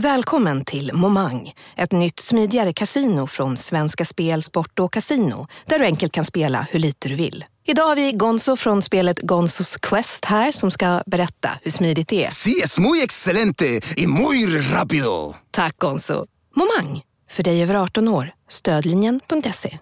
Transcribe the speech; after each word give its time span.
Välkommen 0.00 0.64
till 0.64 0.90
Momang, 0.94 1.52
ett 1.76 1.92
nytt 1.92 2.20
smidigare 2.20 2.72
casino 2.72 3.26
från 3.26 3.56
Svenska 3.56 4.04
Spel, 4.04 4.42
Sport 4.42 4.78
och 4.78 4.92
Casino 4.92 5.46
där 5.66 5.78
du 5.78 5.84
enkelt 5.84 6.12
kan 6.12 6.24
spela 6.24 6.66
hur 6.70 6.78
lite 6.78 7.08
du 7.08 7.14
vill. 7.14 7.44
Idag 7.66 7.84
har 7.84 7.96
vi 7.96 8.12
Gonzo 8.12 8.56
från 8.56 8.82
spelet 8.82 9.20
Gonzos 9.20 9.76
Quest 9.76 10.24
här 10.24 10.52
som 10.52 10.70
ska 10.70 11.02
berätta 11.06 11.50
hur 11.62 11.70
smidigt 11.70 12.08
det 12.08 12.24
är. 12.24 12.30
Sí, 12.30 12.60
es 12.64 12.78
muy 12.78 13.02
excelente 13.02 13.80
y 13.96 14.06
muy 14.06 14.46
rápido. 14.60 15.34
Tack 15.50 15.78
Gonzo. 15.78 16.26
Momang, 16.56 17.02
för 17.30 17.42
dig 17.42 17.62
över 17.62 17.74
18 17.74 18.08
år. 18.08 18.32
Stödlinjen.se. 18.48 19.78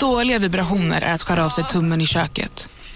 Dåliga 0.00 0.38
vibrationer 0.38 1.02
är 1.02 1.14
att 1.14 1.22
skära 1.22 1.44
av 1.44 1.50
sig 1.50 1.64
tummen 1.64 2.00
i 2.00 2.06
köket. 2.06 2.68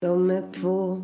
De 0.00 0.30
är 0.30 0.52
två, 0.52 1.02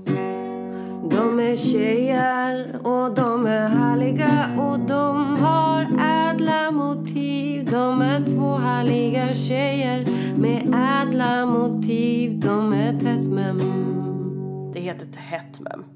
de 1.11 1.41
är 1.41 1.57
tjejer 1.57 2.87
och 2.87 3.15
de 3.15 3.47
är 3.47 3.69
härliga 3.69 4.57
och 4.59 4.79
de 4.79 5.37
har 5.37 5.83
ädla 6.01 6.71
motiv. 6.71 7.71
De 7.71 8.03
är 8.03 8.25
två 8.27 8.57
härliga 8.57 9.35
tjejer 9.35 10.07
med 10.39 10.75
ädla 11.03 11.47
motiv. 11.47 12.41
De 12.41 12.73
är 12.73 13.01
tätt 13.01 13.27
mem. 13.27 13.59
Det 14.75 14.81
heter 14.81 15.07
tätt 15.07 15.53
Tättmem. 15.53 15.92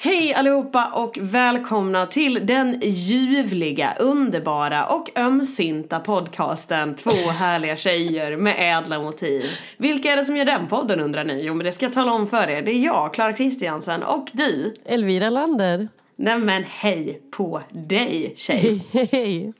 Hej 0.00 0.34
allihopa 0.34 0.92
och 0.94 1.18
välkomna 1.20 2.06
till 2.06 2.46
den 2.46 2.80
ljuvliga, 2.82 3.94
underbara 4.00 4.86
och 4.86 5.10
ömsinta 5.18 6.00
podcasten 6.00 6.94
Två 6.96 7.10
härliga 7.10 7.76
tjejer 7.76 8.36
med 8.36 8.54
ädla 8.78 9.00
motiv. 9.00 9.44
Vilka 9.76 10.08
är 10.12 10.16
det 10.16 10.24
som 10.24 10.36
gör 10.36 10.44
den 10.44 10.66
podden 10.66 11.00
undrar 11.00 11.24
ni? 11.24 11.42
Jo 11.44 11.54
men 11.54 11.66
det 11.66 11.72
ska 11.72 11.86
jag 11.86 11.92
tala 11.92 12.12
om 12.12 12.26
för 12.26 12.50
er. 12.50 12.62
Det 12.62 12.70
är 12.70 12.84
jag, 12.84 13.14
Klara 13.14 13.32
Kristiansen 13.32 14.02
och 14.02 14.28
du. 14.32 14.74
Elvira 14.84 15.30
Lander. 15.30 15.88
Nej 16.16 16.38
men 16.38 16.64
hej 16.64 17.22
på 17.30 17.60
dig 17.70 18.32
tjej. 18.36 18.84
Hej! 18.92 19.52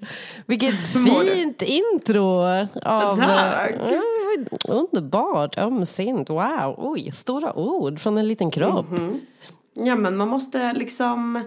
Vilket 0.46 0.74
mår 0.94 1.24
du? 1.24 1.30
fint 1.30 1.62
intro! 1.62 2.42
Av, 2.84 3.16
Tack. 3.16 3.70
eh, 3.70 4.00
underbart, 4.68 5.58
ömsint, 5.58 6.30
wow, 6.30 6.74
oj, 6.78 7.10
stora 7.14 7.58
ord 7.58 7.98
från 8.00 8.18
en 8.18 8.28
liten 8.28 8.50
kropp. 8.50 8.90
Mhm. 8.90 9.20
Ja 9.78 9.94
men 9.94 10.16
man 10.16 10.28
måste 10.28 10.72
liksom 10.72 11.44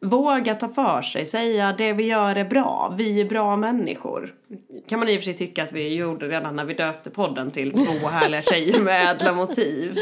våga 0.00 0.54
ta 0.54 0.68
för 0.68 1.02
sig, 1.02 1.26
säga 1.26 1.74
det 1.78 1.92
vi 1.92 2.06
gör 2.06 2.36
är 2.36 2.44
bra, 2.44 2.94
vi 2.98 3.20
är 3.20 3.24
bra 3.24 3.56
människor. 3.56 4.34
Kan 4.88 4.98
man 4.98 5.08
i 5.08 5.12
och 5.12 5.20
för 5.20 5.24
sig 5.24 5.34
tycka 5.34 5.62
att 5.62 5.72
vi 5.72 5.94
gjorde 5.94 6.28
redan 6.28 6.56
när 6.56 6.64
vi 6.64 6.74
döpte 6.74 7.10
podden 7.10 7.50
till 7.50 7.72
två 7.72 8.08
härliga 8.08 8.42
tjejer 8.42 8.80
med 8.80 9.10
ädla 9.10 9.32
motiv. 9.32 9.94
Det 9.94 10.00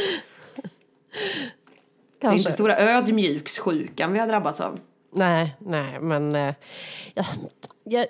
är 2.27 2.31
Kanske. 2.31 2.39
inte 2.39 2.53
stora 2.53 2.79
ödmjukssjukan 2.79 4.13
vi 4.13 4.19
har 4.19 4.27
drabbats 4.27 4.61
av. 4.61 4.81
Nej, 5.15 5.57
nej, 5.59 6.01
men 6.01 6.37
eh, 6.37 6.55
jag, 7.15 7.27
jag, 7.85 8.07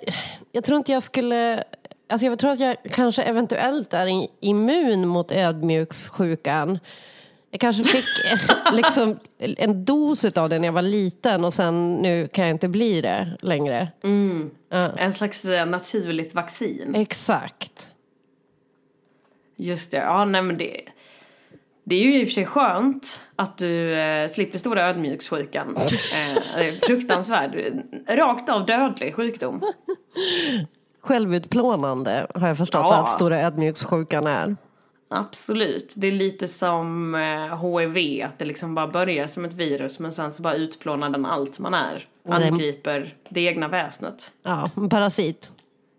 jag 0.51 0.63
tror 0.63 0.77
inte 0.77 0.91
jag 0.91 1.03
skulle... 1.03 1.63
Alltså 2.07 2.25
jag 2.25 2.39
tror 2.39 2.51
att 2.51 2.59
jag 2.59 2.77
kanske 2.91 3.23
eventuellt 3.23 3.93
är 3.93 4.27
immun 4.39 5.07
mot 5.07 5.31
ödmjukssjukan. 5.31 6.79
Jag 7.53 7.59
kanske 7.59 7.83
fick 7.83 8.05
liksom 8.73 9.19
en 9.39 9.85
dos 9.85 10.25
av 10.25 10.49
det 10.49 10.59
när 10.59 10.67
jag 10.67 10.73
var 10.73 10.81
liten 10.81 11.45
och 11.45 11.53
sen 11.53 11.95
nu 11.95 12.27
kan 12.27 12.45
jag 12.45 12.55
inte 12.55 12.67
bli 12.67 13.01
det 13.01 13.37
längre. 13.41 13.87
En 14.97 15.13
slags 15.13 15.45
eh, 15.45 15.65
naturligt 15.65 16.35
vaccin. 16.35 16.95
Exakt. 16.95 17.87
Just 19.55 19.91
det, 19.91 19.97
ja 19.97 20.25
nej 20.25 20.41
men 20.41 20.57
det 20.57 20.81
det 21.85 21.95
är 21.95 21.99
ju 21.99 22.19
i 22.21 22.23
och 22.23 22.27
för 22.27 22.33
sig 22.33 22.45
skönt 22.45 23.19
att 23.35 23.57
du 23.57 23.93
eh, 23.99 24.29
slipper 24.31 24.57
stora 24.57 24.81
ödmjukssjukan. 24.89 25.75
Eh, 26.57 26.73
fruktansvärd, 26.81 27.73
rakt 28.07 28.49
av 28.49 28.65
dödlig 28.65 29.15
sjukdom. 29.15 29.61
Självutplånande 31.01 32.27
har 32.35 32.47
jag 32.47 32.57
förstått 32.57 32.81
Ja. 32.83 33.01
att 33.03 33.09
stora 33.09 33.39
ödmjukssjukan 33.39 34.27
är. 34.27 34.55
Absolut. 35.13 35.93
Det 35.95 36.07
är 36.07 36.11
lite 36.11 36.47
som 36.47 37.15
eh, 37.15 37.79
HIV, 37.79 38.23
att 38.25 38.39
det 38.39 38.45
liksom 38.45 38.75
bara 38.75 38.87
börjar 38.87 39.27
som 39.27 39.45
ett 39.45 39.53
virus 39.53 39.99
men 39.99 40.11
sen 40.11 40.33
så 40.33 40.41
bara 40.41 40.55
utplånar 40.55 41.09
den 41.09 41.25
allt 41.25 41.59
man 41.59 41.73
är. 41.73 42.05
Angriper 42.29 43.15
det 43.29 43.41
egna 43.41 43.67
väsnet. 43.67 44.31
Ja, 44.43 44.69
en 44.77 44.89
parasit. 44.89 45.51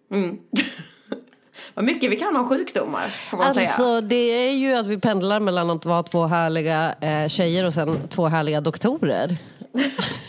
Vad 1.74 1.84
mycket 1.84 2.10
vi 2.10 2.16
kan 2.16 2.36
om 2.36 2.48
sjukdomar, 2.48 3.08
får 3.08 3.36
man 3.36 3.54
säga. 3.54 3.66
Alltså 3.66 4.00
det 4.00 4.46
är 4.46 4.52
ju 4.52 4.74
att 4.74 4.86
vi 4.86 4.98
pendlar 4.98 5.40
mellan 5.40 5.70
att 5.70 5.84
vara 5.84 6.02
två 6.02 6.26
härliga 6.26 6.94
eh, 7.00 7.28
tjejer 7.28 7.66
och 7.66 7.74
sen 7.74 8.08
två 8.08 8.26
härliga 8.26 8.60
doktorer. 8.60 9.36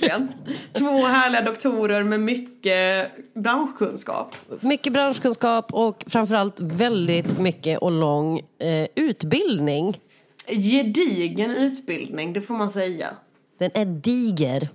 Verkligen. 0.00 0.28
Två 0.72 1.04
härliga 1.04 1.42
doktorer 1.42 2.02
med 2.02 2.20
mycket 2.20 3.10
branschkunskap. 3.34 4.36
Mycket 4.60 4.92
branschkunskap 4.92 5.72
och 5.72 6.04
framförallt 6.06 6.60
väldigt 6.60 7.38
mycket 7.38 7.78
och 7.78 7.92
lång 7.92 8.38
eh, 8.38 8.86
utbildning. 8.94 10.00
Gedigen 10.46 11.50
utbildning, 11.50 12.32
det 12.32 12.40
får 12.40 12.54
man 12.54 12.70
säga. 12.70 13.16
Den 13.58 13.70
är 13.74 13.84
diger. 13.84 14.68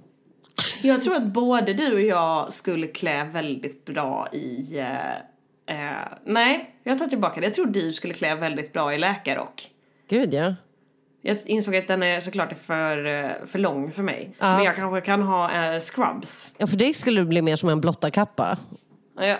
Jag 0.82 1.02
tror 1.02 1.16
att 1.16 1.26
både 1.26 1.74
du 1.74 1.94
och 1.94 2.02
jag 2.02 2.54
skulle 2.54 2.88
klä 2.88 3.24
väldigt 3.24 3.86
bra 3.86 4.30
i... 4.32 4.78
Eh, 4.78 5.16
eh, 5.76 6.08
nej, 6.26 6.76
jag 6.84 6.98
tar 6.98 7.08
tillbaka 7.08 7.40
det. 7.40 7.46
Jag 7.46 7.54
tror 7.54 7.66
du 7.66 7.94
skulle 7.94 8.14
klä 8.14 8.36
väldigt 8.36 8.74
bra 8.74 8.94
i 8.94 8.98
läkarrock. 8.98 9.70
Gud 10.10 10.34
ja. 10.34 10.54
Jag 11.28 11.38
insåg 11.46 11.76
att 11.76 11.88
den 11.88 12.04
är 12.04 12.20
såklart 12.20 12.58
för, 12.58 13.06
eh, 13.06 13.32
för 13.46 13.60
lång 13.60 13.92
för 13.92 14.04
mig. 14.04 14.36
Ja. 14.40 14.56
Men 14.56 14.64
jag 14.66 14.76
kanske 14.76 15.02
kan 15.02 15.22
ha 15.22 15.52
eh, 15.74 15.80
scrubs. 15.80 16.56
ja. 16.58 16.68
För 16.68 16.78
dig 16.78 16.94
skulle 16.94 17.22
det 17.22 17.26
bli 17.26 17.42
mer 17.42 17.56
som 17.56 17.70
en 17.70 17.82
blottarkappa. 17.82 18.58
Ja. 19.20 19.38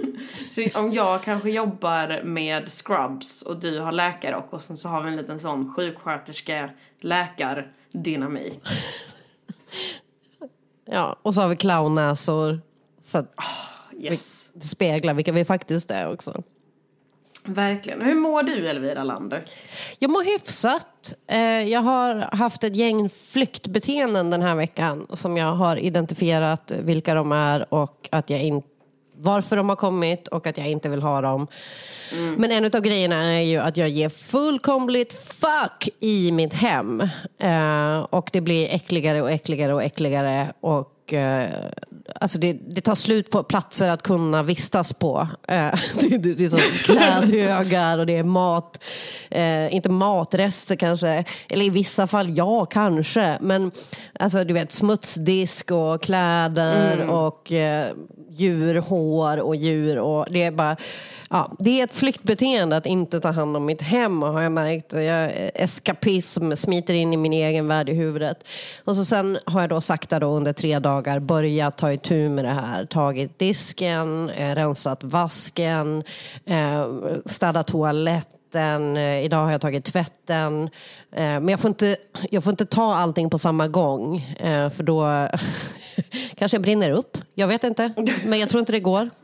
så 0.48 0.68
om 0.74 0.92
jag 0.92 1.22
kanske 1.22 1.50
jobbar 1.50 2.22
med 2.24 2.68
scrubs 2.72 3.42
och 3.42 3.60
du 3.60 3.80
har 3.80 3.92
läkarrock 3.92 4.52
och 4.52 4.62
sen 4.62 4.76
så 4.76 4.88
har 4.88 5.02
vi 5.02 5.08
en 5.08 5.16
liten 5.16 5.40
sån 5.40 5.74
sjuksköterska 5.74 6.70
läkardynamik. 7.00 8.60
Ja, 10.90 11.16
och 11.22 11.34
så 11.34 11.40
har 11.40 11.48
vi 11.48 11.56
clownnäsor. 11.56 12.60
Så 13.00 13.18
att 13.18 13.34
Yes. 14.00 14.50
det 14.54 14.66
speglar 14.66 15.14
vilka 15.14 15.32
vi 15.32 15.44
faktiskt 15.44 15.90
är 15.90 16.12
också. 16.12 16.42
Verkligen. 17.48 18.00
Hur 18.02 18.14
mår 18.14 18.42
du 18.42 18.68
Elvira 18.68 19.04
Lander? 19.04 19.42
Jag 19.98 20.10
mår 20.10 20.24
hyfsat. 20.24 21.14
Eh, 21.26 21.40
Jag 21.62 21.80
har 21.80 22.14
haft 22.36 22.64
ett 22.64 22.76
gäng 22.76 23.08
flyktbeteenden 23.10 24.30
den 24.30 24.42
här 24.42 24.56
veckan 24.56 25.06
som 25.12 25.36
jag 25.36 25.52
har 25.52 25.76
identifierat 25.76 26.72
vilka 26.80 27.14
de 27.14 27.32
är 27.32 27.74
och 27.74 28.08
att 28.12 28.30
jag 28.30 28.42
in, 28.42 28.62
varför 29.16 29.56
de 29.56 29.68
har 29.68 29.76
kommit 29.76 30.28
och 30.28 30.46
att 30.46 30.58
jag 30.58 30.68
inte 30.68 30.88
vill 30.88 31.02
ha 31.02 31.20
dem. 31.20 31.46
Men 32.36 32.50
en 32.52 32.64
av 32.64 32.80
grejerna 32.80 33.24
är 33.24 33.40
ju 33.40 33.58
att 33.58 33.76
jag 33.76 33.88
ger 33.88 34.08
fullkomligt 34.08 35.12
fuck 35.12 35.88
i 36.00 36.32
mitt 36.32 36.54
hem. 36.54 37.00
Eh, 37.40 37.98
och 38.00 38.30
det 38.32 38.40
blir 38.40 38.68
äckligare 38.74 39.22
och 39.22 39.30
äckligare 39.30 39.74
och 39.74 39.82
äckligare. 39.82 40.52
Och 40.60 40.92
eh, 41.12 41.48
alltså 42.14 42.38
det, 42.38 42.52
det 42.52 42.80
tar 42.80 42.94
slut 42.94 43.30
på 43.30 43.42
platser 43.42 43.88
att 43.88 44.02
kunna 44.02 44.42
vistas 44.42 44.92
på. 44.92 45.28
Eh, 45.48 45.56
det, 46.00 46.18
det, 46.18 46.34
det 46.34 46.44
är 46.44 46.48
så 46.48 46.56
klädhögar 46.84 47.98
och 47.98 48.06
det 48.06 48.16
är 48.16 48.22
mat. 48.22 48.84
Eh, 49.30 49.74
inte 49.74 49.88
matrester 49.88 50.76
kanske. 50.76 51.24
Eller 51.48 51.64
i 51.64 51.70
vissa 51.70 52.06
fall 52.06 52.36
ja, 52.36 52.66
kanske. 52.66 53.38
Men 53.40 53.70
alltså 54.20 54.44
du 54.44 54.54
vet 54.54 54.72
smutsdisk 54.72 55.70
och 55.70 56.02
kläder 56.02 57.10
och 57.10 57.52
eh, 57.52 57.92
djurhår 58.30 59.40
och 59.40 59.56
djur. 59.56 59.98
Och 59.98 60.26
det 60.30 60.42
är 60.42 60.50
bara... 60.50 60.76
Ja, 61.30 61.52
det 61.58 61.80
är 61.80 61.84
ett 61.84 61.94
flyktbeteende 61.94 62.76
att 62.76 62.86
inte 62.86 63.20
ta 63.20 63.30
hand 63.30 63.56
om 63.56 63.64
mitt 63.64 63.82
hem 63.82 64.22
har 64.22 64.42
jag 64.42 64.52
märkt. 64.52 64.92
Jag, 64.92 65.32
eskapism 65.54 66.52
smiter 66.52 66.94
in 66.94 67.12
i 67.12 67.16
min 67.16 67.32
egen 67.32 67.68
värld 67.68 67.88
i 67.88 67.94
huvudet. 67.94 68.48
Och 68.84 68.96
så 68.96 69.04
sen 69.04 69.38
har 69.44 69.60
jag 69.60 69.70
då 69.70 69.80
sakta 69.80 70.20
då 70.20 70.26
under 70.26 70.52
tre 70.52 70.78
dagar 70.78 70.97
börjat 71.20 71.78
ta 71.78 71.92
itu 71.92 72.28
med 72.28 72.44
det 72.44 72.50
här. 72.50 72.84
Tagit 72.84 73.38
disken, 73.38 74.30
eh, 74.30 74.54
rensat 74.54 75.04
vasken, 75.04 76.02
eh, 76.46 76.86
städat 77.24 77.66
toaletten. 77.66 78.96
Eh, 78.96 79.24
idag 79.24 79.38
har 79.38 79.52
jag 79.52 79.60
tagit 79.60 79.84
tvätten. 79.84 80.70
Men 81.10 81.48
jag 81.48 81.60
får, 81.60 81.68
inte, 81.68 81.96
jag 82.30 82.44
får 82.44 82.50
inte 82.50 82.66
ta 82.66 82.94
allting 82.94 83.30
på 83.30 83.38
samma 83.38 83.68
gång 83.68 84.36
för 84.76 84.82
då 84.82 85.02
kanske 86.34 86.56
jag 86.56 86.62
brinner 86.62 86.90
upp. 86.90 87.18
Jag 87.34 87.48
vet 87.48 87.64
inte, 87.64 87.92
men 88.24 88.38
jag 88.38 88.48
tror 88.48 88.60
inte 88.60 88.72
det 88.72 88.80
går. 88.80 89.10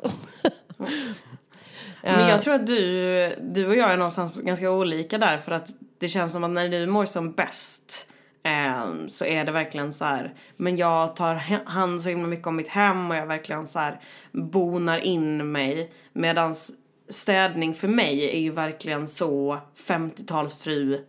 Men 2.02 2.28
jag 2.28 2.40
tror 2.40 2.54
att 2.54 2.66
du, 2.66 3.36
du 3.40 3.66
och 3.66 3.76
jag 3.76 3.92
är 3.92 3.96
någonstans 3.96 4.40
ganska 4.40 4.70
olika 4.70 5.18
där 5.18 5.38
för 5.38 5.52
att 5.52 5.68
det 5.98 6.08
känns 6.08 6.32
som 6.32 6.44
att 6.44 6.50
när 6.50 6.68
du 6.68 6.86
mår 6.86 7.06
som 7.06 7.32
bäst 7.32 8.06
eh, 8.44 9.08
så 9.08 9.24
är 9.24 9.44
det 9.44 9.52
verkligen 9.52 9.92
så 9.92 10.04
här, 10.04 10.34
men 10.56 10.76
jag 10.76 11.16
tar 11.16 11.34
hand 11.66 12.02
så 12.02 12.08
himla 12.08 12.26
mycket 12.26 12.46
om 12.46 12.56
mitt 12.56 12.68
hem 12.68 13.10
och 13.10 13.16
jag 13.16 13.26
verkligen 13.26 13.66
så 13.66 13.78
här 13.78 14.00
bonar 14.32 14.98
in 14.98 15.52
mig 15.52 15.92
medans 16.12 16.72
städning 17.08 17.74
för 17.74 17.88
mig 17.88 18.36
är 18.36 18.40
ju 18.40 18.50
verkligen 18.50 19.08
så 19.08 19.58
50-talsfru 19.86 21.00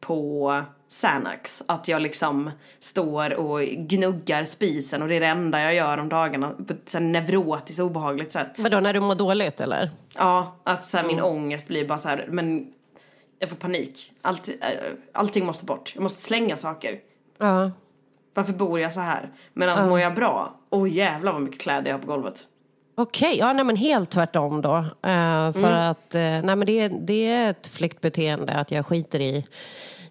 på 0.00 0.62
Xanax. 0.90 1.62
Att 1.68 1.88
jag 1.88 2.02
liksom 2.02 2.50
står 2.80 3.34
och 3.34 3.60
gnuggar 3.62 4.44
spisen 4.44 5.02
och 5.02 5.08
det 5.08 5.14
är 5.14 5.20
det 5.20 5.26
enda 5.26 5.60
jag 5.60 5.74
gör 5.74 5.98
om 5.98 6.08
dagarna 6.08 6.50
på 6.50 6.72
ett 6.72 6.88
så 6.88 6.98
neurotiskt 6.98 7.80
obehagligt 7.80 8.32
sätt. 8.32 8.58
Vadå, 8.58 8.80
när 8.80 8.94
du 8.94 9.00
mår 9.00 9.14
dåligt 9.14 9.60
eller? 9.60 9.90
Ja, 10.16 10.56
att 10.64 10.84
så 10.84 10.96
här, 10.96 11.04
min 11.04 11.20
ångest 11.20 11.68
blir 11.68 11.88
bara 11.88 11.98
så 11.98 12.08
här, 12.08 12.26
men 12.30 12.72
jag 13.38 13.48
får 13.48 13.56
panik. 13.56 14.12
Allt, 14.22 14.48
äh, 14.48 14.54
allting 15.12 15.46
måste 15.46 15.64
bort. 15.64 15.92
Jag 15.94 16.02
måste 16.02 16.22
slänga 16.22 16.56
saker. 16.56 16.98
Ja. 17.38 17.70
Varför 18.34 18.52
bor 18.52 18.80
jag 18.80 18.92
så 18.92 19.00
här? 19.00 19.32
Men 19.52 19.68
att 19.68 19.88
mår 19.88 20.00
jag 20.00 20.14
bra, 20.14 20.54
åh 20.70 20.82
oh, 20.82 20.88
jävlar 20.88 21.32
vad 21.32 21.42
mycket 21.42 21.60
kläder 21.60 21.90
jag 21.90 21.94
har 21.94 22.02
på 22.02 22.06
golvet. 22.06 22.46
Okej, 22.96 23.38
ja, 23.38 23.52
nej, 23.52 23.64
men 23.64 23.76
helt 23.76 24.10
tvärtom 24.10 24.60
då. 24.60 24.76
Eh, 25.02 25.52
för 25.52 25.72
att 25.72 26.14
eh, 26.14 26.20
nej, 26.20 26.56
men 26.56 26.66
det, 26.66 26.88
det 26.88 27.26
är 27.26 27.50
ett 27.50 27.66
flyktbeteende 27.66 28.52
att 28.52 28.70
jag 28.70 28.86
skiter 28.86 29.20
i, 29.20 29.44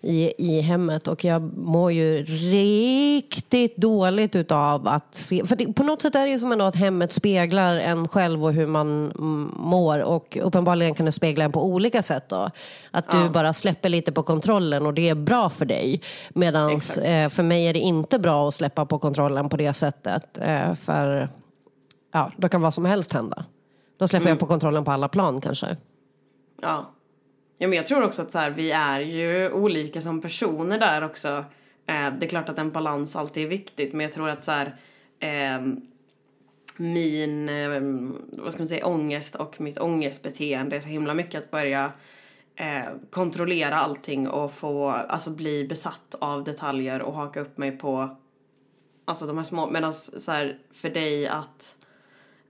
i, 0.04 0.34
i 0.38 0.62
hemmet 0.62 1.08
och 1.08 1.24
jag 1.24 1.58
mår 1.58 1.92
ju 1.92 2.24
riktigt 2.24 3.78
dåligt 3.78 4.36
utav 4.36 4.88
att 4.88 5.16
se. 5.16 5.46
För 5.46 5.56
det, 5.56 5.74
på 5.74 5.84
något 5.84 6.02
sätt 6.02 6.16
är 6.16 6.26
det 6.26 6.32
ju 6.32 6.40
som 6.40 6.52
ändå 6.52 6.66
att 6.66 6.76
hemmet 6.76 7.12
speglar 7.12 7.78
en 7.78 8.08
själv 8.08 8.44
och 8.44 8.54
hur 8.54 8.68
man 8.68 9.12
mm, 9.12 9.52
mår 9.56 10.00
och 10.00 10.38
uppenbarligen 10.42 10.94
kan 10.94 11.06
det 11.06 11.12
spegla 11.12 11.46
en 11.46 11.52
på 11.52 11.66
olika 11.66 12.04
sätt 12.04 12.30
då. 12.30 12.50
Att 12.92 13.12
du 13.12 13.30
bara 13.30 13.54
släpper 13.54 13.90
lite 13.90 14.12
på 14.12 14.24
kontrollen 14.24 14.86
och 14.86 14.94
det 14.94 15.10
är 15.10 15.16
bra 15.16 15.50
för 15.50 15.66
dig. 15.66 16.02
Medan 16.30 16.72
eh, 16.72 17.30
för 17.30 17.44
mig 17.44 17.68
är 17.68 17.74
det 17.74 17.80
inte 17.80 18.20
bra 18.20 18.48
att 18.48 18.54
släppa 18.54 18.86
på 18.86 19.00
kontrollen 19.00 19.50
på 19.50 19.58
det 19.58 19.74
sättet. 19.74 20.38
Eh, 20.42 20.76
för 20.76 21.30
ja, 22.14 22.32
då 22.38 22.50
kan 22.50 22.62
vad 22.62 22.74
som 22.74 22.86
helst 22.86 23.14
hända. 23.14 23.46
Då 23.98 24.08
släpper 24.08 24.30
jag 24.30 24.40
på 24.40 24.46
kontrollen 24.46 24.84
på 24.84 24.92
alla 24.92 25.08
plan 25.08 25.42
kanske. 25.42 25.78
Ja 26.62 26.86
ja 27.64 27.68
men 27.68 27.78
jag 27.78 27.86
tror 27.86 28.04
också 28.04 28.22
att 28.22 28.32
så 28.32 28.40
här, 28.40 28.50
vi 28.50 28.72
är 28.72 29.00
ju 29.00 29.52
olika 29.52 30.02
som 30.02 30.22
personer 30.22 30.80
där 30.80 31.04
också. 31.04 31.46
Eh, 31.88 32.14
det 32.20 32.26
är 32.26 32.28
klart 32.28 32.50
att 32.50 32.60
en 32.60 32.72
balans 32.72 33.16
alltid 33.16 33.44
är 33.44 33.48
viktigt 33.48 33.94
men 33.94 34.04
jag 34.04 34.12
tror 34.12 34.30
att 34.30 34.44
så 34.44 34.52
här, 34.52 34.76
eh, 35.20 35.62
min, 36.78 37.50
eh, 37.50 37.82
vad 38.44 38.52
ska 38.54 38.62
man 38.62 38.68
säga, 38.68 38.86
ångest 38.86 39.36
och 39.36 39.62
mitt 39.62 39.80
ångestbeteende 39.80 40.76
är 40.76 40.80
så 40.80 40.90
himla 40.90 41.14
mycket 41.14 41.44
att 41.44 41.52
börja 41.52 41.92
eh, 42.56 42.86
kontrollera 43.10 43.78
allting 43.78 44.28
och 44.28 44.52
få, 44.52 44.90
alltså 44.90 45.30
bli 45.30 45.68
besatt 45.68 46.16
av 46.20 46.44
detaljer 46.44 47.02
och 47.02 47.14
haka 47.14 47.42
upp 47.42 47.58
mig 47.58 47.78
på 47.78 48.18
Alltså 49.06 49.26
de 49.26 49.38
här 49.38 49.44
små, 49.44 49.70
medan 49.70 49.94
så 49.94 50.32
här, 50.32 50.60
för 50.72 50.90
dig 50.90 51.28
att 51.28 51.76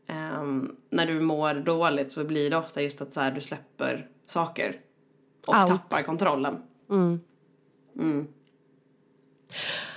ehm, 0.08 0.76
när 0.90 1.06
du 1.06 1.20
mår 1.20 1.54
dåligt 1.54 2.12
så 2.12 2.24
blir 2.24 2.50
det 2.50 2.58
ofta 2.58 2.82
just 2.82 3.02
att 3.02 3.14
så 3.14 3.20
här, 3.20 3.32
du 3.32 3.42
släpper 3.42 4.08
saker 4.28 4.80
och 5.48 5.56
Allt. 5.56 5.72
tappar 5.72 6.04
kontrollen. 6.04 6.58
Mm. 6.90 8.28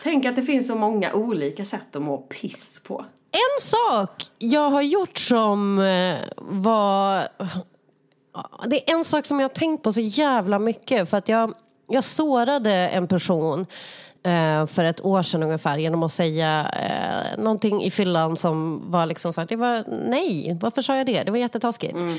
Tänk 0.02 0.24
att 0.24 0.36
det 0.36 0.42
finns 0.42 0.66
så 0.66 0.74
många 0.74 1.12
olika 1.12 1.64
sätt 1.64 1.96
att 1.96 2.02
må 2.02 2.18
piss 2.18 2.80
på. 2.86 3.04
En 3.30 3.60
sak 3.62 4.24
jag 4.38 4.70
har 4.70 4.82
gjort 4.82 5.18
som 5.18 5.78
eh, 5.78 6.18
var... 6.36 7.28
Det 8.66 8.90
är 8.90 8.94
en 8.94 9.04
sak 9.04 9.26
som 9.26 9.40
jag 9.40 9.44
har 9.44 9.54
tänkt 9.54 9.82
på 9.82 9.92
så 9.92 10.00
jävla 10.00 10.58
mycket. 10.58 11.10
För 11.10 11.16
att 11.16 11.28
jag, 11.28 11.54
jag 11.88 12.04
sårade 12.04 12.72
en 12.72 13.08
person 13.08 13.66
eh, 14.22 14.66
för 14.66 14.84
ett 14.84 15.04
år 15.04 15.22
sedan 15.22 15.42
ungefär 15.42 15.78
genom 15.78 16.02
att 16.02 16.12
säga 16.12 16.70
eh, 16.72 17.42
någonting 17.42 17.82
i 17.82 17.90
fyllan 17.90 18.36
som 18.36 18.82
var 18.90 19.06
liksom 19.06 19.32
så 19.32 19.40
här, 19.40 19.48
det 19.48 19.56
var 19.56 19.84
nej, 20.08 20.58
varför 20.60 20.82
sa 20.82 20.96
jag 20.96 21.06
det? 21.06 21.22
Det 21.22 21.30
var 21.30 21.38
jättetaskigt. 21.38 21.94
Eh, 21.94 22.14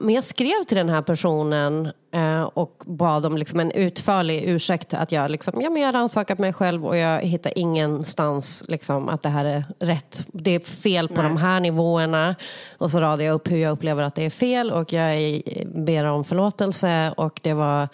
men 0.00 0.10
jag 0.10 0.24
skrev 0.24 0.64
till 0.64 0.76
den 0.76 0.88
här 0.88 1.02
personen 1.02 1.92
eh, 2.14 2.42
och 2.42 2.82
bad 2.86 3.26
om 3.26 3.36
liksom 3.36 3.60
en 3.60 3.70
utförlig 3.70 4.44
ursäkt. 4.44 4.94
Att 4.94 5.12
jag, 5.12 5.30
liksom, 5.30 5.60
ja, 5.60 5.70
men 5.70 5.82
jag 5.82 5.88
har 5.88 5.92
rannsakat 5.92 6.38
mig 6.38 6.52
själv 6.52 6.86
och 6.86 6.96
jag 6.96 7.20
hittar 7.20 7.58
ingenstans 7.58 8.64
liksom, 8.68 9.08
att 9.08 9.22
det 9.22 9.28
här 9.28 9.44
är 9.44 9.64
rätt. 9.78 10.26
Det 10.32 10.50
är 10.50 10.60
fel 10.60 11.08
på 11.08 11.22
de 11.22 11.36
här 11.36 11.60
nivåerna. 11.60 12.34
Och 12.78 12.90
så 12.90 13.00
radade 13.00 13.24
jag 13.24 13.34
upp 13.34 13.50
hur 13.50 13.56
jag 13.56 13.72
upplever 13.72 14.02
att 14.02 14.14
det 14.14 14.24
är 14.24 14.30
fel 14.30 14.70
och 14.70 14.92
jag 14.92 15.42
ber 15.66 16.04
om 16.04 16.24
förlåtelse. 16.24 17.14
Och 17.16 17.40
det 17.42 17.54
var 17.54 17.88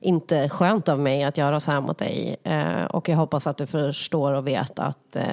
inte 0.00 0.48
skönt 0.48 0.88
av 0.88 0.98
mig 0.98 1.24
att 1.24 1.38
göra 1.38 1.60
så 1.60 1.70
här 1.70 1.80
mot 1.80 1.98
dig. 1.98 2.36
Eh, 2.42 2.84
och 2.84 3.08
jag 3.08 3.16
hoppas 3.16 3.46
att 3.46 3.56
du 3.56 3.66
förstår 3.66 4.32
och 4.32 4.46
vet 4.46 4.78
att 4.78 5.16
eh, 5.16 5.24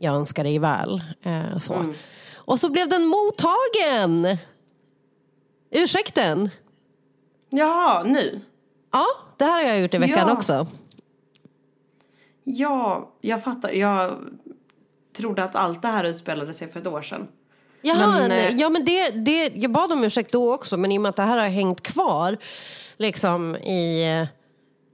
jag 0.00 0.14
önskar 0.14 0.44
dig 0.44 0.58
väl. 0.58 1.02
Eh, 1.22 1.58
så. 1.58 1.94
Och 2.34 2.60
så 2.60 2.68
blev 2.68 2.88
den 2.88 3.06
mottagen! 3.06 4.38
Ursäkten? 5.76 6.50
Ja, 7.50 8.02
nu. 8.06 8.40
Ja, 8.92 9.04
det 9.36 9.44
här 9.44 9.62
har 9.64 9.70
jag 9.70 9.80
gjort 9.80 9.94
i 9.94 9.98
veckan 9.98 10.24
Ja. 10.28 10.32
också. 10.32 10.66
Ja, 12.44 13.10
jag 13.20 13.44
fattar. 13.44 13.70
Jag 13.70 14.16
trodde 15.16 15.44
att 15.44 15.56
allt 15.56 15.82
det 15.82 15.88
här 15.88 16.04
utspelade 16.04 16.52
sig 16.52 16.68
för 16.72 16.80
ett 16.80 16.86
år 16.86 17.02
sedan. 17.02 17.28
Jaha, 17.82 18.06
Men, 18.20 18.28
nej, 18.28 18.46
eh, 18.46 18.54
ja, 18.56 18.68
men 18.70 18.84
det, 18.84 19.10
det, 19.10 19.52
jag 19.54 19.70
bad 19.72 19.92
om 19.92 20.04
ursäkt 20.04 20.32
då 20.32 20.54
också, 20.54 20.76
men 20.76 20.92
i 20.92 20.98
och 20.98 21.02
med 21.02 21.08
att 21.08 21.16
det 21.16 21.22
här 21.22 21.38
har 21.38 21.48
hängt 21.48 21.80
kvar 21.82 22.36
liksom 22.96 23.56
i, 23.56 24.04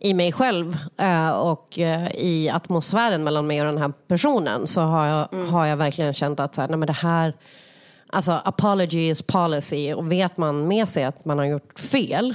i 0.00 0.14
mig 0.14 0.32
själv 0.32 0.76
eh, 0.98 1.30
och 1.30 1.78
eh, 1.78 2.08
i 2.14 2.50
atmosfären 2.50 3.24
mellan 3.24 3.46
mig 3.46 3.60
och 3.60 3.66
den 3.66 3.78
här 3.78 3.92
personen 4.08 4.66
så 4.66 4.80
har 4.80 5.06
jag, 5.06 5.32
Mm. 5.32 5.48
har 5.48 5.66
jag 5.66 5.76
verkligen 5.76 6.14
känt 6.14 6.40
att 6.40 6.54
så 6.54 6.60
här, 6.60 6.68
nej, 6.68 6.76
men 6.78 6.86
det 6.86 6.92
här, 6.92 7.36
alltså 8.12 8.32
apology 8.44 9.08
is 9.08 9.22
policy 9.22 9.92
och 9.94 10.12
vet 10.12 10.36
man 10.36 10.68
med 10.68 10.88
sig 10.88 11.04
att 11.04 11.24
man 11.24 11.38
har 11.38 11.44
gjort 11.46 11.78
fel 11.78 12.34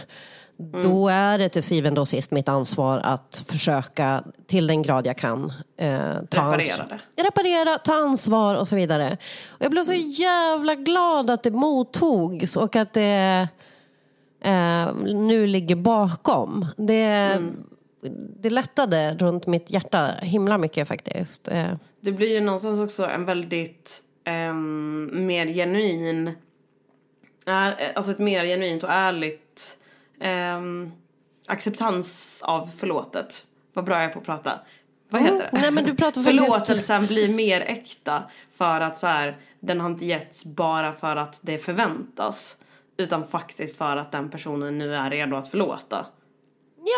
då 0.83 1.07
är 1.07 1.38
det 1.38 1.50
till 1.50 1.63
syvende 1.63 2.01
och 2.01 2.07
sist 2.07 2.31
mitt 2.31 2.50
ansvar 2.50 3.01
att 3.03 3.44
försöka 3.47 4.24
till 4.47 4.68
den 4.68 4.81
grad 4.81 5.07
jag 5.07 5.18
kan 5.18 5.53
eh, 5.77 6.00
ta 6.29 6.57
Reparera 6.57 6.99
reparera, 7.21 7.78
ta 7.78 7.94
ansvar 7.94 8.56
och 8.56 8.68
så 8.68 8.75
vidare. 8.75 9.18
Och 9.47 9.66
jag 9.66 9.71
blev 9.71 9.83
så 9.83 9.94
jävla 9.94 10.75
glad 10.75 11.30
att 11.30 11.44
det 11.44 11.51
mottogs 11.51 12.57
och 12.57 12.75
att 12.75 12.94
det 12.94 13.47
eh, 14.42 14.94
nu 15.13 15.47
ligger 15.47 15.75
bakom. 15.75 16.66
Det, 16.78 17.42
det 18.40 18.49
lättade 18.49 19.16
runt 19.16 19.47
mitt 19.47 19.71
hjärta 19.71 20.11
himla 20.21 20.57
mycket 20.57 20.87
faktiskt. 20.87 21.47
Eh, 21.47 21.66
Det 22.01 22.11
blir 22.11 22.33
ju 22.33 22.42
någonstans 22.42 22.81
också 22.81 23.06
en 23.06 23.25
väldigt 23.25 24.04
mer 25.11 25.47
genuin, 25.47 26.31
är, 27.45 27.93
alltså 27.95 28.11
ett 28.11 28.19
mer 28.19 28.45
genuint 28.45 28.83
och 28.83 28.91
ärligt 28.91 29.77
ehm, 30.21 30.91
acceptans 31.47 32.39
av 32.41 32.65
förlåtet. 32.65 33.45
Vad 33.73 33.85
bra 33.85 33.95
jag 33.95 34.03
är 34.03 34.09
på 34.09 34.19
att 34.19 34.25
prata. 34.25 34.59
Vad 35.09 35.21
heter 35.21 35.37
det? 35.37 35.43
Mm. 35.43 35.61
nej, 35.61 35.71
men 35.71 35.85
du 35.85 35.95
pratar 35.95 36.21
Förlåtelsen 36.21 37.05
blir 37.05 37.29
mer 37.29 37.61
äkta 37.61 38.23
för 38.51 38.81
att 38.81 38.97
så 38.97 39.07
här, 39.07 39.37
den 39.59 39.81
har 39.81 39.89
inte 39.89 40.05
getts 40.05 40.45
bara 40.45 40.93
för 40.93 41.15
att 41.15 41.39
det 41.43 41.57
förväntas. 41.57 42.57
Utan 42.97 43.27
faktiskt 43.27 43.77
för 43.77 43.97
att 43.97 44.11
den 44.11 44.29
personen 44.29 44.77
nu 44.77 44.95
är 44.95 45.09
redo 45.09 45.35
att 45.35 45.47
förlåta. 45.47 46.05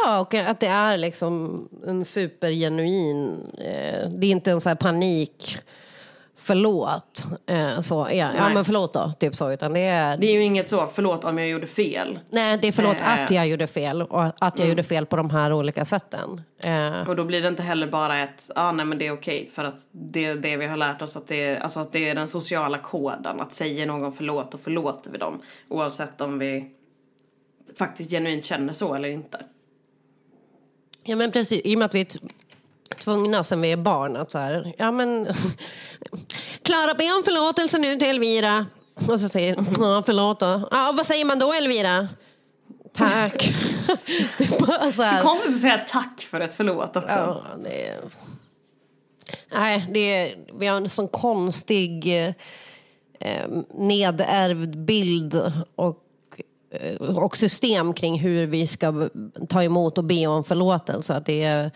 Ja, 0.04 0.20
och 0.20 0.34
att 0.34 0.60
det 0.60 0.68
är 0.68 0.98
liksom 0.98 1.68
en 1.86 2.06
supergenuin... 2.06 3.52
Eh, 3.58 4.10
det 4.10 4.28
är 4.28 4.32
inte 4.32 4.52
en 4.52 4.62
sån 4.62 4.70
här 4.70 4.76
panik... 4.76 5.58
Förlåt. 6.50 7.26
Eh, 7.48 7.80
så, 7.82 8.08
ja, 8.12 8.32
ja, 8.38 8.50
men 8.54 8.66
förlåt 8.66 8.94
då. 8.94 9.12
Typ 9.20 9.36
så. 9.36 9.52
Utan 9.52 9.74
det 9.74 9.80
är, 9.80 10.18
Det 10.18 10.28
är 10.28 10.34
ju 10.34 10.44
inget 10.44 10.70
så, 10.70 10.88
förlåt 10.88 11.24
om 11.24 11.38
jag 11.38 11.48
gjorde 11.48 11.68
fel. 11.68 12.20
nej, 12.30 12.58
det 12.62 12.68
är 12.68 12.72
förlåt 12.72 12.98
Eh. 13.00 13.14
att 13.24 13.32
jag 13.32 13.48
gjorde 13.48 13.68
fel. 13.68 14.02
Och 14.02 14.24
att 14.40 14.60
jag 14.60 14.68
gjorde 14.70 14.84
fel 14.84 15.06
på 15.06 15.16
de 15.16 15.30
här 15.30 15.54
olika 15.54 15.86
sätten. 15.86 16.42
Eh, 16.64 17.10
Och 17.10 17.16
då 17.16 17.24
blir 17.24 17.42
det 17.42 17.48
inte 17.48 17.64
heller 17.64 17.88
bara 17.88 18.20
ett, 18.24 18.50
ja 18.56 18.62
ah, 18.62 18.72
nej 18.72 18.86
men 18.86 18.98
det 18.98 19.08
är 19.08 19.12
okej 19.12 19.50
för 19.52 19.64
att 19.64 19.76
det 19.92 20.26
är 20.26 20.36
det 20.36 20.58
vi 20.58 20.68
har 20.68 20.78
lärt 20.78 21.02
oss 21.02 21.16
att 21.16 21.28
det 21.28 21.44
är, 21.44 21.58
alltså 21.60 21.80
att 21.80 21.92
det 21.92 22.10
är 22.10 22.16
den 22.16 22.28
sociala 22.28 22.78
koden. 22.78 23.40
Att 23.40 23.54
säger 23.54 23.86
någon 23.88 24.12
förlåt 24.14 24.54
och 24.54 24.60
förlåter 24.60 25.12
vi 25.12 25.18
dem. 25.18 25.42
Oavsett 25.68 26.22
om 26.22 26.40
vi 26.40 26.66
faktiskt 27.80 28.12
genuint 28.12 28.46
känner 28.46 28.74
så 28.74 28.94
eller 28.94 29.10
inte. 29.10 29.40
Ja 31.04 31.16
men 31.16 31.32
precis, 31.32 31.62
i 31.66 31.76
och 31.76 31.80
med 31.80 31.86
att 31.86 31.96
vi 31.96 32.08
tvungna 33.04 33.44
sen 33.44 33.62
vi 33.62 33.72
är 33.72 33.78
barn 33.78 34.18
att 34.18 34.32
så 34.32 34.38
här, 34.38 34.74
ja 34.78 34.92
men 34.92 35.28
Klara 36.64 36.94
be 36.94 37.04
om 37.04 37.24
förlåtelse 37.24 37.78
nu 37.78 37.96
till 37.96 38.08
Elvira. 38.08 38.66
Och 39.08 39.20
så 39.20 39.30
säger 39.30 39.56
ja 39.80 40.04
förlåt 40.06 40.40
då. 40.40 40.68
Ja 40.72 40.94
vad 40.98 41.06
säger 41.06 41.26
man 41.26 41.40
då 41.40 41.54
Elvira? 41.54 42.08
Tack. 42.94 43.44
så 44.96 45.04
Så 45.04 45.22
konstigt 45.22 45.56
att 45.56 45.62
säga 45.62 45.86
tack 45.88 46.22
för 46.22 46.40
ett 46.40 46.54
förlåt 46.54 46.96
också. 46.96 47.16
ja, 47.16 47.44
det 47.64 47.88
är, 47.88 48.00
nej, 49.52 49.86
det 49.90 50.00
är, 50.00 50.36
vi 50.60 50.68
har 50.68 50.78
en 50.78 50.90
sån 50.90 51.08
konstig 51.08 52.28
eh, 53.20 53.48
nedärvd 53.74 54.78
bild 54.78 55.42
och, 55.76 55.98
eh, 56.72 56.96
och 57.02 57.38
system 57.38 57.94
kring 57.94 58.20
hur 58.20 58.48
vi 58.48 58.68
ska 58.68 59.10
ta 59.50 59.64
emot 59.64 59.98
och 59.98 60.04
be 60.04 60.28
om 60.28 60.44
förlåtelse. 60.44 61.14
Att 61.14 61.26
det, 61.26 61.44
är, 61.44 61.72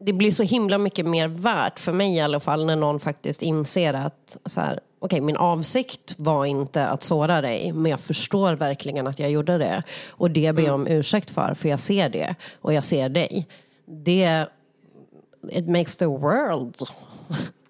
det 0.00 0.12
blir 0.12 0.32
så 0.32 0.42
himla 0.42 0.78
mycket 0.78 1.06
mer 1.06 1.28
värt, 1.28 1.80
för 1.80 1.92
mig 1.92 2.14
i 2.14 2.20
alla 2.20 2.40
fall, 2.40 2.66
när 2.66 2.76
någon 2.76 3.00
faktiskt 3.00 3.42
inser 3.42 3.94
att 3.94 4.36
så 4.46 4.60
här, 4.60 4.80
okej, 4.98 5.20
min 5.20 5.36
avsikt 5.36 6.14
var 6.16 6.44
inte 6.44 6.86
att 6.86 7.02
såra 7.02 7.40
dig, 7.40 7.72
men 7.72 7.90
jag 7.90 8.00
förstår 8.00 8.52
verkligen 8.52 9.06
att 9.06 9.18
jag 9.18 9.30
gjorde 9.30 9.58
det. 9.58 9.82
Och 10.08 10.30
det 10.30 10.52
ber 10.52 10.62
jag 10.62 10.74
om 10.74 10.86
ursäkt 10.86 11.30
för, 11.30 11.54
för 11.54 11.68
jag 11.68 11.80
ser 11.80 12.08
det 12.08 12.34
och 12.60 12.72
jag 12.72 12.84
ser 12.84 13.08
dig. 13.08 13.48
Det, 14.04 14.46
it 15.50 15.68
makes 15.68 15.96
the 15.96 16.06
world. 16.06 16.76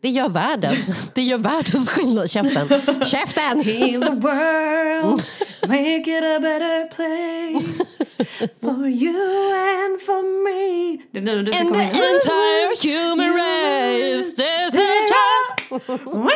Det 0.00 0.10
gör 0.10 0.28
världen. 0.28 0.76
Det 1.14 1.22
gör 1.22 1.38
världens 1.38 1.88
skillnad. 1.88 2.30
Käften. 2.30 2.68
Käften! 3.04 3.60
Heal 3.60 4.02
the 4.02 4.14
world, 4.14 5.22
make 5.68 6.06
it 6.18 6.24
a 6.24 6.38
better 6.40 6.88
place 6.96 8.16
for 8.60 8.88
you 8.88 9.52
and 9.54 10.00
for 10.02 10.22
me. 10.44 11.02
Det 11.12 11.18
är 11.18 11.22
nu 11.22 11.42
du 11.42 11.52
ska 11.52 11.62
komma 11.62 11.82
in. 11.82 11.88
entire 11.88 12.74
human 12.82 13.32
race 13.36 14.36
there's 14.42 14.78
a 14.78 15.08
child. 15.10 16.30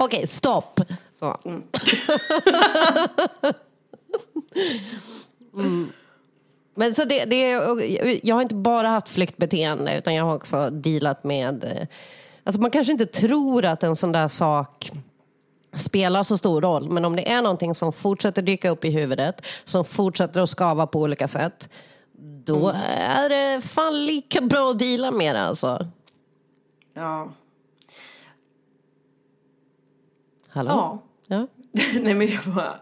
Okej, 0.00 0.26
stopp. 0.26 0.80
Så. 1.12 1.36
Mm. 5.54 5.92
Men 6.74 6.94
så 6.94 7.04
det, 7.04 7.24
det, 7.24 7.50
är- 7.50 8.26
jag 8.26 8.34
har 8.34 8.42
inte 8.42 8.54
bara 8.54 8.88
haft 8.88 9.08
flyktbeteende 9.08 9.98
utan 9.98 10.14
jag 10.14 10.24
har 10.24 10.34
också 10.34 10.70
dealat 10.70 11.24
med... 11.24 11.64
eh, 11.64 11.86
Alltså 12.44 12.60
man 12.60 12.70
kanske 12.70 12.92
inte 12.92 13.06
tror 13.06 13.64
att 13.64 13.82
en 13.82 13.96
sån 13.96 14.12
där 14.12 14.28
sak 14.28 14.90
spelar 15.72 16.22
så 16.22 16.38
stor 16.38 16.60
roll. 16.60 16.90
Men 16.90 17.04
om 17.04 17.16
det 17.16 17.30
är 17.30 17.42
någonting 17.42 17.74
som 17.74 17.92
fortsätter 17.92 18.42
dyka 18.42 18.70
upp 18.70 18.84
i 18.84 18.90
huvudet, 18.90 19.46
som 19.64 19.84
fortsätter 19.84 20.40
att 20.40 20.50
skava 20.50 20.86
på 20.86 21.00
olika 21.00 21.28
sätt, 21.28 21.68
då 22.44 22.68
är 22.98 23.28
det 23.28 23.60
fan 23.60 24.06
lika 24.06 24.40
bra 24.40 24.70
att 24.70 24.78
deala 24.78 25.10
med 25.10 25.34
det 25.34 25.42
alltså. 25.42 25.86
Ja. 26.94 27.32
Hallå? 30.48 30.70
Ja. 30.70 31.02
Ja. 31.26 31.46
Nej 32.00 32.14
men 32.14 32.28
jag 32.28 32.54
bara... 32.54 32.80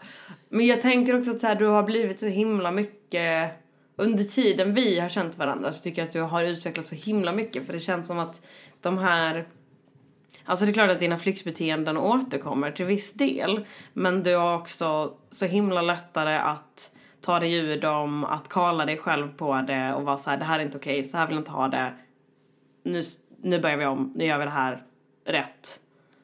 Men 0.48 0.66
jag 0.66 0.82
tänker 0.82 1.18
också 1.18 1.30
att 1.30 1.40
så 1.40 1.46
här, 1.46 1.54
du 1.54 1.66
har 1.66 1.82
blivit 1.82 2.20
så 2.20 2.26
himla 2.26 2.70
mycket... 2.70 3.52
Under 3.96 4.24
tiden 4.24 4.74
vi 4.74 5.00
har 5.00 5.08
känt 5.08 5.38
varandra 5.38 5.72
så 5.72 5.82
tycker 5.82 6.02
jag 6.02 6.06
att 6.06 6.12
du 6.12 6.20
har 6.20 6.44
utvecklats 6.44 6.88
så 6.88 6.94
himla 6.94 7.32
mycket. 7.32 7.66
För 7.66 7.72
det 7.72 7.80
känns 7.80 8.06
som 8.06 8.18
att 8.18 8.42
de 8.80 8.98
här... 8.98 9.48
Alltså 10.48 10.64
det 10.64 10.70
är 10.70 10.74
klart 10.74 10.90
att 10.90 11.00
dina 11.00 11.16
flyktbeteenden 11.16 11.96
återkommer 11.96 12.70
till 12.70 12.84
viss 12.84 13.12
del. 13.12 13.66
Men 13.92 14.22
du 14.22 14.36
har 14.36 14.58
också 14.58 15.14
så 15.30 15.46
himla 15.46 15.82
lättare 15.82 16.36
att 16.36 16.90
ta 17.20 17.38
dig 17.38 17.54
ur 17.54 17.80
dem, 17.80 18.24
att 18.24 18.48
kalla 18.48 18.84
dig 18.86 18.96
själv 18.98 19.36
på 19.36 19.64
det 19.66 19.94
och 19.94 20.02
vara 20.02 20.16
så 20.16 20.30
här, 20.30 20.36
det 20.36 20.44
här 20.44 20.58
är 20.58 20.64
inte 20.64 20.78
okej, 20.78 21.04
så 21.04 21.16
här 21.16 21.26
vill 21.26 21.34
jag 21.34 21.40
inte 21.40 21.50
ha 21.50 21.68
det. 21.68 21.94
Nu, 22.84 23.02
nu 23.42 23.58
börjar 23.58 23.76
vi 23.76 23.86
om, 23.86 24.12
nu 24.16 24.24
gör 24.24 24.38
vi 24.38 24.44
det 24.44 24.50
här 24.50 24.82
rätt. 25.26 25.80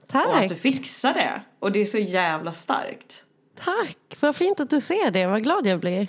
Och 0.09 0.17
att 0.17 0.33
Tack. 0.33 0.49
du 0.49 0.55
fixar 0.55 1.15
det. 1.15 1.43
Och 1.59 1.73
det 1.73 1.81
är 1.81 1.85
så 1.85 1.99
jävla 1.99 2.53
starkt. 2.53 3.25
Tack, 3.65 4.17
vad 4.21 4.37
fint 4.37 4.61
att 4.61 4.71
du 4.71 4.81
ser 4.81 5.11
det. 5.11 5.27
Vad 5.27 5.43
glad 5.43 5.67
jag 5.67 5.81
blir. 5.81 6.09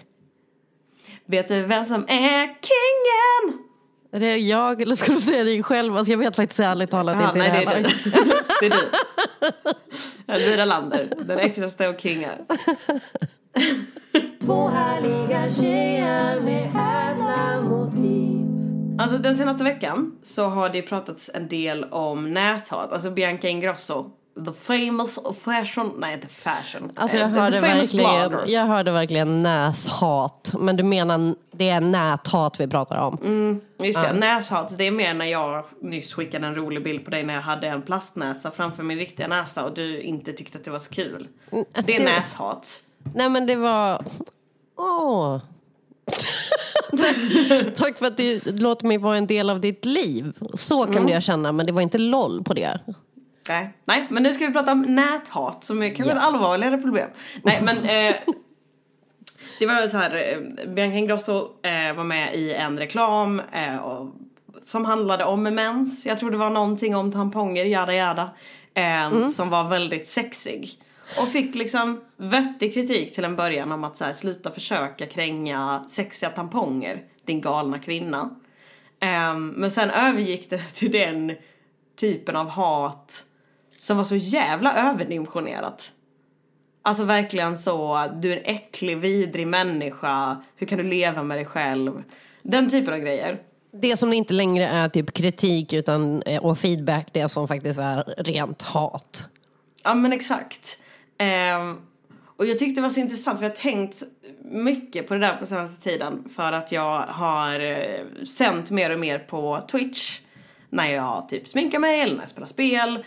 Vet 1.25 1.48
du 1.48 1.62
vem 1.62 1.86
som 1.86 2.03
är 2.07 2.45
kingen? 2.45 3.64
Är 4.15 4.19
det 4.19 4.38
jag 4.38 4.81
eller 4.81 4.95
ska 4.95 5.12
du 5.12 5.22
säga 5.22 5.43
dig 5.43 5.63
själv? 5.63 5.98
Alltså 5.98 6.12
jag 6.12 6.17
vet 6.17 6.36
faktiskt 6.36 6.60
ärligt 6.60 6.91
talat 6.91 7.22
inte 7.22 7.38
nej, 7.38 7.65
det 7.65 7.65
det 8.60 8.65
är 8.65 8.69
du. 8.69 8.69
det 8.69 8.75
är 8.75 8.79
du. 10.27 10.34
Elvira 10.34 10.65
Lander, 10.65 11.07
den 11.19 11.39
äktaste 11.39 11.88
av 11.89 11.98
kingar. 11.98 12.38
Två 14.41 14.67
härliga 14.67 15.51
tjejer 15.51 16.41
med 16.41 16.65
ädla 16.65 17.62
motiv 17.62 18.45
Alltså 19.00 19.17
den 19.17 19.38
senaste 19.38 19.63
veckan 19.63 20.15
så 20.24 20.48
har 20.48 20.69
det 20.69 20.81
pratats 20.81 21.31
en 21.34 21.48
del 21.48 21.84
om 21.84 22.34
näthat. 22.34 22.91
Alltså 22.91 23.12
Bianca 23.12 23.48
Ingrosso, 23.48 24.12
the 24.46 24.51
famous 24.54 25.20
fashion, 25.44 25.94
nej 25.98 26.13
inte 26.13 26.27
fashion. 26.27 26.92
Alltså 26.96 27.18
jag 27.18 27.27
Eh, 27.30 27.34
the 27.34 27.39
hörde, 27.42 27.62
famous 27.62 27.94
verkligen, 27.94 28.30
blogger. 28.30 28.48
jag 28.54 28.65
hörde 28.65 28.92
verkligen 28.92 29.44
näshat. 29.44 30.54
Men 30.60 30.75
du 30.77 30.84
menar 30.84 31.36
det 31.51 31.70
är 31.70 31.82
näthat 31.82 32.60
vi 32.60 32.68
pratar 32.68 32.98
om? 33.01 33.18
Mm. 33.24 33.62
Just 33.80 34.01
det, 34.01 34.13
näshat. 34.13 34.77
Det 34.77 34.84
är 34.84 34.92
mer 34.92 35.13
när 35.13 35.25
jag 35.25 35.65
nyss 35.82 36.13
skickade 36.13 36.48
en 36.48 36.56
rolig 36.56 36.84
bild 36.84 37.06
på 37.06 37.12
dig 37.12 37.24
när 37.24 37.34
jag 37.34 37.42
hade 37.42 37.68
en 37.68 37.82
plastnäsa 37.82 38.51
framför 38.51 38.84
min 38.84 38.98
riktiga 38.98 39.27
näsa 39.27 39.65
och 39.65 39.74
du 39.74 40.01
inte 40.01 40.34
tyckte 40.34 40.58
att 40.58 40.63
det 40.63 40.72
var 40.72 40.80
så 40.80 40.89
kul. 40.89 41.27
Det 41.86 41.96
är 41.96 41.98
det- 42.00 42.04
näshat. 42.06 42.82
Nej 43.15 43.30
men 43.30 43.46
det 43.46 43.56
var... 43.56 44.06
Åh. 44.77 45.38
Tack 47.75 47.98
för 47.98 48.06
att 48.08 48.18
du 48.18 48.39
låter 48.46 48.88
mig 48.88 48.98
vara 48.98 49.18
en 49.18 49.27
del 49.27 49.50
av 49.50 49.60
ditt 49.62 49.86
liv. 49.86 50.34
Så 50.54 50.84
kan 50.84 50.96
Mm. 50.98 51.08
jag 51.08 51.24
känna, 51.24 51.51
men 51.51 51.65
det 51.65 51.72
var 51.72 51.82
inte 51.82 51.98
LOL 51.98 52.44
på 52.44 52.54
det. 52.54 52.80
Nej. 53.50 53.74
Nej, 53.86 54.08
men 54.10 54.24
nu 54.24 54.34
ska 54.34 54.48
vi 54.48 54.54
prata 54.54 54.72
om 54.72 54.82
näthat 54.82 55.64
som 55.64 55.84
är 55.84 55.88
kanske 55.90 56.14
Ja. 56.14 56.18
ett 56.20 56.24
allvarligare 56.24 56.78
problem. 56.78 57.10
Nej, 57.44 57.60
men 57.64 57.78
eh, 58.10 58.16
det 59.60 59.66
var 59.66 59.88
så 59.88 59.98
här, 59.98 60.16
eh, 60.16 60.68
Bianca 60.74 60.98
Ingrosso 60.98 61.50
eh, 61.64 61.96
var 61.96 62.04
med 62.04 62.36
i 62.36 62.54
en 62.54 62.80
reklam 62.80 63.40
eh, 63.52 63.75
och, 63.78 64.16
som 64.64 64.86
handlade 64.86 65.25
om 65.25 65.44
mens. 65.44 66.06
Jag 66.06 66.20
tror 66.20 66.32
det 66.32 66.38
var 66.38 66.50
någonting 66.50 66.96
om 66.96 67.12
tamponger, 67.12 67.66
jada 67.66 67.94
jada. 67.94 68.30
Eh, 68.74 69.28
Som 69.28 69.50
var 69.50 69.70
väldigt 69.70 70.08
sexig. 70.08 70.70
Och 71.22 71.28
fick 71.28 71.56
liksom 71.56 72.02
vettig 72.18 72.74
kritik 72.74 73.14
till 73.16 73.25
en 73.25 73.36
början 73.36 73.72
om 73.72 73.84
att 73.84 73.98
så 73.98 74.06
här, 74.06 74.14
sluta 74.14 74.52
försöka 74.52 75.06
kränga 75.06 75.84
sexiga 75.90 76.30
tamponger, 76.30 77.04
din 77.25 77.42
galna 77.42 77.80
kvinna. 77.80 78.36
Men 79.54 79.72
sen 79.72 79.90
övergick 79.90 80.50
det 80.50 80.58
till 80.74 80.92
den 80.92 81.36
typen 82.00 82.36
av 82.36 82.50
hat 82.50 83.24
som 83.86 83.98
var 83.98 84.04
så 84.04 84.15
jävla 84.15 84.92
överdimensionerat. 84.92 85.92
Alltså 86.82 87.04
verkligen 87.04 87.58
så, 87.58 88.08
du 88.22 88.34
är 88.34 88.38
en 88.38 88.56
äcklig, 88.56 88.98
vidrig 88.98 89.48
människa, 89.48 90.44
hur 90.56 90.68
kan 90.68 90.77
du 90.77 90.84
leva 90.84 91.24
med 91.24 91.38
dig 91.38 91.46
själv? 91.46 92.04
Den 92.42 92.70
typen 92.70 92.94
av 92.94 93.00
grejer. 93.00 93.42
Det 93.72 93.98
som 93.98 94.13
inte 94.13 94.34
längre 94.34 94.65
är 94.65 94.89
typ 94.89 95.13
kritik 95.13 95.74
utan, 95.74 96.22
eh, 96.22 96.46
och 96.46 96.58
feedback, 96.58 97.08
det 97.12 97.30
som 97.30 97.48
faktiskt 97.48 97.80
är 97.80 98.04
rent 98.18 98.62
hat. 98.62 99.30
Ja 99.84 99.94
men 99.94 100.13
exakt. 100.13 100.77
Ehm, 101.18 101.77
och 102.38 102.46
jag 102.46 102.60
tyckte 102.60 102.82
det 102.82 102.84
var 102.84 102.89
så 102.89 103.00
intressant 103.00 103.39
för 103.39 103.46
jag 103.46 103.51
har 103.51 103.56
tänkt 103.56 104.04
mycket 104.44 105.08
på 105.08 105.13
det 105.13 105.20
där 105.20 105.38
på 105.38 105.46
senaste 105.46 105.89
tiden 105.89 106.30
för 106.36 106.51
att 106.51 106.72
jag 106.72 107.01
har 107.01 107.60
eh, 107.60 108.25
sänt 108.27 108.72
mer 108.72 108.89
och 108.89 109.00
mer 109.00 109.20
på 109.20 109.62
Twitch 109.72 110.20
när 110.70 110.92
jag 110.92 111.30
typ 111.30 111.48
sminkar 111.48 111.80
mig 111.80 112.01
eller 112.01 112.13
när 112.13 112.22
jag 112.22 112.30
spelar 112.30 112.48
spel 112.48 113.04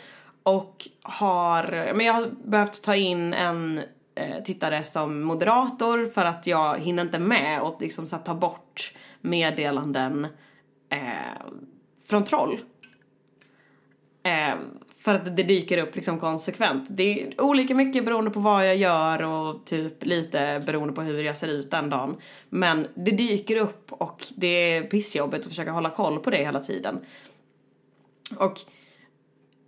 och 0.48 0.88
har, 1.02 1.92
men 1.94 2.06
jag 2.06 2.12
har 2.12 2.26
behövt 2.44 2.82
ta 2.82 2.94
in 2.94 3.34
en 3.34 3.78
eh, 4.14 4.42
tittare 4.44 4.82
som 4.82 5.22
moderator 5.22 6.06
för 6.06 6.24
att 6.24 6.46
jag 6.46 6.78
hinner 6.78 7.02
inte 7.02 7.18
med 7.18 7.62
och 7.62 7.82
liksom 7.82 8.06
så 8.06 8.16
att 8.16 8.24
ta 8.24 8.34
bort 8.34 8.94
meddelanden 9.20 10.24
eh, 10.90 11.42
från 12.08 12.24
troll. 12.24 12.60
Eh, 14.22 14.58
för 14.98 15.14
att 15.14 15.36
det 15.36 15.42
dyker 15.42 15.78
upp 15.78 15.94
liksom 15.96 16.20
konsekvent. 16.20 16.86
Det 16.90 17.22
är 17.22 17.40
olika 17.40 17.74
mycket 17.74 18.04
beroende 18.04 18.30
på 18.30 18.40
vad 18.40 18.68
jag 18.68 18.76
gör 18.76 19.22
och 19.22 19.66
typ 19.66 20.04
lite 20.04 20.62
beroende 20.66 20.94
på 20.94 21.02
hur 21.02 21.22
jag 21.22 21.36
ser 21.36 21.48
ut 21.48 21.70
den 21.70 21.90
dagen. 21.90 22.16
Men 22.48 22.86
det 22.94 23.10
dyker 23.10 23.56
upp 23.56 23.92
och 23.92 24.24
det 24.36 24.46
är 24.46 24.82
pissjobbigt 24.82 25.42
att 25.42 25.48
försöka 25.48 25.70
hålla 25.70 25.90
koll 25.90 26.18
på 26.18 26.30
det 26.30 26.36
hela 26.36 26.60
tiden. 26.60 27.00
Och 28.36 28.60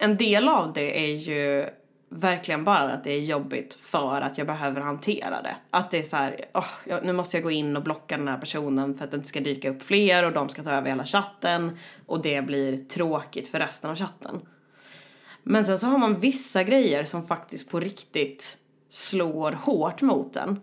en 0.03 0.17
del 0.17 0.49
av 0.49 0.73
det 0.73 1.01
är 1.01 1.15
ju 1.15 1.69
verkligen 2.09 2.65
bara 2.65 2.93
att 2.93 3.05
det 3.05 3.13
är 3.13 3.21
jobbigt 3.21 3.75
för 3.75 4.21
att 4.21 4.39
jag 4.39 4.47
behöver 4.47 4.81
hantera 4.81 5.43
det. 5.43 5.57
Att 5.71 5.91
det 5.91 5.99
är 5.99 6.03
så 6.03 6.17
här, 6.17 6.45
åh, 6.55 7.01
nu 7.03 7.13
måste 7.13 7.37
jag 7.37 7.45
gå 7.45 7.51
in 7.51 7.77
och 7.77 7.83
blocka 7.83 8.17
den 8.17 8.29
här 8.29 8.39
personen 8.39 8.95
för 8.95 9.05
att 9.05 9.11
det 9.11 9.17
inte 9.17 9.29
ska 9.29 9.41
dyka 9.41 9.71
upp 9.71 9.83
fler 9.83 10.25
och 10.25 10.33
de 10.33 10.49
ska 10.49 10.63
ta 10.63 10.71
över 10.71 10.89
hela 10.89 11.05
chatten 11.05 11.79
och 12.07 12.23
det 12.23 12.43
blir 12.43 12.85
tråkigt 12.85 13.49
för 13.49 13.59
resten 13.59 13.91
av 13.91 13.97
chatten. 13.97 14.41
Men 15.43 15.65
sen 15.65 15.79
så 15.79 15.87
har 15.87 15.99
man 15.99 16.21
vissa 16.21 16.63
grejer 16.63 17.05
som 17.05 17.27
faktiskt 17.27 17.71
på 17.71 17.81
riktigt 17.81 18.59
slår 18.91 19.53
hårt 19.53 20.03
mot 20.03 20.37
en. 20.37 20.61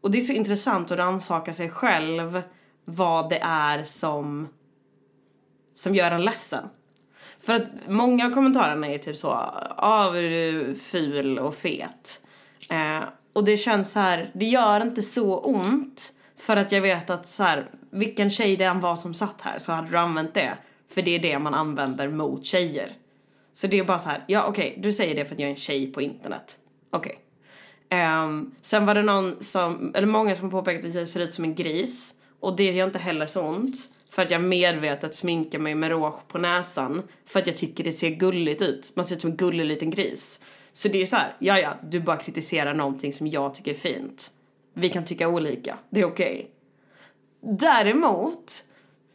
Och 0.00 0.10
det 0.10 0.18
är 0.18 0.22
så 0.22 0.32
intressant 0.32 0.90
att 0.90 0.98
rannsaka 0.98 1.52
sig 1.52 1.70
själv 1.70 2.42
vad 2.84 3.30
det 3.30 3.40
är 3.42 3.82
som, 3.82 4.48
som 5.74 5.94
gör 5.94 6.10
en 6.10 6.24
ledsen. 6.24 6.64
För 7.46 7.54
att 7.54 7.88
många 7.88 8.26
av 8.26 8.30
kommentarerna 8.30 8.86
är 8.86 8.98
typ 8.98 9.16
så, 9.16 9.28
ah, 9.76 10.16
är 10.16 10.22
du 10.30 10.74
ful 10.74 11.38
och 11.38 11.54
fet? 11.54 12.20
Eh, 12.70 13.02
Och 13.32 13.44
det 13.44 13.56
känns 13.56 13.92
så 13.92 13.98
här, 14.00 14.30
det 14.34 14.44
gör 14.46 14.80
inte 14.80 15.02
så 15.02 15.38
ont. 15.38 16.12
För 16.38 16.56
att 16.56 16.72
jag 16.72 16.80
vet 16.80 17.10
att 17.10 17.28
så 17.28 17.42
här, 17.42 17.70
vilken 17.90 18.30
tjej 18.30 18.56
det 18.56 18.64
än 18.64 18.80
var 18.80 18.96
som 18.96 19.14
satt 19.14 19.40
här 19.40 19.58
så 19.58 19.72
hade 19.72 19.88
du 19.90 19.96
använt 19.98 20.34
det. 20.34 20.56
För 20.94 21.02
det 21.02 21.10
är 21.10 21.18
det 21.18 21.38
man 21.38 21.54
använder 21.54 22.08
mot 22.08 22.44
tjejer. 22.46 22.92
Så 23.52 23.66
det 23.66 23.78
är 23.78 23.84
bara 23.84 23.98
så 23.98 24.08
här, 24.08 24.24
ja 24.26 24.44
okej, 24.46 24.78
du 24.82 24.92
säger 24.92 25.14
det 25.14 25.24
för 25.24 25.34
att 25.34 25.40
jag 25.40 25.46
är 25.46 25.50
en 25.50 25.56
tjej 25.56 25.92
på 25.92 26.02
internet. 26.02 26.58
Okej. 26.90 27.18
Ehm, 27.88 28.54
sen 28.60 28.86
var 28.86 28.94
det 28.94 29.02
någon 29.02 29.44
som, 29.44 29.92
eller 29.94 30.06
många 30.06 30.34
som 30.34 30.50
påpekade 30.50 30.88
att 30.88 30.94
jag 30.94 31.08
ser 31.08 31.20
ut 31.20 31.34
som 31.34 31.44
en 31.44 31.54
gris. 31.54 32.14
Och 32.40 32.56
det 32.56 32.72
gör 32.72 32.86
inte 32.86 32.98
heller 32.98 33.26
så 33.26 33.42
ont. 33.42 33.76
För 34.14 34.22
att 34.22 34.30
jag 34.30 34.42
medvetet 34.42 35.14
sminkar 35.14 35.58
mig 35.58 35.74
med 35.74 35.90
rouge 35.90 36.28
på 36.28 36.38
näsan. 36.38 37.02
För 37.26 37.40
att 37.40 37.46
jag 37.46 37.56
tycker 37.56 37.84
det 37.84 37.92
ser 37.92 38.10
gulligt 38.10 38.62
ut. 38.62 38.92
Man 38.96 39.04
ser 39.04 39.14
ut 39.14 39.20
som 39.20 39.30
en 39.30 39.36
gullig 39.36 39.64
liten 39.64 39.90
gris. 39.90 40.40
Så 40.72 40.88
det 40.88 41.02
är 41.02 41.06
så 41.06 41.16
här, 41.16 41.36
ja 41.38 41.58
ja, 41.58 41.76
du 41.82 42.00
bara 42.00 42.16
kritiserar 42.16 42.74
någonting 42.74 43.12
som 43.12 43.26
jag 43.26 43.54
tycker 43.54 43.70
är 43.70 43.76
fint. 43.76 44.30
Vi 44.74 44.88
kan 44.88 45.04
tycka 45.04 45.28
olika, 45.28 45.78
det 45.90 46.00
är 46.00 46.04
okej. 46.04 46.50
Däremot 47.40 48.64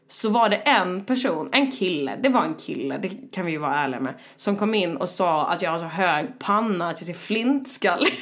så 0.07 0.29
var 0.29 0.49
det 0.49 0.55
en 0.55 1.05
person, 1.05 1.49
en 1.51 1.71
kille, 1.71 2.19
det 2.23 2.29
var 2.29 2.45
en 2.45 2.55
kille, 2.55 2.97
det 2.97 3.09
kan 3.31 3.45
vi 3.45 3.51
ju 3.51 3.57
vara 3.57 3.75
ärliga 3.75 3.99
med, 3.99 4.13
som 4.35 4.55
kom 4.55 4.73
in 4.73 4.97
och 4.97 5.09
sa 5.09 5.47
att 5.47 5.61
jag 5.61 5.71
har 5.71 5.79
så 5.79 5.85
hög 5.85 6.39
panna 6.39 6.89
att 6.89 6.99
jag 6.99 7.07
ser 7.07 7.13
flintskallig 7.13 8.13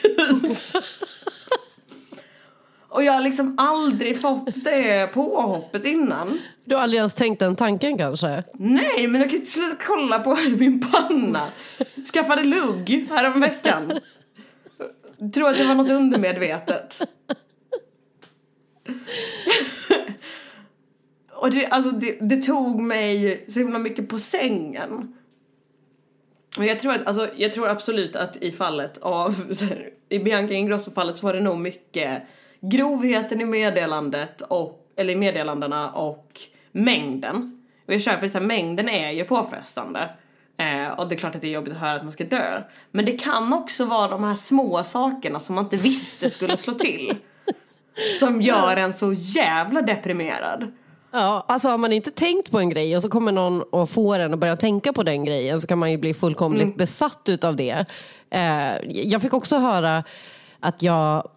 ut. 0.44 0.72
och 2.96 3.04
jag 3.04 3.14
har 3.14 3.22
liksom 3.22 3.56
aldrig 3.58 4.22
fått 4.22 4.64
det 4.64 5.14
påhoppet 5.14 5.86
innan. 5.86 6.40
Du 6.66 6.76
har 6.76 6.82
aldrig 6.82 6.98
ens 6.98 7.14
tänkt 7.14 7.40
den 7.40 7.56
tanken 7.56 7.98
kanske? 7.98 8.44
Nej, 8.54 9.08
men 9.08 9.22
jag 9.22 9.30
kan 9.30 9.40
inte 9.40 9.52
sluta 9.52 9.76
kolla 9.86 10.20
på 10.20 10.38
min 10.58 10.82
panna. 10.92 11.40
Skaffade 12.14 12.44
lugg 12.44 13.08
härom 13.10 13.42
veckan. 13.42 13.92
Tror 15.34 15.50
att 15.50 15.58
det 15.58 15.64
var 15.64 15.76
något 15.76 15.90
undermedvetet. 15.90 17.02
Och 21.34 21.52
det, 21.52 21.66
alltså 21.66 21.92
det, 21.92 22.18
det 22.22 22.42
tog 22.42 22.82
mig 22.82 23.46
så 23.48 23.60
himla 23.60 23.80
mycket 23.80 24.10
på 24.10 24.20
sängen. 24.20 25.16
Och 26.58 26.66
jag 26.66 26.80
tror, 26.80 26.94
att, 26.94 27.08
alltså, 27.08 27.30
jag 27.36 27.54
tror 27.54 27.70
absolut 27.70 28.16
att 28.16 28.38
i 28.38 28.52
fallet 28.52 28.98
av, 28.98 29.54
så 29.54 29.66
här, 29.66 29.90
i 30.10 30.20
Bianca 30.20 30.54
Ingrosso-fallet 30.54 31.18
så 31.18 31.26
var 31.26 31.34
det 31.34 31.42
nog 31.42 31.60
mycket 31.60 32.24
grovheten 32.70 33.42
i 33.42 33.46
meddelandet 33.46 34.42
och, 34.42 34.80
eller 34.98 35.14
i 35.14 35.16
meddelandena 35.16 35.92
och 35.92 36.40
mängden. 36.72 37.62
Och 37.88 37.94
jag 37.94 38.02
köper 38.02 38.28
så 38.28 38.38
här, 38.38 38.46
mängden 38.46 38.90
är 38.90 39.12
ju 39.12 39.24
påfrestande. 39.24 40.10
Eh, 40.58 41.00
och 41.00 41.08
det 41.10 41.16
är 41.16 41.18
klart 41.18 41.36
att 41.36 41.42
det 41.42 41.48
är 41.48 41.52
jobbigt 41.52 41.74
att 41.74 41.80
höra 41.80 41.96
att 41.96 42.04
man 42.04 42.12
ska 42.12 42.24
dö. 42.24 42.62
Men 42.92 43.06
det 43.06 43.12
kan 43.12 43.54
också 43.54 43.86
vara 43.86 44.08
de 44.08 44.24
här 44.24 44.36
små 44.36 44.84
sakerna 44.84 45.40
som 45.40 45.56
man 45.56 45.64
inte 45.64 45.78
visste 45.78 46.30
skulle 46.30 46.58
slå 46.58 46.74
till. 46.74 47.16
som 48.20 48.42
gör 48.42 48.78
en 48.78 48.94
så 48.94 49.14
jävla 49.14 49.82
deprimerad. 49.82 50.72
Ja, 51.12 51.46
alltså 51.48 51.70
har 51.70 51.78
man 51.78 51.94
inte 51.94 52.12
tänkt 52.12 52.52
på 52.52 52.60
en 52.60 52.70
grej 52.70 52.96
och 52.96 53.02
så 53.02 53.10
kommer 53.10 53.32
någon 53.32 53.62
och 53.62 53.90
får 53.90 54.20
en 54.20 54.34
att 54.34 54.40
börja 54.40 54.56
tänka 54.56 54.94
på 54.94 55.04
den 55.04 55.26
grejen 55.26 55.62
så 55.62 55.68
kan 55.68 55.78
man 55.78 55.92
ju 55.92 55.98
bli 55.98 56.14
fullkomligt 56.14 56.64
Mm. 56.64 56.78
besatt 56.78 57.30
utav 57.30 57.56
det. 57.56 57.86
Eh, 58.30 58.76
jag 58.90 59.22
fick 59.22 59.34
också 59.34 59.58
höra 59.58 60.04
att 60.60 60.84
jag 60.84 61.28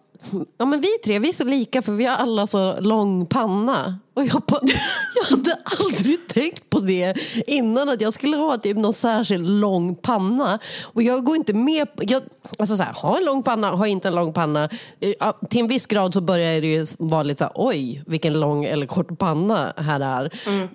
Ja 0.57 0.65
men 0.65 0.81
vi 0.81 0.87
tre, 1.05 1.19
vi 1.19 1.29
är 1.29 1.33
så 1.33 1.43
lika 1.43 1.81
för 1.81 1.91
vi 1.91 2.05
har 2.05 2.15
alla 2.15 2.47
så 2.47 2.79
lång 2.79 3.25
panna. 3.25 3.99
Och 4.13 4.25
jag, 4.25 4.41
bara, 4.47 4.61
jag 5.15 5.37
hade 5.37 5.57
aldrig 5.79 6.27
tänkt 6.27 6.69
på 6.69 6.79
det 6.79 7.17
innan 7.47 7.89
att 7.89 8.01
jag 8.01 8.13
skulle 8.13 8.37
ha 8.37 8.57
typ 8.57 8.77
någon 8.77 8.93
särskild 8.93 9.49
lång 9.49 9.95
panna. 9.95 10.59
Och 10.83 11.03
jag 11.03 11.23
går 11.23 11.35
inte 11.35 11.53
med 11.53 11.95
på, 11.95 12.03
jag, 12.07 12.23
alltså 12.59 12.77
så 12.77 12.83
här, 12.83 12.93
ha 12.93 13.17
en 13.17 13.25
lång 13.25 13.43
panna, 13.43 13.71
ha 13.71 13.87
inte 13.87 14.07
en 14.07 14.15
lång 14.15 14.33
panna. 14.33 14.69
Eh, 14.99 15.13
ja, 15.19 15.39
Till 15.49 15.59
en 15.59 15.67
viss 15.67 15.87
grad 15.87 16.13
så 16.13 16.21
börjar 16.21 16.61
det 16.61 16.67
ju 16.67 16.85
vara 16.97 17.23
lite 17.23 17.37
så 17.37 17.43
här, 17.43 17.53
oj 17.55 18.03
vilken 18.07 18.39
lång 18.39 18.65
eller 18.65 18.85
kort 18.85 19.17
panna 19.17 19.73
här 19.77 19.99
är. 19.99 20.29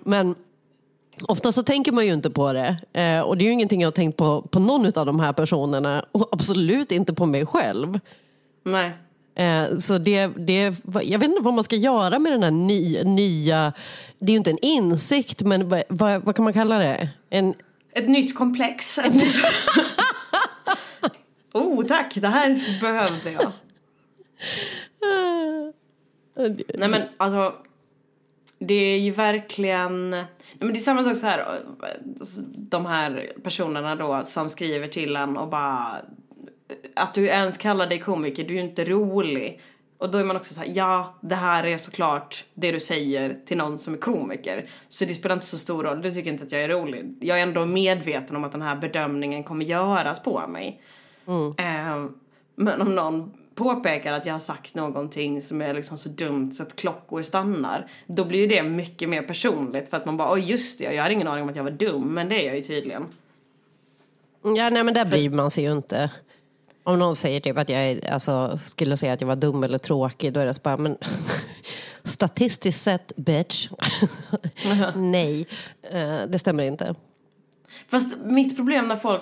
Men 0.09 0.35
Ofta 1.27 1.51
så 1.51 1.63
tänker 1.63 1.91
man 1.91 2.05
ju 2.05 2.13
inte 2.13 2.29
på 2.29 2.53
det. 2.53 2.77
Eh, 2.93 3.21
och 3.21 3.37
det 3.37 3.43
är 3.43 3.45
ju 3.45 3.51
ingenting 3.51 3.81
jag 3.81 3.87
har 3.87 3.91
tänkt 3.91 4.17
på 4.17 4.41
på 4.41 4.59
någon 4.59 4.85
av 4.85 5.05
de 5.05 5.19
här 5.19 5.33
personerna. 5.33 6.05
Och 6.11 6.27
absolut 6.31 6.91
inte 6.91 7.13
på 7.13 7.25
mig 7.25 7.45
själv. 7.45 7.99
Nej. 8.63 8.91
Eh, 9.35 9.77
så 9.77 9.97
det, 9.97 10.27
det, 10.27 10.75
jag 11.03 11.19
vet 11.19 11.29
inte 11.29 11.41
vad 11.41 11.53
man 11.53 11.63
ska 11.63 11.75
göra 11.75 12.19
med 12.19 12.31
den 12.31 12.43
här 12.43 12.51
ny, 12.51 13.03
nya, 13.03 13.73
det 14.19 14.25
är 14.25 14.31
ju 14.31 14.37
inte 14.37 14.51
en 14.51 14.59
insikt, 14.61 15.41
men 15.41 15.69
vad, 15.69 15.83
vad, 15.89 16.21
vad 16.21 16.35
kan 16.35 16.43
man 16.43 16.53
kalla 16.53 16.77
det? 16.77 17.09
En, 17.29 17.53
Ett 17.93 18.09
nytt 18.09 18.35
komplex. 18.37 18.99
Oh 21.53 21.85
tack, 21.85 22.15
det 22.15 22.27
här 22.27 22.79
behövde 22.81 23.31
jag. 23.31 23.51
Nej 26.73 26.89
men 26.89 27.01
alltså. 27.17 27.55
Det 28.59 28.73
är 28.73 28.99
ju 28.99 29.11
verkligen. 29.11 30.09
Nej, 30.09 30.25
men 30.59 30.73
det 30.73 30.79
är 30.79 30.81
samma 30.81 31.03
sak 31.03 31.17
så 31.17 31.25
här. 31.25 31.59
De 32.57 32.85
här 32.85 33.31
personerna 33.43 33.95
då 33.95 34.23
som 34.25 34.49
skriver 34.49 34.87
till 34.87 35.15
en 35.15 35.37
och 35.37 35.49
bara. 35.49 35.97
Att 36.95 37.13
du 37.13 37.27
ens 37.27 37.57
kallar 37.57 37.87
dig 37.87 37.99
komiker, 37.99 38.43
du 38.43 38.53
är 38.53 38.57
ju 38.57 38.69
inte 38.69 38.85
rolig. 38.85 39.61
Och 39.97 40.11
då 40.11 40.17
är 40.17 40.23
man 40.23 40.35
också 40.35 40.53
så 40.53 40.59
här, 40.59 40.67
ja 40.73 41.15
det 41.21 41.35
här 41.35 41.65
är 41.65 41.77
såklart 41.77 42.45
det 42.53 42.71
du 42.71 42.79
säger 42.79 43.39
till 43.45 43.57
någon 43.57 43.79
som 43.79 43.93
är 43.93 43.97
komiker. 43.97 44.69
Så 44.89 45.05
det 45.05 45.13
spelar 45.13 45.35
inte 45.35 45.45
så 45.45 45.57
stor 45.57 45.83
roll, 45.83 46.01
du 46.01 46.11
tycker 46.11 46.31
inte 46.31 46.43
att 46.43 46.51
jag 46.51 46.61
är 46.61 46.69
rolig. 46.69 47.17
Jag 47.21 47.39
är 47.39 47.43
ändå 47.43 47.65
medveten 47.65 48.35
om 48.35 48.43
att 48.43 48.51
den 48.51 48.61
här 48.61 48.75
bedömningen 48.75 49.43
kommer 49.43 49.65
göras 49.65 50.23
på 50.23 50.47
mig. 50.47 50.81
Eh, 51.57 52.05
men 52.55 52.81
om 52.81 52.95
någon 52.95 53.31
påpekar 53.55 54.13
att 54.13 54.25
jag 54.25 54.33
har 54.33 54.39
sagt 54.39 54.75
någonting 54.75 55.41
som 55.41 55.61
är 55.61 55.73
liksom 55.73 55.97
så 55.97 56.09
dumt 56.09 56.51
så 56.51 56.63
att 56.63 56.75
klockor 56.75 57.21
stannar. 57.21 57.91
Då 58.07 58.25
blir 58.25 58.39
ju 58.39 58.47
det 58.47 58.63
mycket 58.63 59.09
mer 59.09 59.21
personligt 59.21 59.89
för 59.89 59.97
att 59.97 60.05
man 60.05 60.17
bara, 60.17 60.33
oj 60.33 60.51
just 60.51 60.79
det, 60.79 60.93
jag 60.93 61.03
hade 61.03 61.13
ingen 61.13 61.27
aning 61.27 61.43
om 61.43 61.49
att 61.49 61.55
jag 61.55 61.63
var 61.63 61.71
dum, 61.71 62.13
men 62.13 62.29
det 62.29 62.43
är 62.43 62.47
jag 62.47 62.55
ju 62.55 62.61
tydligen. 62.61 63.05
ja, 64.43 64.69
nej 64.69 64.83
men 64.83 64.93
där 64.93 65.05
bryr 65.05 65.29
man 65.29 65.51
sig 65.51 65.63
ju 65.63 65.71
inte. 65.71 66.11
Om 66.87 66.99
någon 66.99 67.15
säger 67.15 67.39
typ 67.39 67.57
att 67.57 67.69
jag 67.69 67.81
är, 67.81 68.11
alltså, 68.11 68.57
skulle 68.57 68.97
säga 68.97 69.13
att 69.13 69.21
jag 69.21 69.27
var 69.27 69.35
dum 69.35 69.63
eller 69.63 69.77
tråkig, 69.77 70.33
då 70.33 70.39
är 70.39 70.45
det 70.45 70.53
så 70.53 70.61
bara, 70.63 70.77
men 70.77 70.97
statistiskt 72.03 72.83
sett, 72.83 73.11
bitch. 73.15 73.69
nej, 74.95 75.47
eh, 75.91 76.21
det 76.27 76.39
stämmer 76.39 76.63
inte. 76.63 76.95
Fast 77.87 78.17
mitt 78.23 78.55
problem 78.55 78.87
när 78.87 78.95
folk 78.95 79.21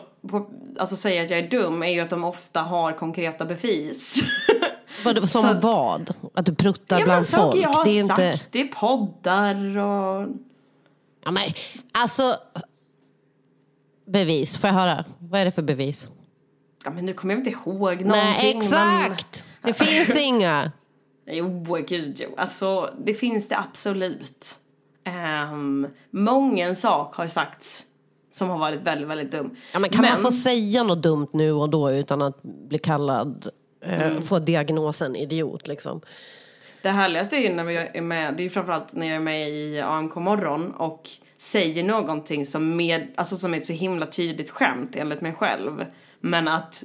alltså 0.77 0.95
säger 0.95 1.23
att 1.23 1.29
jag 1.29 1.39
är 1.39 1.49
dum 1.49 1.83
är 1.83 1.87
ju 1.87 1.99
att 1.99 2.09
de 2.09 2.23
ofta 2.23 2.61
har 2.61 2.91
konkreta 2.91 3.45
bevis. 3.45 4.23
Vad, 5.05 5.29
som 5.29 5.41
Så 5.41 5.53
vad? 5.53 6.13
Att 6.33 6.45
du 6.45 6.55
pruttar 6.55 6.99
ja 6.99 7.05
bland 7.05 7.27
folk? 7.27 7.55
jag 7.55 7.69
har 7.69 7.85
det 7.85 7.99
är 7.99 8.05
sagt 8.05 8.45
inte... 8.45 8.59
i 8.59 8.63
poddar 8.63 9.77
och... 9.77 10.27
Ja, 11.25 11.31
men, 11.31 11.43
alltså... 11.91 12.35
Bevis, 14.05 14.57
får 14.57 14.67
jag 14.67 14.75
höra? 14.75 15.05
Vad 15.19 15.41
är 15.41 15.45
det 15.45 15.51
för 15.51 15.61
bevis? 15.61 16.09
Ja 16.83 16.91
men 16.91 17.05
nu 17.05 17.13
kommer 17.13 17.33
jag 17.33 17.39
inte 17.39 17.49
ihåg 17.49 18.01
någonting. 18.01 18.09
Nej, 18.11 18.57
exakt! 18.57 19.45
Det 19.61 19.73
finns 19.73 20.17
inga. 20.17 20.61
Men... 20.61 20.71
Jo, 21.25 21.77
gud 21.87 22.15
jo. 22.19 22.29
Alltså 22.37 22.93
det 23.05 23.13
finns 23.13 23.47
det 23.47 23.57
absolut. 23.57 24.55
Um, 25.51 25.87
många 26.11 26.75
sak 26.75 27.15
har 27.15 27.27
sagts 27.27 27.85
som 28.31 28.49
har 28.49 28.57
varit 28.57 28.81
väldigt, 28.81 29.07
väldigt 29.07 29.31
dum. 29.31 29.55
Ja, 29.73 29.79
men 29.79 29.89
kan 29.89 30.05
man 30.05 30.17
få 30.17 30.31
säga 30.31 30.83
något 30.83 31.03
dumt 31.03 31.27
nu 31.31 31.51
och 31.51 31.69
då 31.69 31.91
utan 31.91 32.21
att 32.21 32.43
bli 32.43 32.79
kallad, 32.79 33.47
eh, 33.81 34.21
få 34.21 34.39
diagnosen 34.39 35.15
idiot 35.15 35.67
liksom? 35.67 36.01
Det 36.81 36.89
härligaste 36.89 37.35
är 37.35 37.39
ju 37.39 37.55
när 37.55 37.69
jag 37.69 37.95
är 37.95 38.01
med, 38.01 38.33
det 38.37 38.41
är 38.41 38.43
ju 38.43 38.49
framförallt 38.49 38.93
när 38.93 39.07
jag 39.07 39.15
är 39.15 39.19
med 39.19 39.49
i 39.49 39.79
AMK 39.79 40.15
morgon 40.15 40.71
och 40.71 41.09
säger 41.37 41.83
någonting 41.83 42.45
som, 42.45 42.75
med, 42.75 43.07
alltså 43.15 43.35
som 43.35 43.53
är 43.53 43.57
ett 43.57 43.65
så 43.65 43.73
himla 43.73 44.05
tydligt 44.05 44.49
skämt 44.49 44.95
enligt 44.95 45.21
mig 45.21 45.33
själv. 45.33 45.85
Men 46.25 46.47
att 46.47 46.83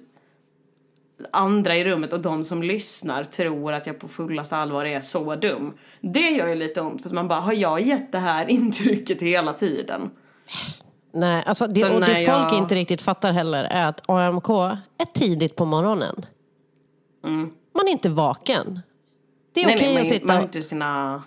andra 1.33 1.77
i 1.77 1.85
rummet 1.85 2.13
och 2.13 2.21
de 2.21 2.45
som 2.45 2.63
lyssnar 2.63 3.25
tror 3.25 3.73
att 3.73 3.87
jag 3.87 3.99
på 3.99 4.09
fullaste 4.09 4.57
allvar 4.57 4.85
är 4.85 5.01
så 5.01 5.37
dum. 5.37 5.75
Det 6.01 6.31
gör 6.31 6.49
ju 6.49 6.55
lite 6.55 6.81
ont 6.81 7.03
för 7.03 7.09
att 7.09 7.15
man 7.15 7.29
bara, 7.29 7.41
har 7.41 7.53
jag 7.53 7.81
gett 7.81 8.13
det 8.13 8.19
här 8.19 8.51
intrycket 8.51 9.23
hela 9.23 9.53
tiden? 9.53 10.11
Nej, 11.13 11.43
alltså 11.47 11.67
det, 11.67 11.81
Så 11.81 11.87
och 11.95 12.01
det 12.01 12.07
när 12.07 12.15
folk 12.15 12.53
jag- 12.53 12.59
inte 12.59 12.75
riktigt 12.75 13.03
fattar 13.03 13.33
heller 13.33 13.65
är 13.65 13.87
att 13.89 14.11
AMK 14.11 14.49
är 14.99 15.05
tidigt 15.15 15.57
på 15.57 15.65
morgonen. 15.65 16.27
Man 17.75 17.87
är 17.89 17.93
inte 17.93 18.09
vaken. 18.09 18.81
Det 19.55 19.61
är 19.61 19.65
Mm. 19.65 19.77
Okej 19.77 19.95
nej, 19.95 20.03
att 20.03 20.09
sitta... 20.09 20.27
man 20.27 20.37
har 20.37 20.43
inte 20.43 20.63
sina 20.63 21.23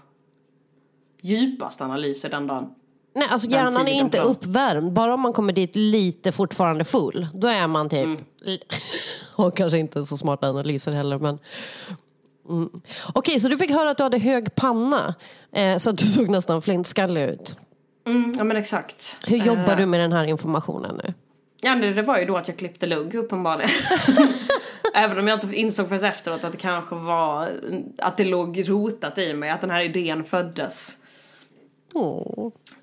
djupaste 1.22 1.84
analyser 1.84 2.30
den 2.30 2.48
dagen. 2.48 2.70
Nej, 3.14 3.28
alltså 3.30 3.50
den 3.50 3.60
hjärnan 3.60 3.88
är 3.88 3.92
inte 3.92 4.20
uppvärmd. 4.20 4.92
Bara 4.92 5.14
om 5.14 5.20
man 5.20 5.34
kommer 5.34 5.54
dit 5.54 5.76
lite 5.76 6.32
fortfarande 6.32 6.84
full, 6.84 7.28
då 7.34 7.48
är 7.48 7.68
man 7.68 7.90
typ... 7.90 8.06
Mm. 8.06 8.18
Och 9.36 9.58
kanske 9.58 9.78
inte 9.78 10.06
så 10.06 10.18
smarta 10.18 10.50
analyser 10.50 10.92
heller, 10.92 11.20
men... 11.20 11.40
Mm. 12.50 12.70
Okej, 13.14 13.40
så 13.40 13.48
du 13.48 13.58
fick 13.58 13.72
höra 13.72 13.90
att 13.90 13.98
du 13.98 14.04
hade 14.04 14.18
hög 14.18 14.56
panna, 14.56 15.16
eh, 15.52 15.78
så 15.78 15.90
att 15.90 15.98
du 15.98 16.06
såg 16.08 16.30
nästan 16.30 16.62
flintskallig 16.62 17.24
ut. 17.24 17.58
Mm, 18.08 18.34
ja 18.38 18.44
men 18.44 18.58
exakt. 18.58 19.18
Hur 19.28 19.38
jobbar 19.38 19.72
Eh, 19.72 19.78
du 19.78 19.86
med 19.86 20.00
den 20.00 20.14
här 20.14 20.24
informationen 20.24 21.02
nu? 21.04 21.14
Ja, 21.62 21.76
det, 21.76 21.94
det 21.94 22.02
var 22.02 22.18
ju 22.18 22.26
då 22.26 22.38
att 22.38 22.48
jag 22.48 22.58
klippte 22.58 22.88
lugg 22.88 23.16
uppenbarligen. 23.16 23.72
Även 24.94 25.20
om 25.20 25.28
jag 25.28 25.44
inte 25.44 25.56
insåg 25.56 25.90
förrän 25.90 26.04
efteråt 26.04 26.44
att 26.44 26.52
det 26.52 26.58
kanske 26.58 26.96
var, 26.96 27.50
att 27.98 28.18
det 28.18 28.24
låg 28.24 28.70
rotat 28.70 29.18
i 29.18 29.34
mig, 29.34 29.50
att 29.50 29.62
den 29.62 29.70
här 29.70 29.82
idén 29.82 30.24
föddes. 30.24 30.98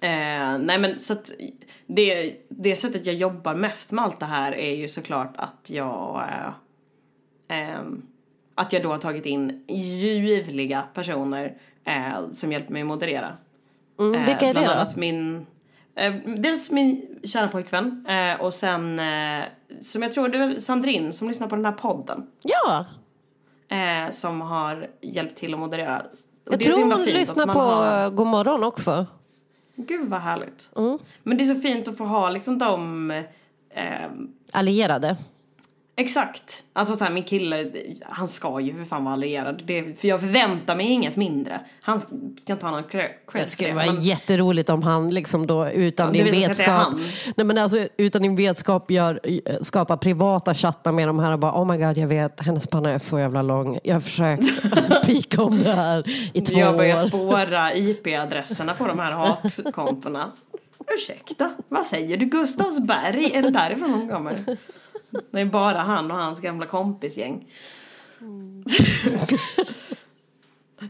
Eh, 0.01 0.59
nej 0.59 0.79
men 0.79 0.99
så 0.99 1.12
att 1.12 1.33
det, 1.87 2.37
det 2.49 2.77
sättet 2.77 3.07
jag 3.07 3.14
jobbar 3.14 3.55
mest 3.55 3.92
med 3.92 4.05
allt 4.05 4.21
det 4.21 4.27
här 4.27 4.53
är 4.53 4.75
ju 4.75 4.88
såklart 4.88 5.35
att 5.37 5.71
jag 5.71 6.25
eh, 6.29 7.59
ehm, 7.59 8.03
att 8.55 8.73
jag 8.73 8.83
då 8.83 8.88
har 8.88 8.99
tagit 8.99 9.27
in 9.27 9.64
ljuvliga 9.68 10.83
personer 10.94 11.57
eh, 11.85 12.31
som 12.33 12.53
hjälper 12.53 12.73
mig 12.73 12.85
moderera. 12.85 13.33
Mm, 13.99 14.27
vilka 14.27 14.47
är 14.47 14.55
det 14.55 14.61
bland 14.61 14.66
då? 14.66 14.73
annat 14.73 14.97
min, 14.97 15.47
eh, 15.94 16.14
dels 16.25 16.71
min 16.71 17.18
kära 17.25 17.49
pojkvän 17.49 18.07
eh, 18.09 18.40
och 18.40 18.55
sen 18.55 18.99
eh, 18.99 19.44
som 19.81 20.03
jag 20.03 20.12
tror 20.12 20.29
det 20.29 20.38
är 20.38 20.61
Sandrin 20.61 21.12
som 21.12 21.29
lyssnar 21.29 21.49
på 21.49 21.57
den 21.57 21.64
här 21.64 21.73
podden. 21.73 22.27
Ja, 22.42 22.87
Eh, 23.68 24.11
som 24.11 24.40
har 24.40 24.87
hjälpt 25.01 25.38
till 25.38 25.55
att 25.55 25.61
moderera. 25.61 26.03
Och 26.48 26.52
jag 26.54 26.58
det 26.61 26.64
är 26.64 26.66
så 26.66 26.72
tror 26.72 26.78
himla 26.80 26.96
hon 26.96 27.04
lyssnar 27.04 27.46
på 27.46 27.58
har- 27.58 28.02
har... 28.02 28.11
God 28.11 28.26
morgon 28.26 28.64
också. 28.64 29.06
Gud 29.76 30.08
vad 30.08 30.20
härligt. 30.20 30.70
Mm. 30.76 30.98
Men 31.22 31.38
det 31.38 31.44
är 31.44 31.54
så 31.54 31.61
fint 31.61 31.88
att 31.88 31.96
få 31.96 32.04
ha 32.04 32.30
liksom 32.30 32.58
de 32.58 33.11
eh, 33.11 34.11
Allierade. 34.52 35.16
Exakt. 36.00 36.64
Alltså 36.72 36.96
så 36.96 37.04
här, 37.04 37.12
min 37.12 37.24
kille, 37.24 37.70
han 38.02 38.28
ska 38.28 38.61
ju 38.61 38.74
för 38.74 38.84
fan 38.84 39.04
vara 39.04 39.12
allierad. 39.14 39.62
Det, 39.66 40.00
för 40.00 40.08
jag 40.08 40.20
förväntar 40.20 40.76
mig 40.76 40.87
inget 40.87 41.16
mindre. 41.16 41.61
Han 41.82 42.00
ska 42.00 42.08
inte 42.52 42.66
ha 42.66 42.70
någon 42.70 42.84
cred 42.84 43.11
Det 43.32 43.48
skulle 43.50 43.72
vara 43.74 43.87
men- 43.87 44.00
jätteroligt 44.00 44.70
om 44.70 44.82
han 44.82 45.11
liksom 45.11 45.46
då 45.46 45.68
utan 45.70 46.14
Ja, 46.14 46.24
din 46.24 46.40
vetskap, 46.40 46.88
nej 47.37 47.46
men 47.46 47.58
alltså 47.58 47.88
utan 47.96 48.22
din 48.22 48.37
vetskap 48.37 48.90
gör, 48.90 49.20
skapar 49.64 49.96
privata 49.96 50.54
chattar 50.54 50.92
med 50.92 51.08
de 51.08 51.18
här 51.18 51.32
och 51.32 51.38
bara 51.38 51.52
oh 51.62 51.66
my 51.72 51.76
god 51.84 51.98
jag 51.98 52.06
vet 52.08 52.40
hennes 52.40 52.66
panna 52.66 52.90
är 52.90 52.98
så 52.98 53.18
jävla 53.18 53.42
lång. 53.42 53.78
Jag 53.84 53.94
har 53.94 54.00
försökt 54.00 54.46
pika 55.06 55.42
om 55.42 55.58
det 55.58 55.72
här 55.72 56.04
i 56.34 56.40
två 56.40 56.58
jag 56.58 56.76
börjar 56.76 57.04
år. 57.04 57.08
spåra 57.08 57.74
IP-adresserna 57.74 58.74
på 58.74 58.87
de 58.87 58.98
här 58.98 59.11
hatkontona. 59.12 60.30
Ursäkta, 60.94 61.50
vad 61.68 61.87
säger 61.87 62.16
du? 62.16 62.26
Gustavsberg, 62.26 63.32
är 63.34 63.42
det 63.42 63.50
därifrån 63.50 63.90
de 63.92 64.08
kommer? 64.08 64.34
Det 65.31 65.40
är 65.40 65.44
bara 65.44 65.79
han 65.79 66.11
och 66.11 66.16
hans 66.16 66.40
gamla 66.40 66.66
kompisgäng. 66.66 67.47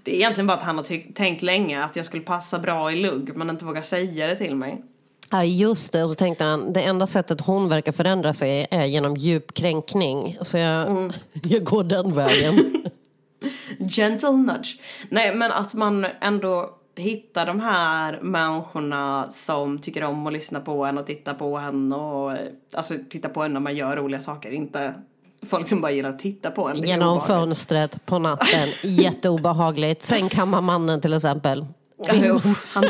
Det 0.03 0.11
är 0.13 0.17
egentligen 0.17 0.47
bara 0.47 0.57
att 0.59 0.63
han 0.65 0.77
har 0.77 1.13
tänkt 1.15 1.43
länge 1.43 1.85
att 1.85 1.97
jag 1.97 2.07
skulle 2.07 2.23
passa 2.23 2.59
bra 2.59 2.93
i 2.93 2.97
lugg 2.97 3.37
men 3.37 3.51
inte 3.51 3.65
vågar 3.65 3.83
säga 3.83 4.27
det 4.27 4.37
till 4.37 4.55
mig. 4.55 4.83
Ja 5.31 5.45
just 5.45 5.93
det, 5.93 6.03
och 6.05 6.09
så 6.11 6.15
tänkte 6.15 6.45
han 6.45 6.73
det 6.73 6.83
enda 6.83 7.07
sättet 7.07 7.41
hon 7.41 7.69
verkar 7.69 7.93
förändra 7.93 8.35
sig 8.35 8.67
är 8.71 8.85
genom 8.85 9.17
djup 9.17 9.55
kränkning. 9.55 10.39
Så 10.41 10.59
jag, 10.59 10.91
Mm. 10.91 11.13
jag 11.43 11.65
går 11.65 11.85
den 11.85 12.13
vägen. 12.15 12.55
Gentle 13.91 14.31
nudge. 14.33 14.79
Nej 15.09 15.35
men 15.35 15.53
att 15.53 15.75
man 15.75 16.07
ändå 16.21 16.78
hittar 16.99 17.47
de 17.47 17.61
här 17.61 18.21
människorna 18.23 19.31
som 19.31 19.79
tycker 19.79 20.05
om 20.05 20.27
att 20.27 20.33
lyssna 20.33 20.61
på 20.61 20.85
en 20.85 20.99
och 20.99 21.07
titta 21.07 21.35
på 21.35 21.59
en 21.59 21.93
och 21.93 22.33
alltså 22.75 22.95
titta 23.11 23.29
på 23.29 23.43
en 23.43 23.53
när 23.53 23.61
man 23.61 23.77
gör 23.77 23.97
roliga 23.97 24.21
saker. 24.21 24.51
Inte 24.51 24.95
folk 25.47 25.69
som 25.69 25.81
bara 25.81 25.93
gillar 25.93 26.11
att 26.11 26.19
titta 26.19 26.51
på 26.51 26.69
en. 26.69 26.77
Genom 26.77 27.21
fönstret 27.21 28.07
på 28.07 28.19
natten. 28.19 28.69
Jätteobehagligt. 28.83 30.03
Sen 30.03 30.29
kammar 30.29 30.61
mannen 30.61 31.01
till 31.01 31.15
exempel. 31.15 31.67
Han, 32.73 32.85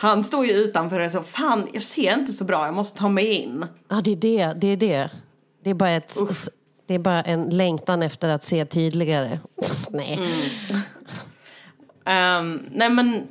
han 0.00 0.24
står 0.24 0.46
ju 0.46 0.52
utanför 0.52 1.00
och 1.00 1.10
så 1.10 1.22
fan 1.22 1.68
jag 1.72 1.82
ser 1.82 2.14
inte 2.14 2.32
så 2.32 2.44
bra 2.44 2.64
jag 2.64 2.74
måste 2.74 2.98
ta 2.98 3.08
mig 3.08 3.26
in. 3.26 3.66
Ja, 3.88 4.00
det 4.04 4.10
är 4.10 4.16
det. 4.16 4.52
Det 4.60 4.66
är 4.66 4.76
det. 4.76 5.10
Det 5.64 5.70
är 5.70 5.74
bara, 5.74 5.90
ett, 5.90 6.16
det 6.86 6.94
är 6.94 6.98
bara 6.98 7.22
en 7.22 7.56
längtan 7.56 8.02
efter 8.02 8.28
att 8.28 8.44
se 8.44 8.64
tydligare. 8.64 9.38
Nej. 9.90 10.18
Um, 12.06 12.62
nej 12.70 12.90
men 12.90 13.28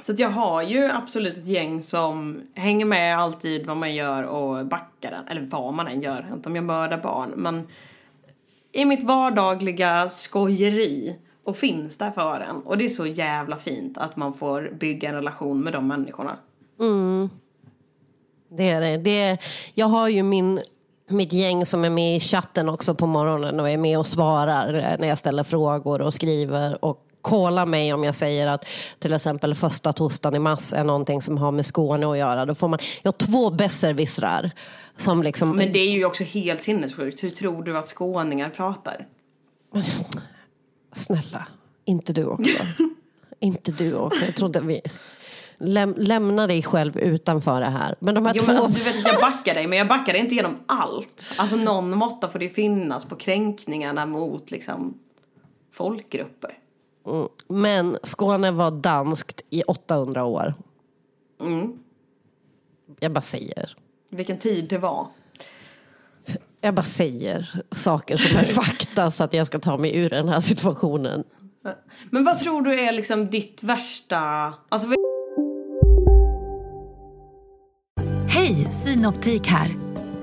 så 0.00 0.12
att 0.12 0.18
jag 0.18 0.30
har 0.30 0.62
ju 0.62 0.90
absolut 0.90 1.36
ett 1.36 1.46
gäng 1.46 1.82
som 1.82 2.40
hänger 2.54 2.84
med 2.84 3.18
alltid 3.18 3.66
vad 3.66 3.76
man 3.76 3.94
gör 3.94 4.22
och 4.22 4.66
backar 4.66 5.10
den. 5.10 5.28
Eller 5.28 5.46
vad 5.46 5.74
man 5.74 5.88
än 5.88 6.02
gör, 6.02 6.26
inte 6.32 6.48
om 6.48 6.56
jag 6.56 6.64
mördar 6.64 6.98
barn. 6.98 7.32
Men 7.36 7.68
i 8.72 8.84
mitt 8.84 9.02
vardagliga 9.02 10.08
skojeri 10.08 11.18
och 11.44 11.56
finns 11.56 11.98
där 11.98 12.10
för 12.10 12.40
en. 12.40 12.56
Och 12.56 12.78
det 12.78 12.84
är 12.84 12.88
så 12.88 13.06
jävla 13.06 13.56
fint 13.56 13.98
att 13.98 14.16
man 14.16 14.34
får 14.34 14.70
bygga 14.80 15.08
en 15.08 15.14
relation 15.14 15.60
med 15.60 15.72
de 15.72 15.88
människorna. 15.88 16.36
Mm. 16.80 17.30
Det 18.48 18.70
är 18.70 18.80
det. 18.80 18.96
det 18.96 19.22
är, 19.22 19.38
jag 19.74 19.86
har 19.86 20.08
ju 20.08 20.22
min, 20.22 20.60
mitt 21.08 21.32
gäng 21.32 21.66
som 21.66 21.84
är 21.84 21.90
med 21.90 22.16
i 22.16 22.20
chatten 22.20 22.68
också 22.68 22.94
på 22.94 23.06
morgonen 23.06 23.60
och 23.60 23.70
är 23.70 23.78
med 23.78 23.98
och 23.98 24.06
svarar 24.06 24.74
eh, 24.74 24.98
när 24.98 25.08
jag 25.08 25.18
ställer 25.18 25.42
frågor 25.42 26.00
och 26.00 26.14
skriver 26.14 26.84
och 26.84 27.06
kollar 27.22 27.66
mig 27.66 27.92
om 27.92 28.04
jag 28.04 28.14
säger 28.14 28.46
att 28.46 28.66
till 28.98 29.12
exempel 29.12 29.54
första 29.54 29.92
torsdagen 29.92 30.36
i 30.36 30.38
mars 30.38 30.72
är 30.72 30.84
någonting 30.84 31.22
som 31.22 31.38
har 31.38 31.52
med 31.52 31.66
Skåne 31.66 32.10
att 32.10 32.18
göra. 32.18 32.46
Då 32.46 32.54
får 32.54 32.68
man, 32.68 32.78
jag 33.02 33.12
har 33.12 33.18
två 33.18 33.50
besserwissrar 33.50 34.50
som 34.96 35.22
liksom... 35.22 35.56
Men 35.56 35.72
det 35.72 35.78
är 35.78 35.90
ju 35.90 36.04
också 36.04 36.24
helt 36.24 36.62
sinnessjukt. 36.62 37.22
Hur 37.22 37.30
tror 37.30 37.62
du 37.62 37.78
att 37.78 37.88
skåningar 37.88 38.50
pratar? 38.50 39.06
Snälla, 40.92 41.46
inte 41.84 42.12
du 42.12 42.24
också. 42.24 42.58
inte 43.40 43.72
du 43.72 43.94
också. 43.94 44.24
Jag 44.24 44.36
trodde 44.36 44.60
vi... 44.60 44.80
Läm, 45.64 45.94
lämna 45.98 46.46
dig 46.46 46.62
själv 46.62 46.98
utanför 46.98 47.60
det 47.60 47.66
här. 47.66 47.94
Men 47.98 48.14
de 48.14 48.26
här 48.26 48.34
Jo 48.34 48.42
två... 48.42 48.52
men 48.52 48.62
alltså, 48.62 48.78
du 48.78 48.84
vet 48.84 49.06
att 49.06 49.12
jag 49.12 49.20
backar 49.20 49.54
dig 49.54 49.66
men 49.66 49.78
jag 49.78 49.88
backar 49.88 50.12
dig 50.12 50.22
inte 50.22 50.34
genom 50.34 50.58
allt. 50.66 51.30
Alltså 51.36 51.56
någon 51.56 51.90
måtta 51.90 52.28
får 52.28 52.38
det 52.38 52.48
finnas 52.48 53.04
på 53.04 53.16
kränkningarna 53.16 54.06
mot 54.06 54.50
liksom 54.50 54.98
folkgrupper. 55.72 56.50
Men 57.48 57.98
Skåne 58.02 58.50
var 58.50 58.70
danskt 58.70 59.42
i 59.50 59.62
800 59.62 60.24
år. 60.24 60.54
Mm. 61.40 61.78
Jag 63.00 63.12
bara 63.12 63.20
säger. 63.20 63.76
Vilken 64.10 64.38
tid 64.38 64.68
det 64.68 64.78
var. 64.78 65.06
Jag 66.60 66.74
bara 66.74 66.82
säger 66.82 67.62
saker 67.70 68.16
som 68.16 68.38
är 68.38 68.44
fakta 68.44 69.10
så 69.10 69.24
att 69.24 69.34
jag 69.34 69.46
ska 69.46 69.58
ta 69.58 69.76
mig 69.76 69.96
ur 69.96 70.10
den 70.10 70.28
här 70.28 70.40
situationen. 70.40 71.24
Men 72.10 72.24
vad 72.24 72.38
tror 72.38 72.62
du 72.62 72.80
är 72.80 72.92
liksom 72.92 73.30
ditt 73.30 73.62
värsta, 73.62 74.54
alltså 74.68 74.88
Hej, 78.28 78.54
Synoptik 78.54 79.46
här. 79.46 79.70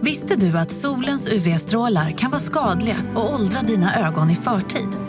Visste 0.01 0.35
du 0.35 0.57
att 0.57 0.71
solens 0.71 1.27
UV-strålar 1.27 2.11
kan 2.11 2.31
vara 2.31 2.41
skadliga 2.41 2.95
och 3.15 3.33
åldra 3.33 3.61
dina 3.61 4.07
ögon 4.07 4.29
i 4.29 4.35
förtid? 4.35 5.08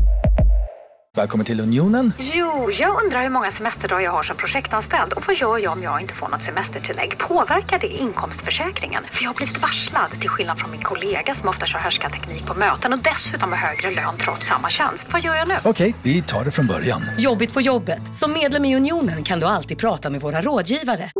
Välkommen 1.17 1.45
till 1.45 1.59
Unionen. 1.59 2.13
Jo, 2.19 2.71
jag 2.71 3.03
undrar 3.03 3.23
hur 3.23 3.29
många 3.29 3.51
semesterdagar 3.51 4.01
jag 4.01 4.11
har 4.11 4.23
som 4.23 4.37
projektanställd 4.37 5.13
och 5.13 5.23
vad 5.27 5.35
gör 5.35 5.57
jag 5.57 5.73
om 5.73 5.83
jag 5.83 6.01
inte 6.01 6.13
får 6.13 6.27
något 6.27 6.43
semestertillägg? 6.43 7.17
Påverkar 7.17 7.79
det 7.79 7.87
inkomstförsäkringen? 7.87 9.03
För 9.03 9.23
jag 9.23 9.29
har 9.29 9.35
blivit 9.35 9.61
varslad, 9.61 10.11
till 10.11 10.29
skillnad 10.29 10.59
från 10.59 10.71
min 10.71 10.81
kollega 10.81 11.35
som 11.35 11.49
ofta 11.49 11.65
kör 11.65 12.09
teknik 12.09 12.45
på 12.45 12.53
möten 12.53 12.93
och 12.93 12.99
dessutom 12.99 13.49
har 13.49 13.57
högre 13.57 13.91
lön 13.91 14.17
trots 14.17 14.47
samma 14.47 14.69
tjänst. 14.69 15.05
Vad 15.11 15.21
gör 15.21 15.35
jag 15.35 15.47
nu? 15.47 15.53
Okej, 15.63 15.95
vi 16.03 16.21
tar 16.21 16.43
det 16.43 16.51
från 16.51 16.67
början. 16.67 17.01
Jobbigt 17.17 17.53
på 17.53 17.61
jobbet. 17.61 18.15
Som 18.15 18.33
medlem 18.33 18.65
i 18.65 18.75
Unionen 18.75 19.23
kan 19.23 19.39
du 19.39 19.45
alltid 19.45 19.77
prata 19.77 20.09
med 20.09 20.21
våra 20.21 20.41
rådgivare. 20.41 21.11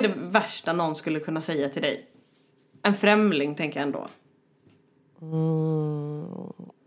det 0.00 0.08
värsta 0.08 0.72
någon 0.72 0.96
skulle 0.96 1.20
kunna 1.20 1.40
säga 1.40 1.68
till 1.68 1.82
dig? 1.82 2.04
En 2.82 2.94
främling 2.94 3.54
tänker 3.54 3.80
jag 3.80 3.86
ändå. 3.86 4.08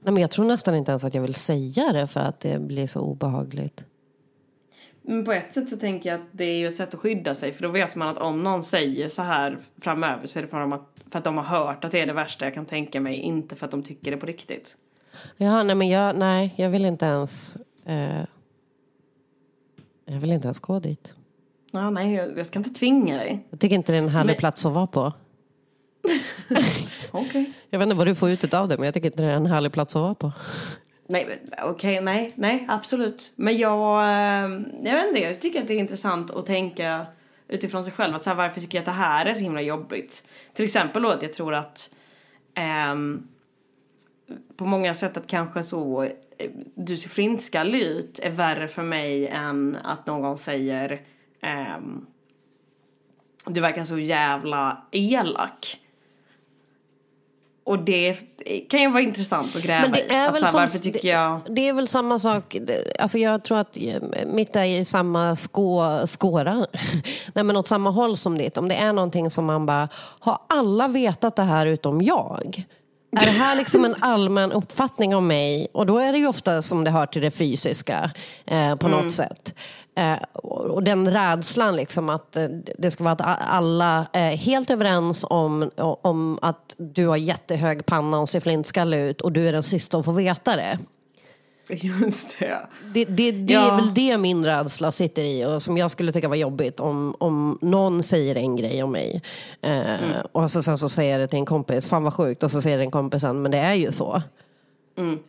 Nej, 0.06 0.14
men 0.14 0.22
jag 0.22 0.32
tror 0.32 0.46
nästan 0.46 0.76
inte 0.76 0.92
ens 0.92 1.04
att 1.04 1.14
jag 1.14 1.22
vill 1.22 1.34
säga 1.34 1.94
det 1.94 2.08
för 2.08 2.20
att 2.20 2.40
det 2.40 2.60
blir 2.60 2.88
så 2.88 3.00
obehagligt. 3.02 3.86
Men 5.02 5.26
på 5.26 5.32
ett 5.34 5.54
sätt 5.54 5.70
så 5.70 5.78
tänker 5.78 6.10
jag 6.10 6.20
att 6.22 6.28
det 6.32 6.44
är 6.44 6.58
ju 6.58 6.68
ett 6.68 6.76
sätt 6.76 6.94
att 6.94 7.00
skydda 7.00 7.36
sig 7.36 7.54
för 7.54 7.62
då 7.64 7.70
vet 7.70 7.96
man 7.96 8.08
att 8.08 8.18
om 8.18 8.44
någon 8.44 8.64
säger 8.64 9.10
så 9.10 9.22
här 9.22 9.58
framöver 9.82 10.28
så 10.28 10.40
är 10.40 10.44
det 10.44 10.48
för, 10.50 10.74
att, 10.74 10.82
för 11.12 11.18
att 11.20 11.24
de 11.24 11.38
har 11.38 11.44
hört 11.44 11.84
att 11.84 11.92
det 11.92 12.00
är 12.00 12.06
det 12.06 12.14
värsta 12.14 12.46
jag 12.46 12.54
kan 12.54 12.66
tänka 12.66 13.02
mig, 13.02 13.16
inte 13.16 13.56
för 13.56 13.66
att 13.66 13.72
de 13.72 13.84
tycker 13.84 14.12
det 14.12 14.18
på 14.18 14.26
riktigt. 14.26 14.78
Ja, 15.38 15.64
nej, 15.64 15.76
men 15.76 15.90
jag, 15.90 16.18
nej, 16.18 16.54
jag 16.56 16.70
vill 16.70 16.86
inte 16.86 17.06
ens... 17.06 17.58
Eh, 17.86 18.24
jag 20.06 20.20
vill 20.20 20.32
inte 20.32 20.48
ens 20.48 20.60
gå 20.60 20.80
dit. 20.80 21.16
Ja, 21.72 21.90
nej, 21.90 22.14
jag 22.14 22.38
jag 22.38 22.46
ska 22.46 22.60
inte 22.60 22.70
tvinga 22.70 23.18
dig. 23.18 23.46
Jag 23.50 23.60
tycker 23.60 23.76
inte 23.76 23.92
det 23.92 23.98
är 23.98 24.02
en 24.04 24.10
härlig 24.10 24.28
Men- 24.34 24.40
plats 24.40 24.66
att 24.66 24.74
vara 24.74 24.88
på. 24.88 25.14
Okej. 27.12 27.54
Jag 27.70 27.80
vet 27.80 27.86
inte 27.86 27.96
vad 27.96 28.08
du 28.08 28.16
får 28.16 28.30
ut 28.30 28.54
av 28.54 28.68
det, 28.68 28.78
men 28.78 28.86
jag 28.86 28.94
tycker 28.94 29.08
inte 29.08 29.24
det 29.24 29.32
är 29.32 29.36
en 29.36 29.46
härlig 29.46 29.72
plats 29.72 29.96
att 29.96 30.02
vara 30.02 30.16
på. 30.16 30.32
Nej, 31.08 31.40
okej, 31.64 32.02
nej, 32.02 32.32
nej, 32.36 32.66
absolut. 32.70 33.34
Men 33.36 33.58
jag, 33.58 34.04
eh, 34.04 34.52
jag 34.84 34.96
vet 34.96 35.08
inte, 35.08 35.22
jag 35.22 35.42
tycker 35.42 35.62
att 35.62 35.68
det 35.68 35.74
är 35.74 35.80
intressant 35.80 36.32
att 36.32 36.46
tänka 36.46 37.06
utifrån 37.48 37.84
sig 37.84 37.94
själv. 37.94 38.16
Att 38.16 38.24
så 38.24 38.30
här, 38.30 38.38
varför 38.38 38.62
tycker 38.62 38.78
jag 38.78 38.82
att 38.82 38.86
det 38.86 38.92
här 38.92 39.26
är 39.26 39.34
så 39.34 39.40
himla 39.40 39.62
jobbigt? 39.62 40.24
Till 40.54 40.66
exempel 40.66 41.04
då 41.04 41.10
att 41.10 41.22
jag 41.22 41.34
tror 41.34 41.54
att 41.54 41.90
ehm, 42.56 43.28
på 44.58 44.66
många 44.66 44.94
sätt 44.94 45.18
att 45.18 45.28
kanske 45.28 45.64
så 45.64 46.04
eh, 46.04 46.52
du 46.76 46.98
ser 46.98 47.10
flintskallig 47.10 47.82
ut 47.82 48.20
är 48.24 48.32
värre 48.32 48.68
för 48.68 48.84
mig 48.84 49.28
än 49.28 49.78
att 49.84 50.08
någon 50.08 50.38
säger 50.38 51.02
ehm, 51.42 52.06
du 53.46 53.62
verkar 53.62 53.84
så 53.84 54.00
jävla 54.00 54.86
elak. 54.92 55.80
Och 57.66 57.80
det 57.80 58.16
kan 58.70 58.82
ju 58.82 58.92
vara 58.92 59.02
intressant 59.04 59.56
att 59.56 59.62
gräva 59.62 59.82
Men 59.82 59.92
det 59.92 60.00
i. 60.00 60.08
är 60.10 60.28
Att 60.28 60.34
väl 60.34 60.44
här, 60.44 60.52
som, 60.52 60.60
varför 60.62 60.80
tycker 60.80 61.08
jag... 61.10 61.40
det, 61.46 61.54
det 61.54 61.68
är 61.70 61.74
väl 61.74 61.88
samma 61.88 62.20
sak. 62.20 62.58
Alltså 63.00 63.18
jag 63.18 63.44
tror 63.44 63.58
att 63.58 63.78
mitt 64.26 64.56
är 64.56 64.64
i 64.64 64.86
samma 64.86 65.36
skå, 65.36 66.02
skåra. 66.08 66.54
Nej 67.34 67.44
men 67.44 67.56
åt 67.58 67.68
samma 67.68 67.90
håll 67.90 68.18
som 68.18 68.38
ditt. 68.38 68.58
Om 68.58 68.68
det 68.68 68.76
är 68.76 68.94
någonting 68.94 69.30
som 69.32 69.46
man 69.46 69.66
bara, 69.66 69.88
har 70.20 70.38
alla 70.50 70.88
vetat 70.88 71.36
det 71.36 71.44
här 71.44 71.66
utom 71.66 72.02
jag? 72.02 72.66
Är 73.22 73.26
det 73.26 73.32
här 73.32 73.56
liksom 73.56 73.86
en 73.86 73.96
allmän 74.04 74.52
uppfattning 74.52 75.16
om 75.16 75.28
mig? 75.28 75.68
Och 75.74 75.86
då 75.86 75.98
är 75.98 76.12
det 76.12 76.18
ju 76.18 76.28
ofta 76.28 76.62
som 76.62 76.84
det 76.84 76.92
hör 76.92 77.06
till 77.06 77.22
det 77.22 77.32
fysiska 77.32 78.12
eh, 78.46 78.76
på 78.76 78.88
Mm. 78.88 79.02
något 79.04 79.14
sätt. 79.14 79.54
Eh, 79.96 80.18
och 80.34 80.84
den 80.84 81.12
rädslan 81.12 81.76
liksom 81.76 82.10
att 82.10 82.36
eh, 82.36 82.46
det 82.78 82.92
ska 82.92 83.04
vara 83.04 83.14
att 83.14 83.40
alla 83.50 84.08
är 84.14 84.36
helt 84.36 84.70
överens 84.70 85.26
om, 85.30 85.72
om 85.78 86.40
att 86.42 86.76
du 86.78 87.08
har 87.08 87.18
jättehög 87.18 87.86
panna 87.86 88.20
och 88.20 88.30
ser 88.30 88.40
flintskallig 88.40 89.00
ut 89.00 89.22
och 89.22 89.32
du 89.32 89.48
är 89.48 89.54
den 89.54 89.64
sista 89.64 89.98
att 89.98 90.06
få 90.06 90.12
veta 90.12 90.56
det. 90.56 90.80
Just 91.70 92.40
det. 92.40 92.68
Det, 92.94 93.06
det, 93.06 93.32
det 93.32 93.54
Ja. 93.54 93.72
är 93.72 93.76
väl 93.76 93.94
det 93.94 94.18
min 94.18 94.46
rädsla 94.46 94.92
sitter 94.92 95.24
i 95.24 95.46
och 95.46 95.62
som 95.62 95.78
jag 95.78 95.92
skulle 95.92 96.12
tycka 96.12 96.28
var 96.28 96.36
jobbigt 96.36 96.80
om, 96.80 97.16
om 97.20 97.58
någon 97.62 98.04
säger 98.04 98.36
en 98.36 98.56
grej 98.56 98.84
om 98.84 98.92
mig. 98.92 99.22
Eh, 99.62 100.20
Och 100.32 100.52
så, 100.52 100.64
sen 100.64 100.78
så 100.78 100.90
säger 100.90 101.12
jag 101.12 101.22
det 101.22 101.28
till 101.28 101.40
en 101.40 101.46
kompis, 101.46 101.88
fan 101.88 102.04
vad 102.04 102.14
sjukt, 102.14 102.44
och 102.44 102.52
så 102.52 102.62
säger 102.62 102.78
den 102.78 102.92
kompisen, 102.92 103.42
men 103.42 103.52
det 103.52 103.58
är 103.58 103.74
ju 103.74 103.92
så. 103.92 104.22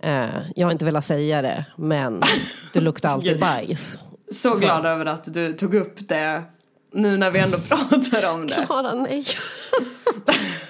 Eh, 0.00 0.26
jag 0.56 0.66
har 0.66 0.72
inte 0.72 0.84
velat 0.84 1.04
säga 1.04 1.42
det, 1.42 1.64
men 1.76 2.20
du 2.72 2.80
luktar 2.80 3.08
alltid 3.10 3.40
bajs. 3.40 3.98
Så 4.30 4.54
glad 4.54 4.86
över 4.86 5.06
att 5.06 5.34
du 5.34 5.52
tog 5.52 5.74
upp 5.74 6.08
det 6.08 6.42
nu 6.92 7.16
när 7.16 7.30
vi 7.30 7.38
ändå 7.38 7.58
pratar 7.68 8.32
om 8.32 8.46
det. 8.46 8.66
Klara, 8.66 8.94
nej. 8.94 9.24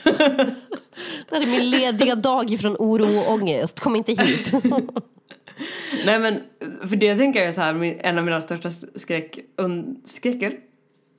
det 0.05 1.35
här 1.35 1.43
är 1.43 1.47
min 1.47 1.71
lediga 1.71 2.15
dag 2.15 2.59
från 2.61 2.77
oro 2.79 3.19
och 3.19 3.33
ångest. 3.33 3.81
Kom 3.81 3.97
inte 3.97 4.13
hit. 4.13 4.53
Nej 6.07 6.19
men, 6.19 6.41
för 6.89 6.97
det 6.97 7.17
tänker 7.17 7.41
jag 7.41 7.49
är 7.49 7.53
så 7.53 7.61
här, 7.61 7.97
en 8.01 8.19
av 8.19 8.25
mina 8.25 8.41
största 8.41 8.71
skräck, 8.95 9.39
un, 9.57 10.03
skräcker, 10.05 10.53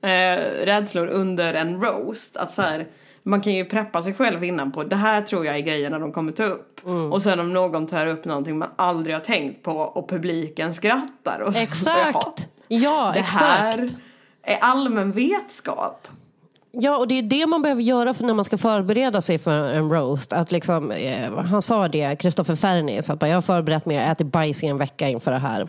eh, 0.02 0.64
rädslor 0.64 1.06
under 1.06 1.54
en 1.54 1.80
roast. 1.80 2.36
Att 2.36 2.52
så 2.52 2.62
här, 2.62 2.86
man 3.22 3.40
kan 3.40 3.52
ju 3.52 3.64
preppa 3.64 4.02
sig 4.02 4.14
själv 4.14 4.44
innan 4.44 4.72
på 4.72 4.84
det 4.84 4.96
här 4.96 5.20
tror 5.22 5.46
jag 5.46 5.56
är 5.56 5.60
grejerna 5.60 5.98
de 5.98 6.12
kommer 6.12 6.32
ta 6.32 6.44
upp. 6.44 6.80
Och 7.12 7.22
sen 7.22 7.40
om 7.40 7.52
någon 7.52 7.86
tar 7.86 8.06
upp 8.06 8.24
någonting 8.24 8.58
man 8.58 8.68
aldrig 8.76 9.16
har 9.16 9.20
tänkt 9.20 9.62
på 9.62 9.72
och 9.72 10.08
publiken 10.08 10.74
skrattar. 10.74 11.40
Och 11.40 11.56
Exakt. 11.56 12.48
Ja, 12.70 13.12
det 13.14 13.20
här 13.20 13.82
exakt. 13.82 13.98
är 14.42 14.58
allmän 14.60 15.12
vetskap. 15.12 16.08
Ja, 16.72 16.98
och 16.98 17.08
det 17.08 17.18
är 17.18 17.22
det 17.22 17.46
man 17.46 17.62
behöver 17.62 17.82
göra 17.82 18.14
när 18.20 18.34
man 18.34 18.44
ska 18.44 18.58
förbereda 18.58 19.20
sig 19.20 19.38
för 19.38 19.72
en 19.72 19.90
roast. 19.90 20.32
Att 20.32 20.52
liksom, 20.52 20.90
eh, 20.90 21.36
han 21.36 21.62
sa 21.62 21.88
det, 21.88 22.16
Kristoffer 22.16 22.56
Fernis, 22.56 23.10
att 23.10 23.18
bara, 23.18 23.28
jag 23.28 23.36
har 23.36 23.42
förberett 23.42 23.86
mig, 23.86 23.96
jag 23.96 24.10
äter 24.10 24.24
bajs 24.24 24.62
i 24.62 24.66
en 24.66 24.78
vecka 24.78 25.08
inför 25.08 25.32
det 25.32 25.38
här. 25.38 25.68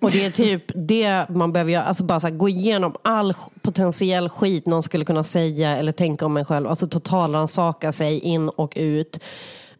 Och 0.00 0.10
det 0.10 0.24
är 0.24 0.30
typ 0.30 0.62
det 0.74 1.28
man 1.28 1.52
behöver 1.52 1.72
göra, 1.72 1.84
alltså 1.84 2.04
bara 2.04 2.18
här, 2.18 2.30
gå 2.30 2.48
igenom 2.48 2.94
all 3.02 3.34
potentiell 3.62 4.28
skit 4.28 4.66
någon 4.66 4.82
skulle 4.82 5.04
kunna 5.04 5.24
säga 5.24 5.76
eller 5.76 5.92
tänka 5.92 6.26
om 6.26 6.36
en 6.36 6.44
själv. 6.44 6.66
Alltså 6.66 6.86
totalrannsaka 6.86 7.92
sig 7.92 8.20
in 8.20 8.48
och 8.48 8.72
ut 8.76 9.20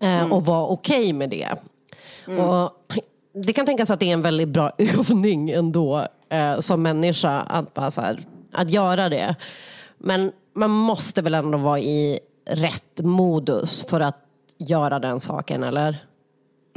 eh, 0.00 0.32
och 0.32 0.44
vara 0.44 0.66
okej 0.66 1.12
med 1.12 1.30
det. 1.30 1.48
Och 2.38 2.72
det 3.44 3.52
kan 3.52 3.66
tänkas 3.66 3.90
att 3.90 4.00
det 4.00 4.08
är 4.08 4.12
en 4.12 4.22
väldigt 4.22 4.48
bra 4.48 4.70
övning 4.78 5.50
ändå 5.50 6.06
eh, 6.28 6.60
som 6.60 6.82
människa 6.82 7.40
att, 7.40 7.74
bara 7.74 7.90
så 7.90 8.00
här, 8.00 8.20
att 8.52 8.70
göra 8.70 9.08
det. 9.08 9.34
Men 9.98 10.32
man 10.54 10.70
måste 10.70 11.22
väl 11.22 11.34
ändå 11.34 11.58
vara 11.58 11.78
i 11.78 12.18
rätt 12.50 13.00
modus 13.00 13.86
för 13.88 14.00
att 14.00 14.18
göra 14.58 14.98
den 14.98 15.20
saken, 15.20 15.62
eller? 15.62 16.05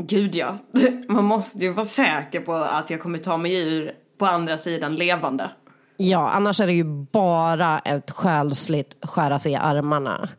Gud 0.02 0.36
ja. 0.36 0.58
Man 1.08 1.26
måste 1.26 1.60
ju 1.60 1.74
vara 1.74 1.86
säker 1.86 2.40
på 2.40 2.54
att 2.54 2.90
jag 2.90 3.02
kommer 3.02 3.18
ta 3.18 3.38
mig 3.38 3.68
ur 3.68 3.92
på 4.18 4.26
andra 4.26 4.58
sidan 4.58 4.96
levande. 4.96 5.52
Ja, 5.98 6.30
annars 6.30 6.62
är 6.62 6.68
det 6.68 6.74
ju 6.74 6.84
bara 7.12 7.80
ett 7.80 8.12
själsligt 8.12 8.98
skära 9.02 9.40
sig 9.40 9.52
i 9.52 9.56
armarna. 9.56 10.30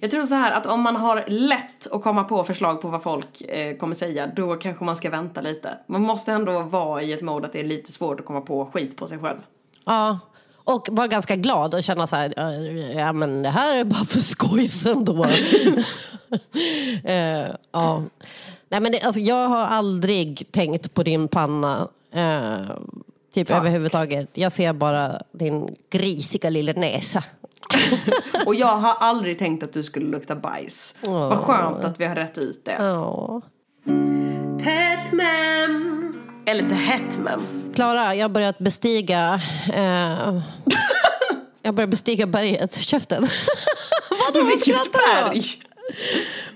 Jag 0.00 0.10
tror 0.10 0.24
så 0.24 0.34
här 0.34 0.52
att 0.52 0.66
om 0.66 0.80
man 0.80 0.96
har 0.96 1.24
lätt 1.28 1.92
att 1.92 2.02
komma 2.02 2.24
på 2.24 2.44
förslag 2.44 2.80
på 2.80 2.88
vad 2.88 3.02
folk 3.02 3.40
eh, 3.40 3.76
kommer 3.76 3.94
säga, 3.94 4.26
då 4.26 4.54
kanske 4.54 4.84
man 4.84 4.96
ska 4.96 5.10
vänta 5.10 5.40
lite. 5.40 5.78
Man 5.86 6.02
måste 6.02 6.32
ändå 6.32 6.62
vara 6.62 7.02
i 7.02 7.12
ett 7.12 7.22
mode 7.22 7.46
att 7.46 7.52
det 7.52 7.60
är 7.60 7.64
lite 7.64 7.92
svårt 7.92 8.20
att 8.20 8.26
komma 8.26 8.40
på 8.40 8.66
skit 8.66 8.96
på 8.96 9.06
sig 9.06 9.18
själv. 9.18 9.38
Ja, 9.84 10.18
och 10.64 10.88
vara 10.90 11.06
ganska 11.06 11.36
glad 11.36 11.74
och 11.74 11.84
känna 11.84 12.06
så 12.06 12.16
här, 12.16 12.34
"Eh, 12.36 12.98
ja 12.98 13.12
men 13.12 13.42
det 13.42 13.48
här 13.48 13.76
är 13.76 13.84
bara 13.84 14.04
för 14.04 14.18
skojs 14.20 14.86
ändå. 14.86 15.24
eh, 17.04 17.46
ja. 17.72 18.02
Nej 18.68 18.80
men 18.80 18.92
det, 18.92 19.00
alltså, 19.00 19.20
jag 19.20 19.48
har 19.48 19.64
aldrig 19.64 20.52
tänkt 20.52 20.94
på 20.94 21.02
din 21.02 21.28
panna. 21.28 21.88
Eh, 22.14 22.76
typ 23.34 23.48
Tack. 23.48 23.56
överhuvudtaget. 23.58 24.28
Jag 24.32 24.52
ser 24.52 24.72
bara 24.72 25.22
din 25.32 25.74
grisiga 25.90 26.50
lilla 26.50 26.72
näsa. 26.72 27.24
Och 28.46 28.54
jag 28.54 28.76
har 28.76 28.94
aldrig 28.94 29.38
tänkt 29.38 29.62
att 29.62 29.72
du 29.72 29.82
skulle 29.82 30.06
lukta 30.06 30.36
bajs. 30.36 30.94
Vad 31.00 31.38
skönt 31.38 31.84
att 31.84 32.00
vi 32.00 32.04
har 32.04 32.14
rätt 32.14 32.38
ut 32.38 32.64
det. 32.64 32.76
Ja. 32.78 33.40
Tätt 34.64 35.12
Eller 36.44 36.68
till 36.68 36.76
hett 36.76 37.18
mem. 37.18 37.72
Klara, 37.74 38.14
jag 38.14 38.24
har 38.24 38.28
börjat 38.28 38.58
bestiga 38.58 39.40
eh, 39.72 40.40
Jag 41.62 41.68
har 41.68 41.72
börjat 41.72 41.90
bestiga 41.90 42.26
berget. 42.26 42.76
Käften. 42.76 43.22
Vadå, 44.26 44.44
vad 44.44 44.60
skrattar 44.60 45.30
berg! 45.30 45.42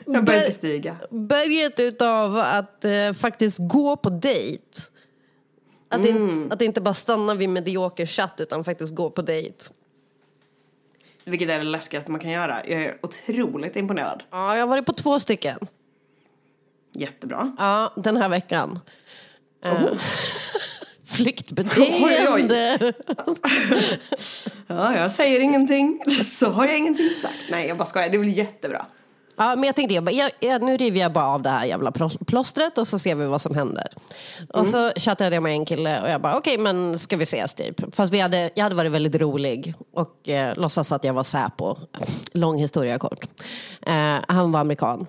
Jag 0.07 0.25
börjar 0.25 0.47
bestiga. 0.47 0.97
Berget 1.11 1.81
utav 1.81 2.37
att 2.39 2.85
eh, 2.85 3.13
faktiskt 3.13 3.59
gå 3.61 3.97
på 3.97 4.11
dejt. 4.11 4.63
Att, 5.89 6.07
in, 6.07 6.53
att 6.53 6.63
inte 6.63 6.81
bara 6.81 6.95
stanna 6.95 7.35
vid 7.35 7.49
medioker 7.49 8.07
chatt 8.07 8.41
utan 8.41 8.65
faktiskt 8.65 8.95
gå 8.95 9.11
på 9.11 9.23
dejt. 9.23 9.65
Vilket 11.25 11.49
är 11.49 11.59
det 11.59 11.65
läskigaste 11.65 12.11
man 12.11 12.21
kan 12.21 12.31
göra. 12.31 12.67
Jag 12.67 12.83
är 12.83 12.99
otroligt 13.03 13.77
imponerad. 13.77 14.23
Ja, 14.31 14.55
jag 14.55 14.63
har 14.63 14.69
varit 14.69 14.87
på 14.87 14.93
två 14.93 15.19
stycken. 15.19 15.59
Jättebra. 16.93 17.57
Ja, 17.59 17.93
den 17.97 18.17
här 18.17 18.29
veckan. 18.29 18.81
Eh, 19.67 19.85
Oh. 19.85 19.99
Flyktbeteende. 21.07 22.93
Ja, 24.67 24.97
jag 24.97 25.13
säger 25.13 25.41
ingenting. 25.41 26.01
Så 26.25 26.51
har 26.51 26.67
jag 26.67 26.79
ingenting 26.79 27.11
sagt. 27.11 27.35
Nej, 27.51 27.69
jag 27.69 27.77
bara 27.77 27.87
skojar. 27.87 28.09
Det 28.09 28.19
blir 28.19 28.31
jättebra. 28.33 28.87
Ja, 29.39 29.57
men 29.57 29.65
jag 29.65 29.77
tänkte, 29.77 29.95
jag 29.95 30.05
bara, 30.05 30.11
jag, 30.13 30.31
jag, 30.41 30.63
nu 30.63 30.77
river 30.77 31.01
jag 31.01 31.13
bara 31.13 31.27
av 31.27 31.43
det 31.43 31.51
här 31.51 31.65
jävla 31.65 31.91
plå- 31.91 32.25
plåstret 32.25 32.79
och 32.79 32.89
så 32.89 32.99
ser 32.99 33.15
vi 33.15 33.27
vad 33.27 33.41
som 33.43 33.55
händer. 33.55 33.87
Och 34.49 34.67
så 34.69 34.91
chattade 34.97 35.37
jag 35.37 35.43
med 35.43 35.53
en 35.53 35.65
kille 35.65 36.03
och 36.03 36.09
jag 36.09 36.21
bara, 36.21 36.37
okej 36.39 36.59
men 36.59 36.99
ska 36.99 37.17
vi 37.17 37.23
ses 37.23 37.55
typ. 37.55 37.95
Fast 37.95 38.13
vi 38.13 38.21
hade, 38.21 38.51
jag 38.55 38.63
hade 38.63 38.75
varit 38.75 38.93
väldigt 38.93 39.15
rolig 39.15 39.75
och 39.93 40.29
eh, 40.29 40.57
låtsas 40.57 40.93
att 40.93 41.05
jag 41.05 41.15
var 41.15 41.25
Säpo. 41.25 41.77
Lång 42.33 42.59
historia 42.59 42.99
kort. 42.99 43.27
Eh, 43.87 44.17
han 44.29 44.53
var 44.53 44.61
amerikan. 44.61 45.07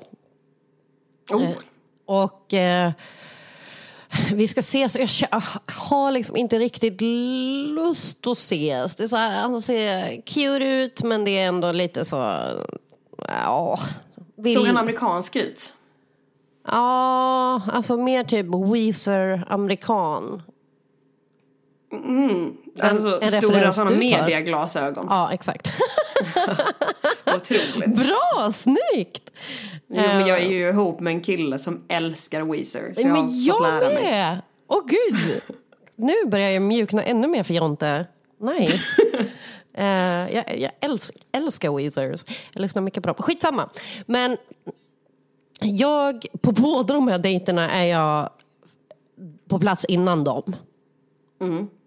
Oh. 1.30 1.50
Och 2.06 2.54
eh, 2.54 2.91
vi 4.34 4.48
ska 4.48 4.60
ses 4.60 4.96
jag 4.96 5.10
jag 5.32 5.41
har 5.74 6.12
liksom 6.12 6.36
inte 6.36 6.60
riktigt 6.60 7.02
lust 7.76 8.28
att 8.28 8.38
ses. 8.38 8.96
Det 8.96 9.04
är 9.04 9.08
så 9.08 9.15
här, 9.17 9.41
han 9.41 9.62
ser 9.62 10.22
cute 10.22 10.65
ut 10.65 11.04
men 11.04 11.26
det 11.26 11.32
är 11.39 11.48
ändå 11.48 11.72
lite 11.72 12.06
så... 12.06 12.15
Ja, 13.28 13.80
vill- 14.38 14.54
Såg 14.54 14.65
han 14.65 14.78
amerikansk 14.78 15.36
ut? 15.36 15.74
Ja, 16.67 17.62
alltså 17.74 17.98
mer 17.98 18.24
typ 18.24 18.46
Weezer-amerikan. 18.74 20.41
Alltså 22.82 23.22
en 23.22 23.32
stora 23.32 23.56
referens 23.58 23.76
sådana 23.76 23.98
mediaglasögon. 23.98 25.06
Ja, 25.10 25.30
exakt. 25.34 25.67
Otroligt. 27.36 27.96
Bra, 28.08 28.52
snyggt! 28.54 29.32
Jo, 29.90 29.96
men 29.96 30.28
jag 30.28 30.40
är 30.42 30.48
ju 30.50 30.70
ihop 30.70 31.00
med 31.00 31.12
en 31.13 31.22
kille 31.22 31.60
som 31.60 31.84
älskar 31.90 32.42
Weezer. 32.42 32.94
Så 32.96 33.02
jag 33.02 33.08
har 33.08 33.13
men 33.18 33.24
fått 33.28 33.36
jag 33.36 33.62
lära 33.62 33.94
mig. 33.94 34.04
med! 34.04 34.42
Åh 34.68 34.82
gud! 34.88 35.42
Nu 35.96 36.13
börjar 36.28 36.50
jag 36.50 36.62
mjukna 36.62 37.04
ännu 37.04 37.28
mer 37.28 37.44
för 37.44 37.54
Jonte. 37.54 38.06
Nice. 38.40 38.78
Eh, 39.80 39.86
jag 40.36 40.44
jag 40.60 40.72
älsk, 40.80 41.13
älskar 41.32 41.76
Weezers. 41.78 42.26
Jag 42.54 42.62
lyssnar 42.62 42.82
mycket 42.82 43.04
på 43.04 43.08
dem. 43.08 43.16
Skitsamma. 43.20 43.70
Men 44.06 44.38
jag, 45.62 46.26
på 46.42 46.52
båda 46.52 46.94
de 46.94 47.08
här 47.08 47.18
dejterna 47.20 47.72
är 47.72 47.86
jag 47.86 48.30
på 49.50 49.60
plats 49.60 49.86
innan 49.86 50.24
dem. 50.24 50.56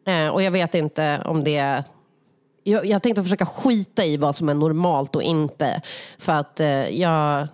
Eh, 0.07 0.29
och 0.29 0.43
jag 0.43 0.51
vet 0.51 0.75
inte 0.75 1.23
om 1.25 1.45
det 1.45 1.57
är... 1.57 1.85
Jag, 2.71 2.87
jag 2.87 3.03
tänkte 3.03 3.23
försöka 3.23 3.47
skita 3.47 4.05
i 4.05 4.17
vad 4.17 4.37
som 4.37 4.49
är 4.49 4.55
normalt 4.55 5.17
och 5.17 5.23
inte. 5.23 5.83
För 6.19 6.33
att 6.33 6.61
eh, 6.61 6.89
jag... 6.89 7.49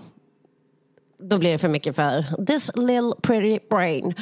Då 1.19 1.39
blir 1.39 1.53
det 1.53 1.59
för 1.59 1.69
mycket 1.69 1.97
för 1.97 2.45
this 2.47 2.71
little 2.75 3.13
pretty 3.23 3.59
brain. 3.71 4.15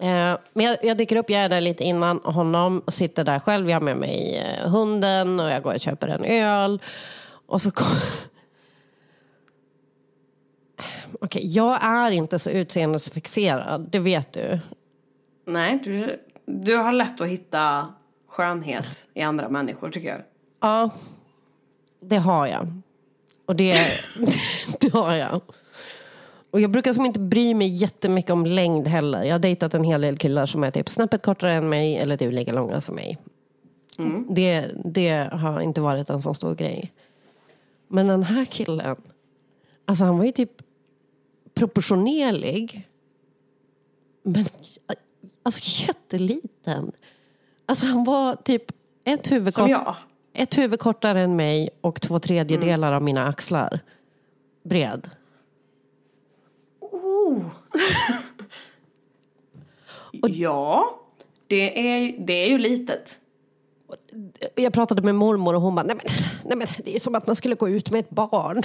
Eh, 0.00 0.36
men 0.52 0.66
jag, 0.66 0.76
jag 0.82 0.96
dyker 0.96 1.16
upp, 1.16 1.30
jag 1.30 1.40
är 1.40 1.48
där 1.48 1.60
lite 1.60 1.84
innan 1.84 2.20
honom, 2.24 2.82
sitter 2.88 3.24
där 3.24 3.38
själv, 3.38 3.70
jag 3.70 3.76
har 3.76 3.80
med 3.80 3.96
mig 3.96 4.38
eh, 4.38 4.70
hunden 4.70 5.40
och 5.40 5.50
jag 5.50 5.62
går 5.62 5.74
och 5.74 5.80
köper 5.80 6.08
en 6.08 6.24
öl. 6.24 6.82
Och 7.46 7.62
så 7.62 7.70
kom... 7.70 7.86
Okej, 11.20 11.46
jag 11.46 11.84
är 11.84 12.10
inte 12.10 12.38
så 12.38 12.50
utseendefixerad, 12.50 13.88
det 13.90 13.98
vet 13.98 14.32
du. 14.32 14.60
Nej, 15.46 15.80
du, 15.84 16.20
du 16.46 16.76
har 16.76 16.92
lätt 16.92 17.20
att 17.20 17.28
hitta 17.28 17.94
skönhet 18.36 19.06
i 19.14 19.22
andra 19.22 19.48
människor 19.48 19.90
tycker 19.90 20.08
jag. 20.08 20.20
Ja, 20.60 20.90
det 22.00 22.16
har 22.16 22.46
jag. 22.46 22.72
Och 23.46 23.56
det, 23.56 23.72
det 24.80 24.92
har 24.92 25.14
jag. 25.14 25.40
Och 26.50 26.60
jag 26.60 26.70
brukar 26.70 26.92
som 26.92 27.06
inte 27.06 27.20
bry 27.20 27.54
mig 27.54 27.68
jättemycket 27.68 28.30
om 28.30 28.46
längd 28.46 28.88
heller. 28.88 29.24
Jag 29.24 29.34
har 29.34 29.38
dejtat 29.38 29.74
en 29.74 29.84
hel 29.84 30.00
del 30.00 30.18
killar 30.18 30.46
som 30.46 30.64
är 30.64 30.70
typ 30.70 30.88
snäppet 30.88 31.22
kortare 31.22 31.52
än 31.52 31.68
mig 31.68 31.96
eller 31.96 32.16
typ 32.16 32.32
lika 32.32 32.52
långa 32.52 32.80
som 32.80 32.94
mig. 32.94 33.18
Det, 34.28 34.70
det 34.84 35.28
har 35.32 35.60
inte 35.60 35.80
varit 35.80 36.10
en 36.10 36.22
sån 36.22 36.34
stor 36.34 36.54
grej. 36.54 36.92
Men 37.88 38.06
den 38.06 38.22
här 38.22 38.44
killen, 38.44 38.96
alltså 39.84 40.04
han 40.04 40.18
var 40.18 40.24
ju 40.24 40.32
typ 40.32 40.52
proportionerlig. 41.54 42.88
Men 44.22 44.44
alltså 45.42 45.84
jätteliten. 45.88 46.92
Alltså 47.66 47.86
han 47.86 48.04
var 48.04 48.36
typ 48.36 48.62
ett 49.04 49.32
huvud, 49.32 49.54
Som 49.54 49.68
jag. 49.68 49.96
ett 50.32 50.58
huvud 50.58 50.80
kortare 50.80 51.20
än 51.20 51.36
mig 51.36 51.70
och 51.80 52.00
två 52.00 52.18
tredjedelar 52.18 52.92
av 52.92 53.02
mina 53.02 53.26
axlar 53.26 53.80
bred. 54.64 55.10
Oh. 56.80 57.42
ja, 60.28 61.00
det 61.46 61.88
är, 61.88 62.26
det 62.26 62.32
är 62.32 62.48
ju 62.48 62.58
litet. 62.58 63.18
Jag 64.54 64.72
pratade 64.72 65.02
med 65.02 65.14
mormor 65.14 65.54
och 65.54 65.62
hon 65.62 65.74
bara, 65.74 65.86
nej 65.86 65.96
men, 65.96 66.06
nej 66.44 66.56
men 66.56 66.66
det 66.84 66.96
är 66.96 67.00
som 67.00 67.14
att 67.14 67.26
man 67.26 67.36
skulle 67.36 67.54
gå 67.54 67.68
ut 67.68 67.90
med 67.90 68.00
ett 68.00 68.10
barn. 68.10 68.62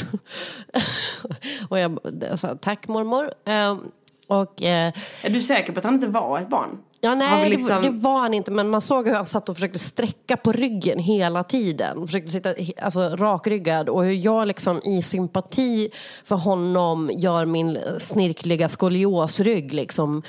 och 1.69 1.79
jag 1.79 1.99
sa, 2.39 2.55
tack 2.55 2.87
mormor. 2.87 3.33
Ehm, 3.45 3.91
och, 4.39 4.63
eh, 4.63 4.93
Är 5.23 5.29
du 5.29 5.39
säker 5.39 5.73
på 5.73 5.79
att 5.79 5.85
han 5.85 5.93
inte 5.93 6.07
var 6.07 6.39
ett 6.39 6.49
barn? 6.49 6.77
ja, 7.03 7.15
nej, 7.15 7.43
vi 7.43 7.49
det, 7.49 7.55
liksom- 7.57 7.83
det 7.83 7.89
var 7.89 8.19
han 8.19 8.33
inte. 8.33 8.51
Men 8.51 8.69
man 8.69 8.81
såg 8.81 9.07
hur 9.07 9.13
han 9.15 9.25
satt 9.25 9.49
och 9.49 9.55
försökte 9.55 9.79
sträcka 9.79 10.37
på 10.37 10.51
ryggen 10.51 10.99
hela 10.99 11.43
tiden. 11.43 12.07
Försökte 12.07 12.31
sitta 12.31 12.53
alltså, 12.81 12.99
rakryggad. 13.01 13.89
Och 13.89 14.03
hur 14.03 14.11
jag 14.13 14.47
liksom 14.47 14.81
i 14.83 15.01
sympati 15.01 15.89
för 16.23 16.35
honom 16.35 17.11
gör 17.13 17.45
min 17.45 17.77
snirkliga 17.99 18.69
skoliosrygg. 18.69 19.73
Liksom, 19.73 20.23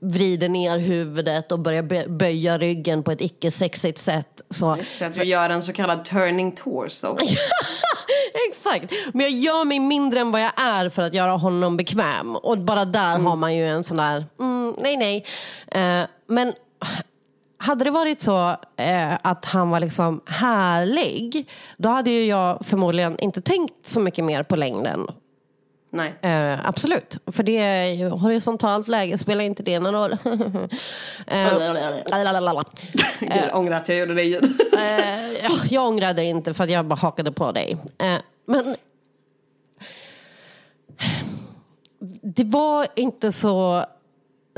vrider 0.00 0.48
ner 0.48 0.78
huvudet 0.78 1.52
och 1.52 1.58
börjar 1.60 1.82
bö- 1.82 2.16
böja 2.16 2.58
ryggen 2.58 3.02
på 3.02 3.10
ett 3.12 3.20
icke-sexigt 3.20 3.98
sätt. 3.98 4.42
Så, 4.50 4.76
Så 4.98 5.04
att 5.04 5.16
vi 5.16 5.24
gör 5.24 5.50
en 5.50 5.62
så 5.62 5.72
kallad 5.72 6.04
turning 6.04 6.52
torso. 6.52 7.16
Exakt. 8.48 8.92
Men 9.12 9.20
jag 9.20 9.30
gör 9.30 9.64
mig 9.64 9.80
mindre 9.80 10.20
än 10.20 10.30
vad 10.30 10.42
jag 10.42 10.52
är 10.56 10.88
för 10.88 11.02
att 11.02 11.14
göra 11.14 11.32
honom 11.32 11.76
bekväm. 11.76 12.36
Och 12.36 12.58
bara 12.58 12.84
där 12.84 13.18
har 13.18 13.36
man 13.36 13.56
ju 13.56 13.68
en 13.68 13.84
sån 13.84 13.96
där, 13.96 14.24
mm, 14.40 14.74
nej 14.78 14.96
nej. 14.96 15.24
Eh, 15.68 16.06
men 16.26 16.52
hade 17.58 17.84
det 17.84 17.90
varit 17.90 18.20
så 18.20 18.48
eh, 18.76 19.14
att 19.22 19.44
han 19.44 19.70
var 19.70 19.80
liksom 19.80 20.20
härlig, 20.26 21.50
då 21.76 21.88
hade 21.88 22.10
ju 22.10 22.24
jag 22.24 22.66
förmodligen 22.66 23.18
inte 23.18 23.40
tänkt 23.40 23.86
så 23.86 24.00
mycket 24.00 24.24
mer 24.24 24.42
på 24.42 24.56
längden. 24.56 25.06
Nej. 25.94 26.14
Eh, 26.22 26.68
absolut, 26.68 27.18
för 27.26 27.42
det 27.42 27.58
är 27.58 27.92
ju 27.92 28.08
horisontalt 28.08 28.88
läge 28.88 29.18
spelar 29.18 29.44
inte 29.44 29.62
det 29.62 29.80
någon 29.80 29.94
roll. 29.94 30.12
eh. 31.26 31.48
Gud, 33.20 33.30
ångrar 33.52 33.76
att 33.76 33.88
jag 33.88 33.98
gjorde 33.98 34.14
det 34.14 34.22
ljudet. 34.22 34.50
Eh, 34.74 35.32
ja, 35.42 35.50
jag 35.70 35.88
ångrar 35.88 36.14
det 36.14 36.24
inte 36.24 36.54
för 36.54 36.64
att 36.64 36.70
jag 36.70 36.86
bara 36.86 36.94
hakade 36.94 37.32
på 37.32 37.52
dig. 37.52 37.76
Eh, 37.98 38.16
men 38.46 38.76
det 42.22 42.44
var 42.44 42.86
inte 42.94 43.32
så 43.32 43.84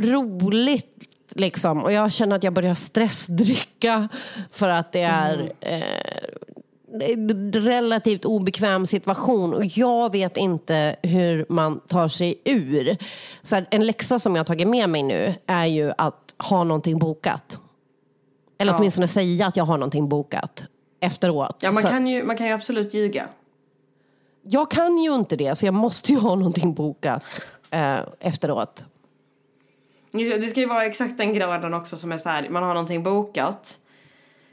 roligt 0.00 1.08
liksom. 1.34 1.82
Och 1.82 1.92
jag 1.92 2.12
känner 2.12 2.36
att 2.36 2.42
jag 2.42 2.52
börjar 2.52 2.74
stressdricka 2.74 4.08
för 4.50 4.68
att 4.68 4.92
det 4.92 5.02
är 5.02 5.52
eh, 5.60 5.82
en 6.45 6.45
relativt 7.52 8.24
obekväm 8.24 8.86
situation 8.86 9.54
och 9.54 9.64
jag 9.64 10.12
vet 10.12 10.36
inte 10.36 10.96
hur 11.02 11.46
man 11.48 11.80
tar 11.80 12.08
sig 12.08 12.40
ur. 12.44 12.96
Så 13.42 13.60
en 13.70 13.86
läxa 13.86 14.18
som 14.18 14.34
jag 14.34 14.40
har 14.40 14.44
tagit 14.44 14.68
med 14.68 14.88
mig 14.90 15.02
nu 15.02 15.34
är 15.46 15.66
ju 15.66 15.92
att 15.98 16.34
ha 16.38 16.64
någonting 16.64 16.98
bokat. 16.98 17.60
Eller 18.58 18.72
Ja. 18.72 18.78
åtminstone 18.78 19.08
säga 19.08 19.46
att 19.46 19.56
jag 19.56 19.64
har 19.64 19.78
någonting 19.78 20.08
bokat 20.08 20.66
efteråt. 21.00 21.56
Ja, 21.60 21.72
man 21.72 21.82
Så- 21.82 21.88
kan, 21.88 22.06
ju, 22.06 22.22
man 22.24 22.36
kan 22.36 22.46
ju 22.46 22.52
absolut 22.52 22.94
ljuga. 22.94 23.28
Jag 24.42 24.70
kan 24.70 24.98
ju 24.98 25.14
inte 25.14 25.36
det, 25.36 25.54
så 25.58 25.66
jag 25.66 25.74
måste 25.74 26.12
ju 26.12 26.18
ha 26.18 26.34
någonting 26.34 26.74
bokat 26.74 27.22
eh, 27.70 27.98
efteråt. 28.20 28.84
Det 30.12 30.50
ska 30.50 30.60
ju 30.60 30.66
vara 30.66 30.84
exakt 30.84 31.18
den 31.18 31.32
graden 31.34 31.74
också 31.74 31.96
som 31.96 32.12
är 32.12 32.16
så 32.18 32.28
här, 32.28 32.48
man 32.48 32.62
har 32.62 32.74
någonting 32.74 33.02
bokat. 33.02 33.78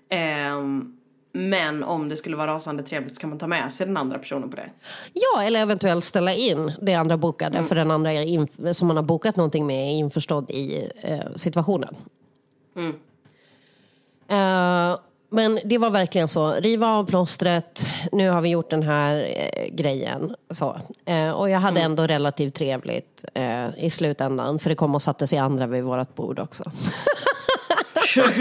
Ehm, 0.09 0.97
men 1.35 1.83
om 1.83 2.09
det 2.09 2.17
skulle 2.17 2.35
vara 2.35 2.53
rasande 2.53 2.83
trevligt 2.83 3.15
så 3.15 3.21
kan 3.21 3.29
man 3.29 3.39
ta 3.39 3.47
med 3.47 3.73
sig 3.73 3.85
den 3.85 3.97
andra 3.97 4.19
personen 4.19 4.49
på 4.49 4.55
det. 4.55 4.69
Ja, 5.13 5.43
eller 5.43 5.59
eventuellt 5.59 6.03
ställa 6.03 6.33
in 6.33 6.71
det 6.81 6.93
andra 6.93 7.17
bokade, 7.17 7.63
för 7.63 7.75
den 7.75 7.91
andra 7.91 8.13
är 8.13 8.73
som 8.73 8.87
man 8.87 8.97
har 8.97 9.03
bokat 9.03 9.35
någonting 9.35 9.67
med 9.67 9.87
är 9.87 9.91
införstådd 9.97 10.49
i 10.49 10.89
eh, 11.01 11.19
situationen. 11.35 11.95
Eh, 14.27 14.95
men 15.29 15.59
det 15.65 15.77
var 15.77 15.89
verkligen 15.89 16.27
så, 16.27 16.51
riva 16.53 16.87
av 16.87 17.05
plåstret, 17.05 17.85
nu 18.11 18.29
har 18.29 18.41
vi 18.41 18.49
gjort 18.49 18.69
den 18.69 18.83
här 18.83 19.35
eh, 19.37 19.75
grejen. 19.75 20.35
Så. 20.49 20.77
Eh, 21.05 21.31
och 21.31 21.49
jag 21.49 21.59
hade 21.59 21.81
ändå 21.81 22.07
relativt 22.07 22.55
trevligt 22.55 23.25
eh, 23.33 23.69
i 23.77 23.89
slutändan, 23.89 24.59
för 24.59 24.69
det 24.69 24.75
kom 24.75 24.95
och 24.95 25.01
satte 25.01 25.27
sig 25.27 25.37
andra 25.37 25.67
vid 25.67 25.83
vårt 25.83 26.15
bord 26.15 26.39
också. 26.39 26.63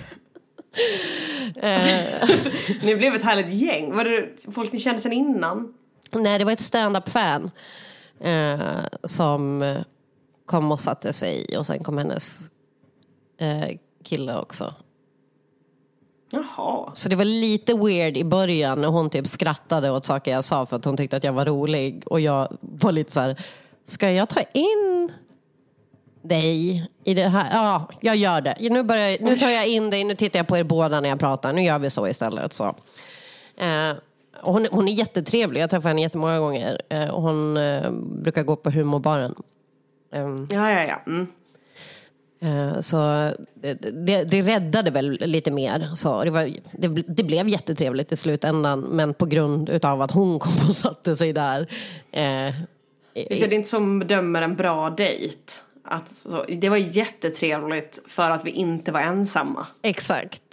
Ni 2.82 2.96
blev 2.96 3.14
ett 3.14 3.24
härligt 3.24 3.52
gäng. 3.52 3.96
Var 3.96 4.04
det 4.04 4.52
folk 4.54 4.72
ni 4.72 4.78
kände 4.78 5.00
sen 5.00 5.12
innan? 5.12 5.74
Nej, 6.12 6.38
det 6.38 6.44
var 6.44 6.52
ett 6.52 6.60
stand-up-fan 6.60 7.50
eh, 8.20 8.60
som 9.04 9.62
eh, 9.62 9.78
kom 10.46 10.72
och 10.72 10.80
satte 10.80 11.12
sig 11.12 11.58
och 11.58 11.66
sen 11.66 11.84
kom 11.84 11.98
hennes 11.98 12.50
eh, 13.38 13.76
kille 14.04 14.36
också. 14.36 14.74
Jaha. 16.32 16.90
Så 16.94 17.08
det 17.08 17.16
var 17.16 17.24
lite 17.24 17.74
weird 17.74 18.16
i 18.16 18.24
början 18.24 18.80
när 18.80 18.88
hon 18.88 19.10
typ 19.10 19.26
skrattade 19.26 19.90
åt 19.90 20.04
saker 20.04 20.30
jag 20.32 20.44
sa 20.44 20.66
för 20.66 20.76
att 20.76 20.84
hon 20.84 20.96
tyckte 20.96 21.16
att 21.16 21.24
jag 21.24 21.32
var 21.32 21.44
rolig. 21.46 22.02
Och 22.06 22.20
jag 22.20 22.56
var 22.60 22.92
lite 22.92 23.12
så 23.12 23.20
här, 23.20 23.42
ska 23.84 24.10
jag 24.10 24.28
ta 24.28 24.40
in 24.40 25.12
dig 26.22 26.84
i 27.04 27.14
det 27.14 27.28
här? 27.28 27.48
Ja, 27.52 27.88
jag 28.00 28.16
gör 28.16 28.40
det. 28.40 28.56
Nu, 28.60 28.82
börjar, 28.82 29.16
nu 29.20 29.36
tar 29.36 29.50
jag 29.50 29.66
in 29.68 29.90
dig, 29.90 30.04
nu 30.04 30.14
tittar 30.14 30.38
jag 30.38 30.46
på 30.46 30.56
er 30.56 30.64
båda 30.64 31.00
när 31.00 31.08
jag 31.08 31.18
pratar. 31.20 31.52
Nu 31.52 31.62
gör 31.62 31.78
vi 31.78 31.90
så 31.90 32.08
istället. 32.08 32.52
Så. 32.52 32.64
Eh, 33.56 33.92
hon, 34.42 34.66
hon 34.70 34.88
är 34.88 34.92
jättetrevlig, 34.92 35.60
jag 35.60 35.70
träffar 35.70 35.88
henne 35.88 36.02
jättemånga 36.02 36.38
gånger. 36.38 36.80
Eh, 36.88 37.06
hon 37.06 37.56
eh, 37.56 37.90
brukar 37.92 38.42
gå 38.42 38.56
på 38.56 38.70
humorbaren. 38.70 39.34
Ehm, 40.12 40.48
Ja, 40.50 40.70
ja, 40.70 40.82
ja. 40.84 41.02
Mm. 41.06 41.26
Eh, 42.42 42.80
Så 42.80 42.96
det, 43.54 43.74
det, 43.74 44.24
det 44.24 44.42
räddade 44.42 44.90
väl 44.90 45.10
lite 45.10 45.50
mer. 45.50 45.90
Så 45.94 46.24
det, 46.24 46.30
var, 46.30 46.50
det, 46.72 46.88
det 46.88 47.22
blev 47.24 47.48
jättetrevligt 47.48 48.12
i 48.12 48.16
slutändan 48.16 48.80
men 48.80 49.14
på 49.14 49.26
grund 49.26 49.68
utav 49.68 50.02
att 50.02 50.10
hon 50.10 50.38
kom 50.38 50.52
och 50.68 50.74
satte 50.74 51.16
sig 51.16 51.32
där. 51.32 51.66
Eh, 52.12 52.46
Just 53.14 53.28
det, 53.30 53.36
det 53.36 53.44
är 53.44 53.52
inte 53.52 53.68
som 53.68 53.98
bedömer 53.98 54.42
en 54.42 54.56
bra 54.56 54.90
dejt. 54.90 55.36
Att, 55.90 56.08
så, 56.16 56.44
det 56.48 56.68
var 56.68 56.76
jättetrevligt 56.76 58.02
för 58.06 58.30
att 58.30 58.44
vi 58.44 58.50
inte 58.50 58.92
var 58.92 59.00
ensamma. 59.00 59.66
exakt. 59.82 60.42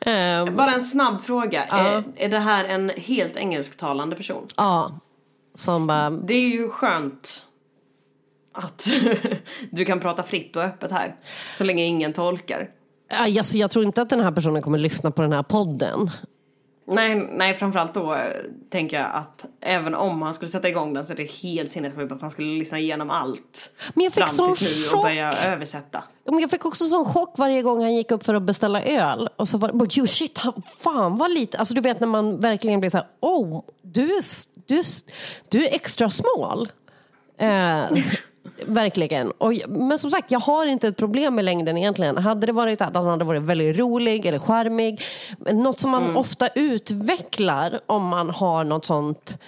Ehm, 0.00 0.56
Bara 0.56 0.72
en 0.72 0.80
snabb 0.80 1.20
fråga. 1.22 1.64
Är, 1.64 2.02
är 2.16 2.28
det 2.28 2.38
här 2.38 2.64
en 2.64 2.90
helt 2.96 3.36
engelsktalande 3.36 4.16
person? 4.16 4.48
ja, 4.56 4.98
som 5.54 5.86
bara, 5.86 6.10
Det 6.10 6.34
är 6.34 6.48
ju 6.48 6.68
skönt 6.68 7.46
att 8.52 8.88
du 9.70 9.84
kan 9.84 10.00
prata 10.00 10.22
fritt 10.22 10.56
och 10.56 10.62
öppet 10.62 10.90
här. 10.90 11.16
Så 11.56 11.64
länge 11.64 11.84
ingen 11.84 12.12
tolkar. 12.12 12.70
Alltså, 13.10 13.56
jag 13.56 13.70
tror 13.70 13.84
inte 13.84 14.02
att 14.02 14.10
den 14.10 14.20
här 14.20 14.32
personen 14.32 14.62
kommer 14.62 14.78
lyssna 14.78 15.10
på 15.10 15.22
den 15.22 15.32
här 15.32 15.42
podden. 15.42 16.10
Nej, 16.90 17.28
nej 17.32 17.54
framförallt 17.54 17.94
då 17.94 18.14
eh, 18.14 18.20
tänker 18.70 18.96
jag 18.96 19.10
att 19.12 19.46
även 19.60 19.94
om 19.94 20.22
han 20.22 20.34
skulle 20.34 20.48
sätta 20.48 20.68
igång 20.68 20.94
den 20.94 21.04
så 21.04 21.12
är 21.12 21.16
det 21.16 21.30
helt 21.30 21.72
sinnessjukt 21.72 22.12
att 22.12 22.20
han 22.20 22.30
skulle 22.30 22.58
lyssna 22.58 22.78
igenom 22.78 23.10
allt. 23.10 23.70
Men 23.94 24.04
jag 24.04 24.12
fick 24.12 24.24
fram 24.24 24.36
sån 24.36 24.54
tills 24.54 24.76
nu 24.76 24.82
chock. 24.82 24.94
och 24.94 25.02
börja 25.02 25.32
översätta. 25.32 26.04
Ja, 26.24 26.32
men 26.32 26.40
Jag 26.40 26.50
fick 26.50 26.64
också 26.64 26.84
sån 26.84 27.04
chock 27.04 27.34
varje 27.38 27.62
gång 27.62 27.82
han 27.82 27.94
gick 27.94 28.10
upp 28.10 28.24
för 28.24 28.34
att 28.34 28.42
beställa 28.42 28.82
öl. 28.82 29.28
Och 29.36 29.48
så 29.48 29.58
var 29.58 29.68
det 29.68 29.74
bara, 29.74 29.88
jo 29.92 30.06
shit, 30.06 30.38
han, 30.38 30.62
fan 30.76 31.16
vad 31.16 31.30
lite. 31.30 31.58
Alltså 31.58 31.74
du 31.74 31.80
vet 31.80 32.00
när 32.00 32.06
man 32.06 32.40
verkligen 32.40 32.80
blir 32.80 32.90
så 32.90 32.96
här, 32.96 33.06
oh, 33.20 33.62
du 33.82 34.02
är, 34.02 34.24
du 34.66 34.78
är, 34.78 34.84
du 35.48 35.66
är 35.66 35.74
extra 35.74 36.10
smal. 36.10 36.68
Eh, 37.38 37.84
verkligen. 38.66 39.30
Och, 39.30 39.52
men 39.68 39.98
som 39.98 40.10
sagt, 40.10 40.30
jag 40.30 40.40
har 40.40 40.66
inte 40.66 40.88
ett 40.88 40.96
problem 40.96 41.34
med 41.34 41.44
längden 41.44 41.76
egentligen. 41.78 42.16
Hade 42.16 42.46
det 42.46 42.52
varit 42.52 42.80
att 42.80 42.94
han 42.96 43.06
hade 43.06 43.24
varit 43.24 43.42
väldigt 43.42 43.76
rolig 43.76 44.26
eller 44.26 44.38
charmig. 44.38 45.02
Något 45.52 45.80
som 45.80 45.90
man 45.90 46.16
ofta 46.16 46.48
utvecklar 46.48 47.80
om 47.86 48.06
man 48.06 48.30
har 48.30 48.64
något 48.64 48.84
sånt 48.84 49.38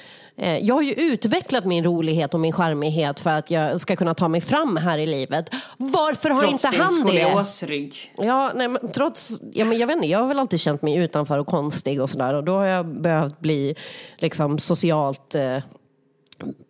Eh, 0.43 0.59
Jag 0.59 0.75
har 0.75 0.83
ju 0.83 0.93
utvecklat 0.93 1.65
min 1.65 1.85
rolighet 1.85 2.35
och 2.35 2.41
min 2.41 2.53
charmighet 2.53 3.21
för 3.21 3.31
att 3.31 3.51
jag 3.51 3.81
ska 3.81 3.97
kunna 3.97 4.15
ta 4.15 4.29
mig 4.29 4.41
fram 4.41 4.77
här 4.77 4.99
i 4.99 5.07
livet. 5.07 5.51
Varför 5.77 6.31
har 6.31 6.37
Trots 6.43 6.53
inte 6.65 6.71
din 6.71 6.81
han 6.81 6.95
det? 7.05 7.09
skoliosrygg. 7.09 8.13
Ja, 8.17 8.53
nej, 8.55 8.69
men 8.69 8.93
trots, 8.93 9.41
ja, 9.53 9.65
men 9.65 9.79
jag 9.79 9.87
vet 9.87 9.97
inte, 9.97 10.09
jag 10.09 10.19
har 10.19 10.27
väl 10.29 10.39
alltid 10.39 10.61
känt 10.61 10.83
mig 10.83 10.97
utanför 10.97 11.39
och 11.39 11.47
konstig 11.47 12.03
och 12.03 12.11
sådär 12.11 12.35
och 12.35 12.45
då 12.45 12.53
har 12.53 12.65
jag 12.67 12.87
behövt 12.87 13.41
bli 13.41 13.75
liksom 14.19 14.59
socialt 14.59 15.35
eh, 15.35 15.57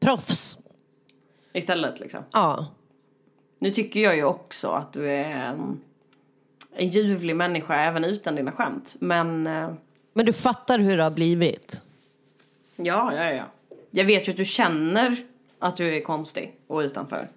proffs. 0.01 0.59
Istället 1.53 2.01
liksom. 2.01 2.23
Ja. 2.33 2.67
Nu 3.59 3.71
tycker 3.71 4.01
jag 4.01 4.17
ju 4.17 4.25
också 4.25 4.69
att 4.69 4.93
du 4.93 5.11
är 5.11 5.25
en, 5.25 5.81
en 6.73 6.89
ljuvlig 6.89 7.37
människa 7.37 7.77
även 7.77 8.05
utan 8.05 8.35
dina 8.37 8.53
skämt. 8.53 8.97
Men 9.01 9.47
eh, 9.47 9.71
Men 10.13 10.27
du 10.27 10.33
fattar 10.33 10.79
hur 10.79 10.97
det 10.97 11.03
har 11.03 11.11
blivit? 11.11 11.83
ja, 12.77 13.13
ja, 13.15 13.31
ja. 13.33 13.45
Jag 13.91 14.05
vet 14.05 14.29
ju 14.29 14.31
att 14.31 14.37
du 14.37 14.45
känner 14.45 15.17
att 15.59 15.77
du 15.77 15.97
är 15.97 16.01
konstig 16.01 16.57
och 16.67 16.79
utanför. 16.79 17.29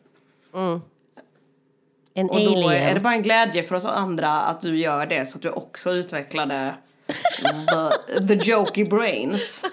En 2.14 2.30
Och 2.30 2.40
då 2.40 2.52
alien. 2.52 2.72
är 2.84 2.94
det 2.94 3.00
bara 3.00 3.14
en 3.14 3.22
glädje 3.24 3.64
för 3.64 3.76
oss 3.76 3.86
andra 3.86 4.30
att 4.42 4.62
du 4.62 4.78
gör 4.78 5.06
det 5.06 5.26
så 5.26 5.38
att 5.38 5.42
du 5.42 5.50
också 5.50 5.92
utvecklade 5.92 6.76
the, 8.08 8.28
the 8.28 8.52
jokey 8.52 8.86
brains. 8.86 9.64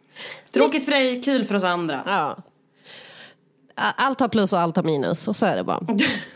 Tråkigt 0.50 0.84
för 0.84 0.92
dig, 0.92 1.22
kul 1.22 1.44
för 1.44 1.54
oss 1.54 1.64
andra. 1.64 2.02
Ja. 2.06 2.36
Allt 3.78 4.20
har 4.20 4.28
plus 4.28 4.52
och 4.52 4.58
allt 4.58 4.76
har 4.76 4.82
minus, 4.82 5.28
och 5.28 5.36
så 5.36 5.46
är 5.46 5.56
det 5.56 5.64
bara. 5.64 5.80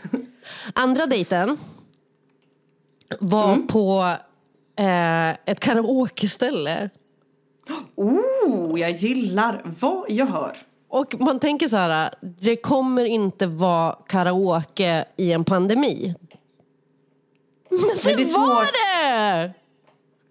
Andra 0.73 1.05
dejten 1.05 1.57
var 3.19 3.57
på 3.57 4.15
eh, 4.83 5.29
ett 5.29 5.59
karaokeställe. 5.59 6.89
Oh, 7.95 8.79
jag 8.79 8.91
gillar 8.91 9.61
vad 9.79 10.05
jag 10.09 10.25
hör. 10.25 10.57
Och 10.89 11.15
man 11.19 11.39
tänker 11.39 11.67
så 11.67 11.77
här, 11.77 12.13
det 12.21 12.55
kommer 12.55 13.05
inte 13.05 13.47
vara 13.47 13.97
karaoke 14.07 15.05
i 15.17 15.31
en 15.31 15.43
pandemi. 15.43 16.15
Men 17.69 17.79
det, 17.79 18.05
Men 18.05 18.17
det 18.17 18.33
var 18.33 18.65
det! 18.73 19.53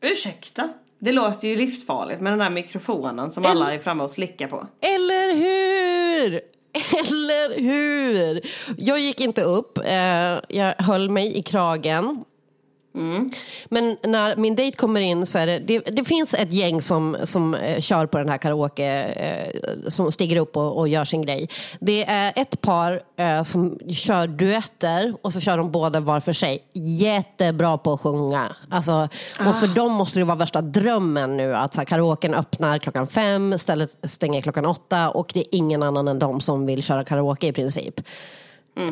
Ursäkta? 0.01 0.73
Det 0.99 1.13
låter 1.13 1.49
ju 1.49 1.57
livsfarligt 1.57 2.21
med 2.21 2.33
den 2.33 2.39
där 2.39 2.51
mikrofonen 2.51 3.31
som 3.31 3.47
alla 3.47 3.75
är 3.75 3.79
framme 3.79 4.05
och 4.05 4.11
slickar 4.11 4.49
på. 4.49 4.67
Eller 4.81 5.35
hur? 5.35 6.41
Eller 6.75 7.61
hur? 7.61 8.41
Jag 8.77 9.01
gick 9.01 9.20
inte 9.20 9.43
upp, 9.43 9.79
eh, 9.79 10.41
jag 10.49 10.75
höll 10.79 11.11
mig 11.11 11.39
i 11.39 11.43
kragen. 11.43 12.25
Men 13.68 13.97
när 14.03 14.36
min 14.36 14.57
dejt 14.57 14.76
kommer 14.76 15.01
in 15.01 15.26
så 15.26 15.38
är 15.38 15.47
det, 15.47 15.59
det, 15.59 15.78
det 15.78 16.05
finns 16.05 16.34
ett 16.34 16.53
gäng 16.53 16.82
som, 16.82 17.16
som 17.24 17.55
eh, 17.55 17.80
kör 17.80 18.07
på 18.07 18.18
den 18.18 18.28
här 18.28 18.38
karaoke, 18.38 19.03
eh, 19.03 19.88
som 19.88 20.12
stiger 20.12 20.36
upp 20.36 20.57
och, 20.57 20.78
och 20.78 20.88
gör 20.88 21.05
sin 21.05 21.22
grej. 21.22 21.49
Det 21.80 22.05
är 22.05 22.32
ett 22.36 22.61
par 22.61 23.03
eh, 23.16 23.43
som 23.43 23.78
kör 23.88 24.26
duetter 24.26 25.14
och 25.22 25.32
så 25.32 25.40
kör 25.40 25.57
de 25.57 25.70
båda 25.70 26.01
var 26.01 26.20
för 26.20 26.32
sig. 26.32 26.64
Jättebra 26.72 27.78
på 27.78 27.93
att 27.93 28.01
sjunga. 28.01 28.57
Alltså, 28.70 29.09
Och 29.49 29.57
för 29.57 29.74
dem 29.74 29.93
måste 29.93 30.18
det 30.18 30.24
vara 30.24 30.36
värsta 30.36 30.61
drömmen 30.61 31.36
nu 31.36 31.57
att 31.57 31.74
så 31.74 31.80
här, 31.80 31.86
karaoken 31.86 32.34
öppnar 32.34 32.78
klockan 32.78 33.07
fem, 33.07 33.59
stället 33.59 33.97
stänger 34.03 34.40
klockan 34.40 34.66
åtta 34.66 35.11
och 35.11 35.30
det 35.34 35.40
är 35.40 35.47
ingen 35.51 35.82
annan 35.82 36.09
än 36.09 36.18
de 36.18 36.40
som 36.40 36.66
vill 36.66 36.82
köra 36.82 37.05
karaoke 37.05 37.47
i 37.47 37.53
princip. 37.53 38.01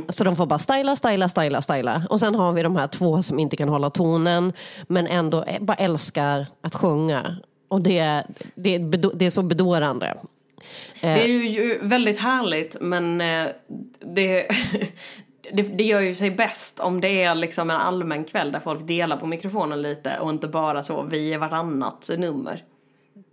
Så 0.09 0.25
de 0.25 0.37
får 0.37 0.47
bara 0.47 0.59
styla, 0.59 0.97
styla, 0.97 1.29
styla, 1.29 1.63
styla. 1.63 2.03
Och 2.11 2.21
sen 2.21 2.35
har 2.35 2.53
vi 2.53 2.63
de 2.63 2.77
här 2.77 2.87
två 2.87 3.23
som 3.23 3.39
inte 3.39 3.57
kan 3.57 3.69
hålla 3.69 3.91
tonen 3.91 4.53
men 4.89 5.07
ändå 5.07 5.45
bara 5.61 5.77
älskar 5.77 6.47
att 6.61 6.75
sjunga. 6.75 7.37
Och 7.69 7.81
det, 7.81 8.25
det, 8.55 8.79
det 9.15 9.27
är 9.27 9.31
så 9.31 9.43
bedårande. 9.43 10.17
Det 11.01 11.25
är 11.25 11.27
ju 11.27 11.79
väldigt 11.83 12.21
härligt 12.21 12.77
men 12.81 13.21
eh, 13.21 13.47
det, 13.99 14.47
det, 15.53 15.63
det 15.63 15.85
gör 15.85 16.01
ju 16.01 16.15
sig 16.15 16.31
bäst 16.31 16.81
om 16.81 17.01
det 17.01 17.23
är 17.23 17.35
liksom 17.35 17.71
en 17.71 17.77
allmän 17.77 18.25
kväll 18.25 18.53
där 18.53 18.61
folk 18.61 18.87
delar 18.87 19.17
på 19.17 19.27
mikrofonen 19.27 19.83
lite 19.83 20.19
och 20.21 20.31
inte 20.31 20.49
bara 20.49 20.83
så 20.83 21.03
vi 21.03 21.33
är 21.35 21.39
vartannat 21.39 22.11
nummer. 22.19 22.65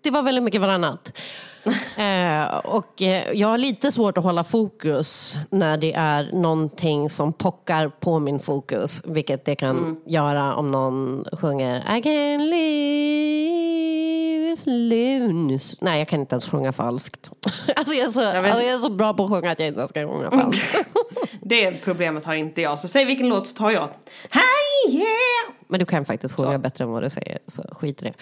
Det 0.02 0.12
var 0.12 0.22
väldigt 0.22 0.43
mycket 0.43 0.62
varannat. 0.62 1.20
eh, 1.97 2.57
och 2.57 3.01
eh, 3.01 3.32
jag 3.34 3.47
har 3.47 3.57
lite 3.57 3.91
svårt 3.91 4.18
att 4.18 4.24
hålla 4.24 4.43
fokus 4.43 5.38
när 5.49 5.78
det 5.78 5.93
är 5.93 6.30
någonting 6.34 7.09
som 7.09 7.34
pockar 7.34 7.89
på 7.89 8.20
min 8.20 8.39
fokus. 8.39 9.01
Vilket 9.05 9.45
det 9.45 9.55
kan 9.55 10.01
göra 10.05 10.55
om 10.55 10.72
någon 10.72 11.26
sjunger 11.32 11.97
I 11.97 12.01
can 12.01 12.49
live 12.49 13.68
loons. 14.63 15.76
Nej, 15.82 15.99
jag 15.99 16.07
kan 16.07 16.20
inte 16.20 16.34
ens 16.34 16.45
sjunga 16.49 16.74
falskt. 16.74 17.32
alltså, 17.76 17.93
jag, 17.93 18.07
är 18.07 18.11
så, 18.11 18.20
vet- 18.20 18.36
alltså, 18.36 18.61
jag 18.61 18.74
är 18.74 18.78
så 18.78 18.89
bra 18.89 19.13
på 19.13 19.24
att 19.24 19.30
sjunga 19.30 19.51
att 19.51 19.59
jag 19.59 19.68
inte 19.68 19.80
ens 19.80 19.91
kan 19.91 20.09
sjunga 20.09 20.32
falskt. 20.32 20.76
Det 21.41 21.72
problemet 21.72 22.26
har 22.26 22.36
inte 22.36 22.61
jag 22.61 22.80
så 22.80 22.88
säg 22.88 23.05
vilken 23.05 23.30
låt 23.30 23.47
så 23.47 23.55
tar 23.55 23.72
jag. 23.72 23.89
Hey 24.30 24.95
yeah! 24.95 25.07
Men 25.68 25.80
du 25.80 25.86
kan 25.86 26.05
faktiskt 26.05 26.36
sjunga 26.36 26.59
bättre 26.59 26.84
än 26.84 26.91
vad 26.91 27.03
du 27.03 27.09
säger, 27.09 27.39
så 27.47 27.63
skit 27.72 28.01
i 28.01 28.05
det. 28.05 28.13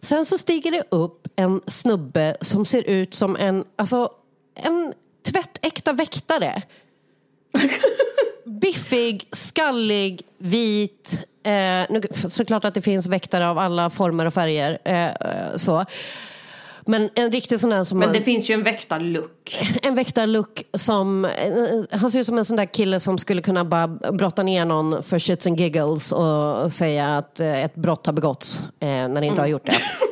Sen 0.00 0.26
så 0.26 0.38
stiger 0.38 0.70
det 0.70 0.82
upp 0.90 1.26
en 1.36 1.60
snubbe 1.66 2.36
som 2.40 2.64
ser 2.64 2.87
ut 2.88 3.14
som 3.14 3.36
en, 3.36 3.64
alltså, 3.76 4.10
en 4.54 4.92
tvättäkta 5.30 5.92
väktare. 5.92 6.62
Biffig, 8.60 9.28
skallig, 9.32 10.22
vit. 10.38 11.24
Eh, 11.42 11.52
nu, 11.90 12.00
såklart 12.28 12.64
att 12.64 12.74
det 12.74 12.82
finns 12.82 13.06
väktare 13.06 13.48
av 13.50 13.58
alla 13.58 13.90
former 13.90 14.26
och 14.26 14.34
färger. 14.34 14.78
Eh, 14.84 15.06
eh, 15.06 15.56
så. 15.56 15.84
Men 16.86 17.10
en 17.14 17.32
riktig 17.32 17.60
sån 17.60 17.70
där 17.70 17.84
som... 17.84 17.98
Men 17.98 18.08
man- 18.08 18.14
det 18.14 18.22
finns 18.22 18.50
ju 18.50 18.54
en 18.54 18.62
väktarlook. 18.62 19.58
en 19.82 19.94
väktarlook 19.94 20.62
som, 20.78 21.24
eh, 21.24 21.30
han 21.98 22.10
ser 22.10 22.20
ut 22.20 22.26
som 22.26 22.38
en 22.38 22.44
sån 22.44 22.56
där 22.56 22.64
kille 22.64 23.00
som 23.00 23.18
skulle 23.18 23.42
kunna 23.42 23.64
bara 23.64 23.88
brotta 23.88 24.42
ner 24.42 24.64
någon 24.64 25.02
för 25.02 25.18
shits 25.18 25.46
and 25.46 25.60
giggles 25.60 26.12
och 26.12 26.72
säga 26.72 27.16
att 27.18 27.40
eh, 27.40 27.64
ett 27.64 27.74
brott 27.74 28.06
har 28.06 28.12
begåtts 28.12 28.60
eh, 28.80 28.88
när 28.88 29.20
det 29.20 29.26
inte 29.26 29.40
har 29.42 29.48
gjort 29.48 29.66
det. 29.66 29.76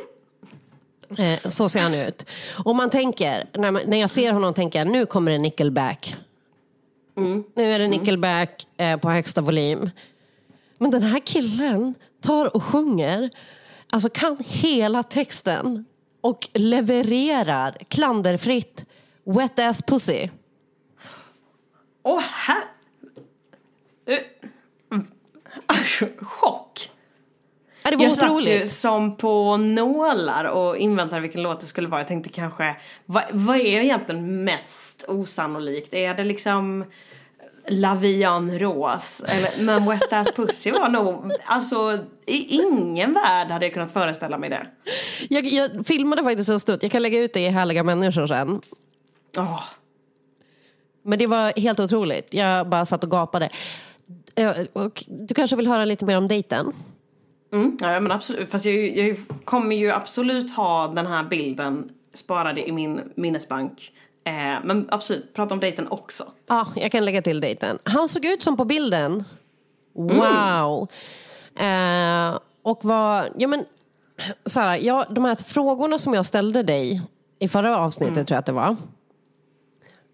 Eh, 1.17 1.49
Så 1.49 1.69
ser 1.69 1.81
han 1.81 1.93
ut. 1.93 2.25
Och 2.65 2.75
man 2.75 2.89
tänker, 2.89 3.49
när, 3.53 3.71
man, 3.71 3.81
när 3.85 3.97
jag 3.97 4.09
ser 4.09 4.33
honom 4.33 4.53
tänker 4.53 4.79
jag 4.79 4.87
nu 4.87 5.05
kommer 5.05 5.31
det 5.31 5.37
nickelback. 5.37 6.15
Nu 7.55 7.73
är 7.73 7.79
det 7.79 7.87
nickelback 7.87 8.67
eh, 8.77 8.97
på 8.97 9.09
högsta 9.09 9.41
volym. 9.41 9.89
Men 10.77 10.91
den 10.91 11.03
här 11.03 11.19
killen 11.19 11.93
tar 12.21 12.55
och 12.55 12.63
sjunger, 12.63 13.29
alltså 13.89 14.09
kan 14.09 14.37
hela 14.47 15.03
texten 15.03 15.85
och 16.21 16.49
levererar 16.53 17.77
klanderfritt 17.87 18.85
Wet 19.23 19.59
ass 19.59 19.81
pussy. 19.81 20.29
Åh 22.03 22.19
här... 22.19 22.63
Uh, 24.09 24.19
chock! 26.21 26.91
Ja, 27.87 27.91
det 27.91 27.97
var 27.97 28.03
Jag 28.03 28.13
satt 28.13 28.23
ju 28.23 28.29
otroligt. 28.29 28.71
som 28.71 29.15
på 29.15 29.57
nålar 29.57 30.45
och 30.45 30.77
inväntade 30.77 31.21
vilken 31.21 31.41
låt 31.43 31.59
det 31.61 31.65
skulle 31.67 31.87
vara. 31.87 32.01
Jag 32.01 32.07
tänkte 32.07 32.29
kanske, 32.29 32.75
vad, 33.05 33.23
vad 33.31 33.55
är 33.57 33.81
egentligen 33.81 34.43
mest 34.43 35.05
osannolikt? 35.07 35.93
Är 35.93 36.13
det 36.13 36.23
liksom 36.23 36.85
Lavian 37.67 38.59
Rose? 38.59 39.25
Eller, 39.27 39.63
men 39.63 39.85
Wet 39.89 40.13
Ass 40.13 40.31
Pussy 40.31 40.71
var 40.71 40.89
nog, 40.89 41.31
alltså 41.45 41.99
i 42.25 42.55
ingen 42.55 43.13
värld 43.13 43.47
hade 43.47 43.65
jag 43.65 43.73
kunnat 43.73 43.91
föreställa 43.91 44.37
mig 44.37 44.49
det. 44.49 44.67
Jag, 45.29 45.45
jag 45.45 45.87
filmade 45.87 46.23
faktiskt 46.23 46.49
en 46.49 46.59
stund. 46.59 46.83
Jag 46.83 46.91
kan 46.91 47.01
lägga 47.01 47.19
ut 47.19 47.33
det 47.33 47.39
i 47.39 47.49
Härliga 47.49 47.83
människor 47.83 48.27
sen. 48.27 48.61
Åh, 49.37 49.63
Men 51.03 51.19
det 51.19 51.27
var 51.27 51.59
helt 51.59 51.79
otroligt. 51.79 52.33
Jag 52.33 52.69
bara 52.69 52.85
satt 52.85 53.03
och 53.03 53.11
gapade. 53.11 53.49
Eh, 54.35 54.51
du 55.07 55.33
kanske 55.33 55.55
vill 55.55 55.67
höra 55.67 55.85
lite 55.85 56.05
mer 56.05 56.17
om 56.17 56.27
dejten? 56.27 56.73
Mm, 57.53 57.77
ja 57.81 57.99
men 57.99 58.11
absolut. 58.11 58.49
Fast 58.49 58.65
jag, 58.65 58.97
jag 58.97 59.17
kommer 59.45 59.75
ju 59.75 59.91
absolut 59.91 60.51
ha 60.51 60.87
den 60.87 61.07
här 61.07 61.23
bilden 61.23 61.89
sparad 62.13 62.59
i 62.59 62.71
min 62.71 63.01
minnesbank 63.15 63.91
Eh, 64.27 64.63
men 64.63 64.87
absolut, 64.91 65.33
prata 65.33 65.53
om 65.53 65.59
dejten 65.59 65.87
också. 65.89 66.23
Ja, 66.47 66.67
jag 66.75 66.91
kan 66.91 67.05
lägga 67.05 67.21
till 67.21 67.41
dejten. 67.41 67.79
Han 67.83 68.09
såg 68.09 68.25
ut 68.25 68.43
som 68.43 68.57
på 68.57 68.65
bilden. 68.65 69.23
Wow. 69.93 70.87
Eh, 71.59 72.39
och 72.63 72.85
var, 72.85 73.29
ja 73.37 73.47
men, 73.47 73.65
Sara, 74.45 74.77
jag, 74.77 75.05
de 75.09 75.25
här 75.25 75.35
frågorna 75.35 75.99
som 75.99 76.13
jag 76.13 76.25
ställde 76.25 76.63
dig 76.63 77.01
i 77.39 77.47
förra 77.47 77.77
avsnittet 77.77 78.27
tror 78.27 78.35
jag 78.35 78.39
att 78.39 78.45
det 78.45 78.51
var. 78.51 78.75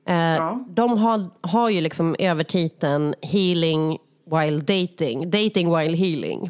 Eh, 0.07 0.57
De 0.67 0.97
har, 0.97 1.47
har 1.47 1.69
ju 1.69 1.81
liksom 1.81 2.15
övertiteln 2.19 3.15
Healing 3.21 3.97
while 4.25 4.59
dating. 4.59 5.29
Dating 5.29 5.77
while 5.77 5.97
healing. 5.97 6.49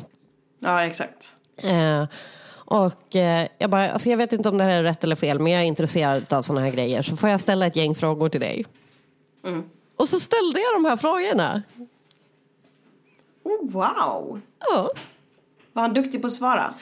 Ja, 0.63 0.85
exakt. 0.85 1.33
Eh, 1.57 2.05
och 2.65 3.15
eh, 3.15 3.47
jag, 3.57 3.69
bara, 3.69 3.91
alltså 3.91 4.09
jag 4.09 4.17
vet 4.17 4.33
inte 4.33 4.49
om 4.49 4.57
det 4.57 4.63
här 4.63 4.71
är 4.71 4.83
rätt 4.83 5.03
eller 5.03 5.15
fel, 5.15 5.39
men 5.39 5.51
jag 5.51 5.61
är 5.61 5.65
intresserad 5.65 6.33
av 6.33 6.41
sådana 6.41 6.65
här 6.65 6.73
grejer. 6.73 7.01
Så 7.01 7.15
får 7.15 7.29
jag 7.29 7.39
ställa 7.39 7.65
ett 7.65 7.75
gäng 7.75 7.95
frågor 7.95 8.29
till 8.29 8.39
dig. 8.39 8.65
Mm. 9.45 9.63
Och 9.95 10.09
så 10.09 10.19
ställde 10.19 10.59
jag 10.59 10.73
de 10.73 10.85
här 10.85 10.97
frågorna. 10.97 11.63
Oh, 13.43 13.71
wow! 13.71 14.41
Ja. 14.59 14.91
Var 15.73 15.81
han 15.81 15.93
duktig 15.93 16.21
på 16.21 16.27
att 16.27 16.33
svara? 16.33 16.73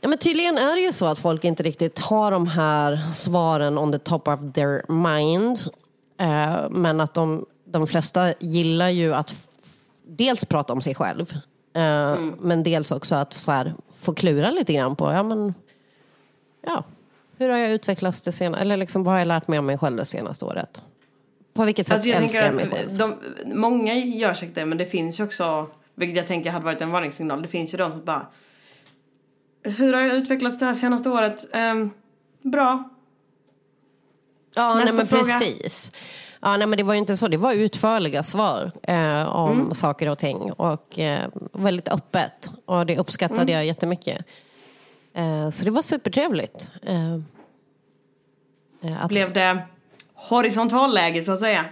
Ja, 0.00 0.08
men 0.08 0.18
tydligen 0.18 0.58
är 0.58 0.74
det 0.74 0.80
ju 0.80 0.92
så 0.92 1.06
att 1.06 1.18
folk 1.18 1.44
inte 1.44 1.62
riktigt 1.62 1.98
har 1.98 2.30
de 2.30 2.46
här 2.46 2.96
svaren 3.14 3.78
on 3.78 3.92
the 3.92 3.98
top 3.98 4.28
of 4.28 4.40
their 4.54 4.92
mind. 4.92 5.58
Eh, 6.18 6.70
men 6.70 7.00
att 7.00 7.14
de, 7.14 7.46
de 7.64 7.86
flesta 7.86 8.32
gillar 8.40 8.88
ju 8.88 9.14
att 9.14 9.48
dels 10.06 10.44
prata 10.44 10.72
om 10.72 10.80
sig 10.80 10.94
själv. 10.94 11.38
Eh, 11.74 12.20
Men 12.40 12.62
dels 12.62 12.92
också 12.92 13.14
att 13.14 13.32
så 13.32 13.52
här, 13.52 13.74
få 14.00 14.14
klura 14.14 14.50
lite 14.50 14.72
grann 14.72 14.96
på, 14.96 15.12
ja 15.12 15.22
men, 15.22 15.54
ja, 16.66 16.84
hur 17.38 17.48
har 17.48 17.56
jag 17.58 17.70
utvecklats 17.70 18.22
det 18.22 18.32
senaste, 18.32 18.62
eller 18.62 18.76
liksom, 18.76 19.04
vad 19.04 19.12
har 19.14 19.18
jag 19.18 19.28
lärt 19.28 19.48
mig 19.48 19.58
om 19.58 19.66
mig 19.66 19.78
själv 19.78 19.96
det 19.96 20.04
senaste 20.04 20.44
året? 20.44 20.82
På 21.54 21.64
vilket 21.64 21.86
sätt 21.86 21.94
Alltså 21.94 22.08
jag 22.08 22.22
älskar 22.22 22.44
jag 22.44 22.54
mig 22.54 22.70
själv? 22.70 22.98
de, 22.98 23.14
många 23.54 23.94
gör 23.94 24.34
säkert 24.34 24.54
det 24.54 24.66
men 24.66 24.78
det 24.78 24.86
finns 24.86 25.20
ju 25.20 25.24
också, 25.24 25.66
vilket 25.94 26.16
jag 26.16 26.26
tänker 26.26 26.50
hade 26.50 26.64
varit 26.64 26.80
en 26.80 26.90
varningssignal, 26.90 27.42
det 27.42 27.48
finns 27.48 27.74
ju 27.74 27.78
de 27.78 27.92
som 27.92 28.04
bara 28.04 28.26
Hur 29.62 29.92
har 29.92 30.00
jag 30.00 30.16
utvecklats 30.16 30.58
det 30.58 30.64
här 30.66 30.74
senaste 30.74 31.08
året? 31.10 31.46
Ehm, 31.52 31.90
bra. 32.42 32.90
Ja, 34.54 34.74
nej, 34.74 34.84
Nästa 34.84 34.96
men 34.96 35.06
fråga. 35.06 35.22
precis. 35.22 35.92
Ja, 36.44 36.56
nej, 36.56 36.66
men 36.66 36.76
det 36.76 36.82
var 36.82 36.94
ju 36.94 36.98
inte 36.98 37.16
så. 37.16 37.28
Det 37.28 37.36
var 37.36 37.52
utförliga 37.52 38.22
svar 38.22 38.72
eh, 38.82 39.36
om 39.36 39.50
Mm. 39.60 39.74
saker 39.74 40.08
och 40.08 40.18
ting. 40.18 40.52
Och 40.52 40.98
eh, 40.98 41.20
väldigt 41.52 41.88
öppet. 41.88 42.50
Och 42.66 42.86
det 42.86 42.98
uppskattade 42.98 43.40
Mm. 43.42 43.54
jag 43.54 43.66
jättemycket. 43.66 44.24
Eh, 45.14 45.50
så 45.50 45.64
det 45.64 45.70
var 45.70 45.82
supertrevligt. 45.82 46.70
Eh, 46.82 47.14
eh, 48.82 49.02
att, 49.04 49.08
Blev 49.08 49.32
det 49.32 49.62
horisontalläge 50.14 51.24
så 51.24 51.32
att 51.32 51.40
säga? 51.40 51.64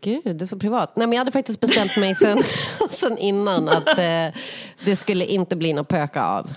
Gud, 0.00 0.22
det 0.36 0.44
är 0.44 0.46
så 0.46 0.58
privat. 0.58 0.96
Nej, 0.96 1.06
men 1.06 1.12
jag 1.12 1.20
hade 1.20 1.32
faktiskt 1.32 1.60
bestämt 1.60 1.96
mig 1.96 2.14
sen, 2.14 2.42
sen 2.90 3.18
innan 3.18 3.68
att 3.68 3.88
eh, 3.98 4.28
det 4.84 4.96
skulle 4.96 5.26
inte 5.26 5.56
bli 5.56 5.72
något 5.72 5.88
pöka 5.88 6.24
av. 6.26 6.50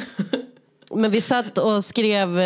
Men 0.90 1.10
vi 1.10 1.20
satt 1.20 1.58
och 1.58 1.84
skrev, 1.84 2.38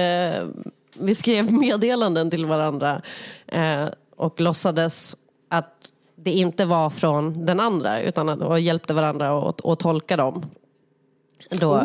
vi 0.94 1.14
skrev 1.14 1.52
meddelanden 1.52 2.30
till 2.30 2.46
varandra 2.46 3.02
eh, 3.46 3.84
och 4.16 4.40
låtsades 4.40 5.16
att 5.48 5.92
det 6.16 6.30
inte 6.30 6.64
var 6.64 6.90
från 6.90 7.46
den 7.46 7.60
andra 7.60 8.02
utan 8.02 8.28
att, 8.28 8.40
och 8.40 8.60
hjälpte 8.60 8.94
varandra 8.94 9.48
att 9.48 9.66
att 9.66 9.78
tolka 9.78 10.16
dem. 10.16 10.46
Då, 11.50 11.82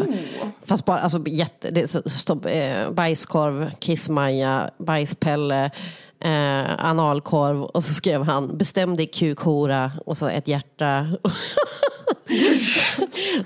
Fast 0.66 0.86
bara, 0.86 1.00
alltså 1.00 1.24
jätte, 1.28 1.72
det 1.72 1.88
så- 1.88 2.10
står 2.10 2.48
eh, 2.50 2.92
bajskorv, 2.92 3.72
kissmaja, 3.80 4.70
bajspelle, 4.78 5.66
eh, 6.20 6.86
analkorv 6.86 7.64
och 7.64 7.84
så 7.84 7.94
skrev 7.94 8.24
han 8.24 8.58
bestäm 8.58 8.96
dig 8.98 9.06
kukhora 9.08 9.92
och 10.06 10.18
så 10.18 10.28
ett 10.28 10.48
hjärta. 10.48 11.08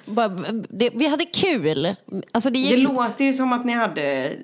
Bara, 0.06 0.30
det, 0.70 0.90
vi 0.94 1.08
hade 1.08 1.26
kul. 1.26 1.96
Alltså 2.32 2.50
det 2.50 2.60
gick, 2.60 2.72
Det 2.88 2.94
låter 2.94 3.26
ju 3.26 3.34
som 3.34 3.54
att 3.54 3.66
ni 3.66 3.74
hade 3.74 4.36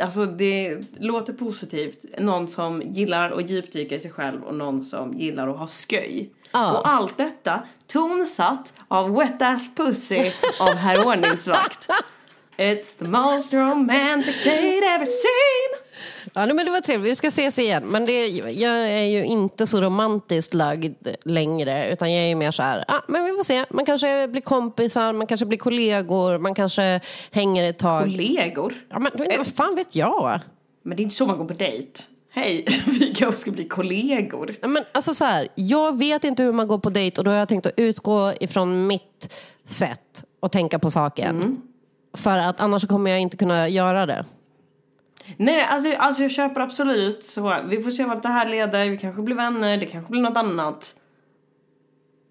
Alltså 0.00 0.26
det 0.26 0.78
låter 0.98 1.32
positivt. 1.32 2.04
Någon 2.18 2.48
som 2.48 2.82
gillar 2.82 3.30
att 3.30 3.50
djupdyka 3.50 3.94
i 3.94 4.00
sig 4.00 4.10
själv 4.10 4.42
och 4.42 4.54
någon 4.54 4.84
som 4.84 5.18
gillar 5.18 5.48
att 5.48 5.58
ha 5.58 5.66
sköj. 5.66 6.30
Ja. 6.52 6.78
Och 6.78 6.88
allt 6.88 7.16
detta 7.16 7.62
tonsatt 7.86 8.74
av 8.88 9.14
Wet 9.14 9.42
Ass 9.42 9.74
Pussy 9.74 10.30
av 10.60 10.74
Herr 10.74 11.06
Ordningsvakt. 11.06 11.88
It's 12.56 12.98
the 12.98 13.04
most 13.04 13.52
romantic 13.52 14.44
date 14.44 14.86
ever 14.86 15.06
seen. 15.06 15.80
Ja, 16.34 16.46
men 16.46 16.66
det 16.66 16.70
var 16.70 16.80
trevligt. 16.80 17.10
Vi 17.10 17.16
ska 17.16 17.26
ses 17.26 17.58
igen. 17.58 17.84
Men 17.86 18.04
det, 18.04 18.28
jag 18.28 18.90
är 18.90 19.04
ju 19.04 19.24
inte 19.24 19.66
så 19.66 19.80
romantiskt 19.80 20.54
lagd 20.54 21.08
längre. 21.24 21.92
Utan 21.92 22.12
jag 22.12 22.24
är 22.24 22.28
ju 22.28 22.34
mer 22.34 22.50
så 22.50 22.62
här, 22.62 22.84
ah, 22.88 23.00
men 23.08 23.24
vi 23.24 23.30
får 23.30 23.44
se. 23.44 23.64
Man 23.70 23.84
kanske 23.84 24.28
blir 24.28 24.40
kompisar, 24.40 25.12
man 25.12 25.26
kanske 25.26 25.46
blir 25.46 25.58
kollegor, 25.58 26.38
man 26.38 26.54
kanske 26.54 27.00
hänger 27.30 27.70
ett 27.70 27.78
tag. 27.78 28.02
Kollegor? 28.02 28.74
Ja, 28.90 28.98
men 28.98 29.12
vad 29.38 29.46
fan 29.46 29.74
vet 29.74 29.96
jag? 29.96 30.40
Men 30.82 30.96
det 30.96 31.00
är 31.00 31.04
inte 31.04 31.14
så 31.14 31.26
man 31.26 31.38
går 31.38 31.44
på 31.44 31.54
dejt. 31.54 32.00
Hej, 32.30 32.64
vi 32.86 33.14
kanske 33.14 33.40
ska 33.40 33.50
bli 33.50 33.64
kollegor. 33.68 34.56
Ja, 34.60 34.68
men 34.68 34.84
alltså 34.92 35.14
så 35.14 35.24
här, 35.24 35.48
jag 35.54 35.98
vet 35.98 36.24
inte 36.24 36.42
hur 36.42 36.52
man 36.52 36.68
går 36.68 36.78
på 36.78 36.90
dejt 36.90 37.20
och 37.20 37.24
då 37.24 37.30
har 37.30 37.38
jag 37.38 37.48
tänkt 37.48 37.66
att 37.66 37.72
utgå 37.76 38.32
ifrån 38.40 38.86
mitt 38.86 39.32
sätt 39.66 40.24
att 40.42 40.52
tänka 40.52 40.78
på 40.78 40.90
saken. 40.90 41.62
För 42.16 42.38
att 42.38 42.60
annars 42.60 42.86
kommer 42.86 43.10
jag 43.10 43.20
inte 43.20 43.36
kunna 43.36 43.68
göra 43.68 44.06
det. 44.06 44.24
Nej, 45.36 45.64
alltså, 45.64 45.96
alltså 45.98 46.22
jag 46.22 46.30
köper 46.30 46.60
absolut 46.60 47.24
så. 47.24 47.62
Vi 47.68 47.82
får 47.82 47.90
se 47.90 48.04
vart 48.04 48.22
det 48.22 48.28
här 48.28 48.48
leder. 48.48 48.88
Vi 48.88 48.98
kanske 48.98 49.22
blir 49.22 49.36
vänner, 49.36 49.76
det 49.76 49.86
kanske 49.86 50.10
blir 50.10 50.22
något 50.22 50.36
annat. 50.36 50.94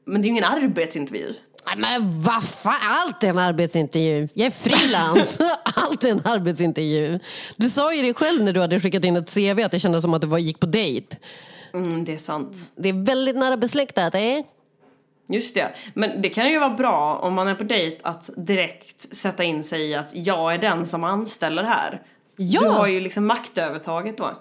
Men 0.06 0.22
det 0.22 0.26
är 0.26 0.28
ju 0.28 0.32
ingen 0.32 0.44
arbetsintervju. 0.44 1.34
Nej, 1.66 2.00
Men 2.00 2.22
vad 2.22 2.44
fan, 2.44 2.74
allt 2.84 3.24
är 3.24 3.30
en 3.30 3.38
arbetsintervju. 3.38 4.28
Jag 4.34 4.48
är 4.48 4.52
frilans. 4.52 5.39
allt 5.64 6.04
är 6.04 6.12
en 6.12 6.22
arbetsintervju. 6.26 7.20
Du 7.58 7.70
sa 7.70 7.94
ju 7.94 8.02
det 8.02 8.14
själv 8.14 8.44
när 8.44 8.54
du 8.54 8.60
hade 8.60 8.80
skickat 8.80 9.04
in 9.04 9.18
ett 9.18 9.34
CV 9.34 9.64
att 9.66 9.72
det 9.72 9.80
kändes 9.80 10.02
som 10.02 10.14
att 10.14 10.22
du 10.22 10.28
var, 10.28 10.38
gick 10.38 10.60
på 10.60 10.66
dejt. 10.66 11.18
Mm, 11.74 12.06
det 12.06 12.14
är 12.14 12.18
sant. 12.18 12.72
Det 12.76 12.89
är 12.89 13.06
väldigt 13.06 13.36
nära 13.36 13.58
besläktat, 13.58 14.16
eh? 14.16 14.22
Just 15.28 15.56
det. 15.56 15.76
Men 15.94 16.22
det 16.22 16.30
kan 16.30 16.50
ju 16.50 16.60
vara 16.60 16.74
bra 16.74 17.20
om 17.22 17.34
man 17.34 17.48
är 17.48 17.56
på 17.56 17.64
dejt 17.64 17.98
att 18.02 18.30
direkt 18.38 19.16
sätta 19.16 19.44
in 19.44 19.64
sig 19.64 19.89
i 19.89 19.96
att 19.96 20.16
jag 20.16 20.54
är 20.54 20.58
den 20.58 20.86
som 20.86 21.04
anställer 21.04 21.64
här. 21.64 22.02
Ja. 22.36 22.61
Du 22.61 22.67
har 22.67 22.88
ju 22.88 22.99
liksom 22.99 23.25
maktövertaget 23.25 24.17
då. 24.17 24.39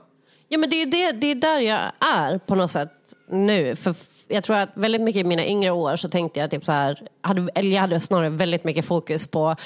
Ja, 0.49 0.59
men 0.59 0.70
det 0.70 0.82
är, 0.82 0.86
det, 0.86 1.12
det 1.12 1.26
är 1.26 1.34
där 1.34 1.59
jag 1.59 1.80
är 2.14 2.38
på 2.38 2.55
något 2.55 2.70
sätt 2.70 2.90
nu. 3.28 3.76
För 3.76 3.95
jag 4.28 4.45
tror 4.45 4.57
att 4.57 4.68
väldigt 4.74 5.01
mycket 5.01 5.20
i 5.20 5.24
mina 5.24 5.47
yngre 5.47 5.70
år 5.70 5.97
så 5.97 6.09
tänkte 6.09 6.40
jag 6.40 6.51
typ 6.51 6.64
så 6.64 6.72
här, 6.72 7.03
hade, 7.20 7.49
eller 7.55 7.70
jag 7.70 7.80
hade 7.80 8.01
snarare 8.01 8.28
väldigt 8.28 8.64
mycket 8.64 8.84
fokus 8.84 9.26
på 9.26 9.57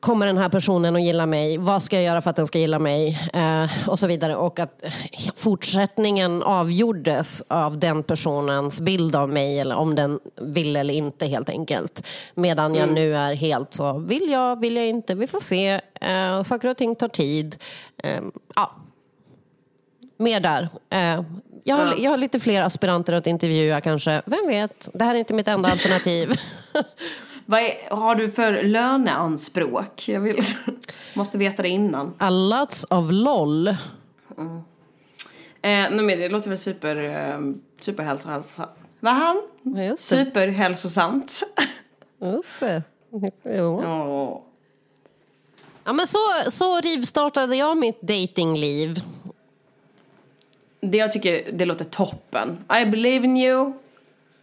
Kommer 0.00 0.26
den 0.26 0.38
här 0.38 0.48
personen 0.48 0.96
att 0.96 1.02
gilla 1.02 1.26
mig? 1.26 1.58
Vad 1.58 1.82
ska 1.82 1.96
jag 1.96 2.04
göra 2.04 2.22
för 2.22 2.30
att 2.30 2.36
den 2.36 2.46
ska 2.46 2.58
gilla 2.58 2.78
mig? 2.78 3.28
Eh, 3.32 3.88
och 3.88 3.98
så 3.98 4.06
vidare. 4.06 4.36
Och 4.36 4.58
att 4.58 4.84
fortsättningen 5.34 6.42
avgjordes 6.42 7.42
av 7.48 7.78
den 7.78 8.02
personens 8.02 8.80
bild 8.80 9.16
av 9.16 9.28
mig 9.28 9.60
eller 9.60 9.74
om 9.74 9.94
den 9.94 10.20
vill 10.40 10.76
eller 10.76 10.94
inte 10.94 11.26
helt 11.26 11.48
enkelt. 11.48 12.06
Medan 12.34 12.74
jag 12.74 12.88
nu 12.92 13.16
är 13.16 13.34
helt 13.34 13.74
så, 13.74 13.98
vill 13.98 14.30
jag, 14.30 14.60
vill 14.60 14.76
jag 14.76 14.86
inte, 14.86 15.14
vi 15.14 15.26
får 15.26 15.40
se. 15.40 15.80
Eh, 16.00 16.42
saker 16.42 16.68
och 16.68 16.76
ting 16.76 16.94
tar 16.94 17.08
tid. 17.08 17.56
Eh, 18.02 18.20
ja, 18.54 18.72
mer 20.16 20.40
där. 20.40 20.68
Eh, 20.90 21.22
jag, 21.64 21.76
har, 21.76 21.86
Ja. 21.86 21.94
jag 21.98 22.10
har 22.10 22.16
lite 22.18 22.40
fler 22.40 22.62
aspiranter 22.62 23.12
att 23.12 23.26
intervjua 23.26 23.80
kanske. 23.80 24.22
Vem 24.26 24.46
vet? 24.46 24.88
Det 24.94 25.04
här 25.04 25.14
är 25.14 25.18
inte 25.18 25.34
mitt 25.34 25.48
enda 25.48 25.70
alternativ. 25.70 26.40
Vad 27.46 27.60
är, 27.60 27.94
har 27.96 28.14
du 28.14 28.30
för 28.30 28.62
löneanspråk? 28.62 30.08
Jag 30.08 30.20
vill, 30.20 30.40
måste 31.14 31.38
veta 31.38 31.62
det 31.62 31.68
innan. 31.68 32.14
A 32.18 32.30
lots 32.30 32.86
of 32.90 33.06
LOL. 33.10 33.68
Eh, 33.68 33.74
nej 35.62 35.90
men 35.90 36.06
det 36.06 36.28
låter 36.28 36.48
väl 36.48 36.58
super, 36.58 36.96
eh, 36.96 37.40
superhälsosamt. 37.80 38.58
Vad 39.00 39.14
han? 39.14 39.42
Ja. 39.62 39.96
Superhälsosamt. 39.96 41.42
Just 42.20 42.60
det. 42.60 42.82
Jo. 43.42 43.82
Åh. 43.84 44.40
Ja, 45.84 45.92
men 45.92 46.06
så, 46.06 46.18
så 46.50 46.80
rivstartade 46.80 47.56
jag 47.56 47.76
mitt 47.76 48.00
datingliv. 48.00 49.00
Det 50.80 50.98
jag 50.98 51.12
tycker, 51.12 51.52
det 51.52 51.64
låter 51.64 51.84
toppen. 51.84 52.64
I 52.82 52.86
believe 52.86 53.24
in 53.24 53.36
you. 53.36 53.72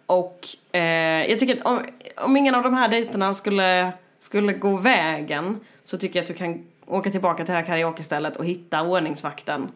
Och 0.05 0.47
eh, 0.71 1.29
jag 1.29 1.39
tycker 1.39 1.55
att 1.55 1.65
om, 1.65 1.79
om 2.17 2.37
ingen 2.37 2.55
av 2.55 2.63
de 2.63 2.73
här 2.73 2.87
dejterna 2.87 3.33
skulle, 3.33 3.91
skulle 4.19 4.53
gå 4.53 4.77
vägen 4.77 5.59
så 5.83 5.97
tycker 5.97 6.19
jag 6.19 6.23
att 6.23 6.27
du 6.27 6.33
kan 6.33 6.65
åka 6.87 7.11
tillbaka 7.11 7.45
till 7.45 7.51
det 7.53 7.57
här 7.59 7.65
karaokestället 7.65 8.35
och 8.35 8.45
hitta 8.45 8.81
ordningsvakten. 8.81 9.67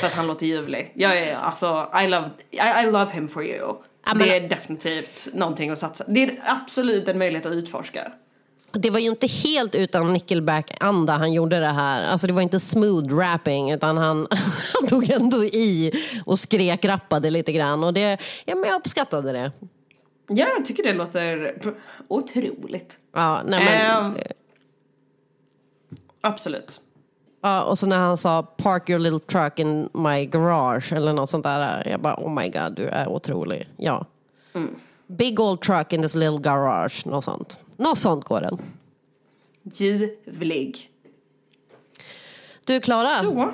För 0.00 0.06
att 0.06 0.12
han 0.14 0.26
låter 0.26 0.46
ljuvlig. 0.46 0.92
Jag 0.94 1.18
är 1.18 1.36
alltså, 1.36 1.90
I 2.04 2.06
love, 2.06 2.30
I, 2.50 2.58
I 2.86 2.90
love 2.90 3.10
him 3.12 3.28
for 3.28 3.44
you. 3.46 3.74
Men- 4.06 4.18
Det 4.18 4.36
är 4.36 4.48
definitivt 4.48 5.28
någonting 5.34 5.70
att 5.70 5.78
satsa. 5.78 6.04
Det 6.08 6.22
är 6.22 6.38
absolut 6.44 7.08
en 7.08 7.18
möjlighet 7.18 7.46
att 7.46 7.52
utforska. 7.52 8.12
det 8.72 8.90
var 8.90 8.98
ju 8.98 9.06
inte 9.08 9.26
helt 9.26 9.74
utan 9.74 10.12
Nickelback-anda 10.12 11.12
han 11.12 11.32
gjorde 11.32 11.60
det 11.60 11.66
här. 11.66 12.08
Alltså 12.08 12.26
det 12.26 12.32
var 12.32 12.42
inte 12.42 12.60
smooth 12.60 13.14
rapping 13.16 13.70
utan 13.70 13.96
han, 13.96 14.26
han 14.80 14.88
tog 14.88 15.10
ändå 15.10 15.44
i 15.44 15.92
och 16.26 16.38
skrek 16.38 16.84
rappade 16.84 17.30
lite 17.30 17.52
grann. 17.52 17.84
Och 17.84 17.94
det, 17.94 18.18
ja, 18.44 18.54
men 18.54 18.70
jag 18.70 18.76
uppskattade 18.78 19.32
det. 19.32 19.52
Ja, 20.28 20.46
jag 20.56 20.64
tycker 20.64 20.82
det 20.82 20.92
låter 20.92 21.58
otroligt. 22.08 22.98
Ja, 23.12 23.42
nej 23.46 23.64
men, 23.64 24.04
Ehm, 24.06 24.16
absolut. 26.20 26.80
ja, 27.42 27.64
och 27.64 27.78
så 27.78 27.86
när 27.86 27.98
han 27.98 28.16
sa 28.16 28.42
park 28.42 28.90
your 28.90 28.98
little 28.98 29.20
truck 29.20 29.58
in 29.58 29.88
my 29.92 30.26
garage 30.26 30.92
eller 30.92 31.12
något 31.12 31.30
sånt 31.30 31.44
där. 31.44 31.88
Jag 31.88 32.00
bara 32.00 32.14
oh 32.16 32.30
my 32.34 32.48
god 32.48 32.72
du 32.76 32.84
är 32.88 33.08
otrolig. 33.08 33.68
Ja. 33.76 34.06
Big 35.06 35.40
old 35.40 35.60
truck 35.60 35.92
in 35.92 36.02
this 36.02 36.14
little 36.14 36.38
garage. 36.40 37.06
Något 37.06 37.24
sånt. 37.24 37.58
Något 37.76 37.98
sånt 37.98 38.24
går 38.24 38.40
den. 38.40 38.58
Ljuvlig. 39.62 40.90
Du 42.66 42.80
Klara, 42.80 43.18
Så. 43.18 43.52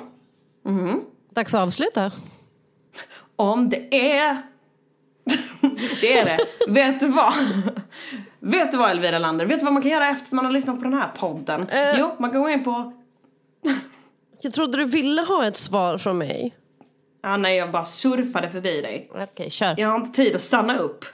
dags 1.29 1.53
att 1.53 1.61
avsluta. 1.61 2.11
Om 3.35 3.69
det 3.69 4.09
är... 4.11 4.41
det 6.01 6.17
är 6.19 6.25
det. 6.25 6.37
Vet 6.67 6.99
du 6.99 7.07
vad? 7.07 7.33
Vet 8.39 8.71
du 8.71 8.77
vad 8.77 8.91
Elvira 8.91 9.19
Lander? 9.19 9.45
Vet 9.45 9.59
du 9.59 9.65
vad 9.65 9.73
man 9.73 9.83
kan 9.83 9.91
göra 9.91 10.09
efter 10.09 10.25
att 10.25 10.31
man 10.31 10.45
har 10.45 10.51
lyssnat 10.51 10.77
på 10.77 10.83
den 10.83 10.93
här 10.93 11.11
podden? 11.17 11.69
Eh. 11.69 11.99
Jo, 11.99 12.15
man 12.19 12.31
kan 12.31 12.41
gå 12.41 12.49
in 12.49 12.63
på... 12.63 12.93
Jag 14.41 14.53
trodde 14.53 14.77
du 14.77 14.85
ville 14.85 15.21
ha 15.21 15.47
ett 15.47 15.57
svar 15.57 15.97
från 15.97 16.17
mig. 16.17 16.55
Ja, 17.21 17.37
nej, 17.37 17.57
jag 17.57 17.71
bara 17.71 17.85
surfade 17.85 18.49
förbi 18.49 18.81
dig. 18.81 19.09
Okej, 19.15 19.51
kör. 19.51 19.75
Jag 19.77 19.89
har 19.89 19.95
inte 19.95 20.11
tid 20.11 20.35
att 20.35 20.41
stanna 20.41 20.77
upp. 20.77 21.05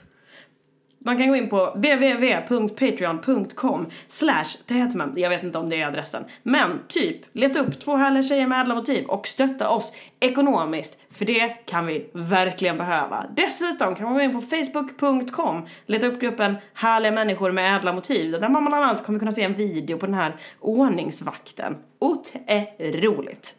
Man 1.04 1.18
kan 1.18 1.28
gå 1.28 1.36
in 1.36 1.48
på 1.48 1.72
www.patreon.com 1.74 3.86
slash 4.08 4.44
Tätman. 4.66 5.12
Jag 5.16 5.30
vet 5.30 5.42
inte 5.42 5.58
om 5.58 5.68
det 5.68 5.80
är 5.80 5.86
adressen. 5.86 6.24
Men 6.42 6.80
typ, 6.88 7.16
leta 7.32 7.60
upp 7.60 7.80
två 7.80 7.96
härliga 7.96 8.22
tjejer 8.22 8.46
med 8.46 8.60
ädla 8.60 8.74
motiv 8.74 9.04
och 9.04 9.26
stötta 9.26 9.70
oss 9.70 9.92
ekonomiskt. 10.20 10.98
För 11.10 11.24
det 11.24 11.48
kan 11.48 11.86
vi 11.86 12.10
verkligen 12.12 12.76
behöva. 12.76 13.26
Dessutom 13.36 13.94
kan 13.94 14.04
man 14.04 14.14
gå 14.14 14.20
in 14.20 14.32
på 14.32 14.40
facebook.com, 14.40 15.66
leta 15.86 16.06
upp 16.06 16.20
gruppen 16.20 16.56
härliga 16.74 17.12
människor 17.12 17.52
med 17.52 17.76
ädla 17.76 17.92
motiv. 17.92 18.32
Där 18.32 18.48
man 18.48 18.64
bland 18.64 18.84
annat 18.84 19.04
kommer 19.04 19.18
kunna 19.18 19.32
se 19.32 19.42
en 19.42 19.54
video 19.54 19.98
på 19.98 20.06
den 20.06 20.14
här 20.14 20.36
ordningsvakten. 20.60 21.76
Otroligt. 21.98 23.54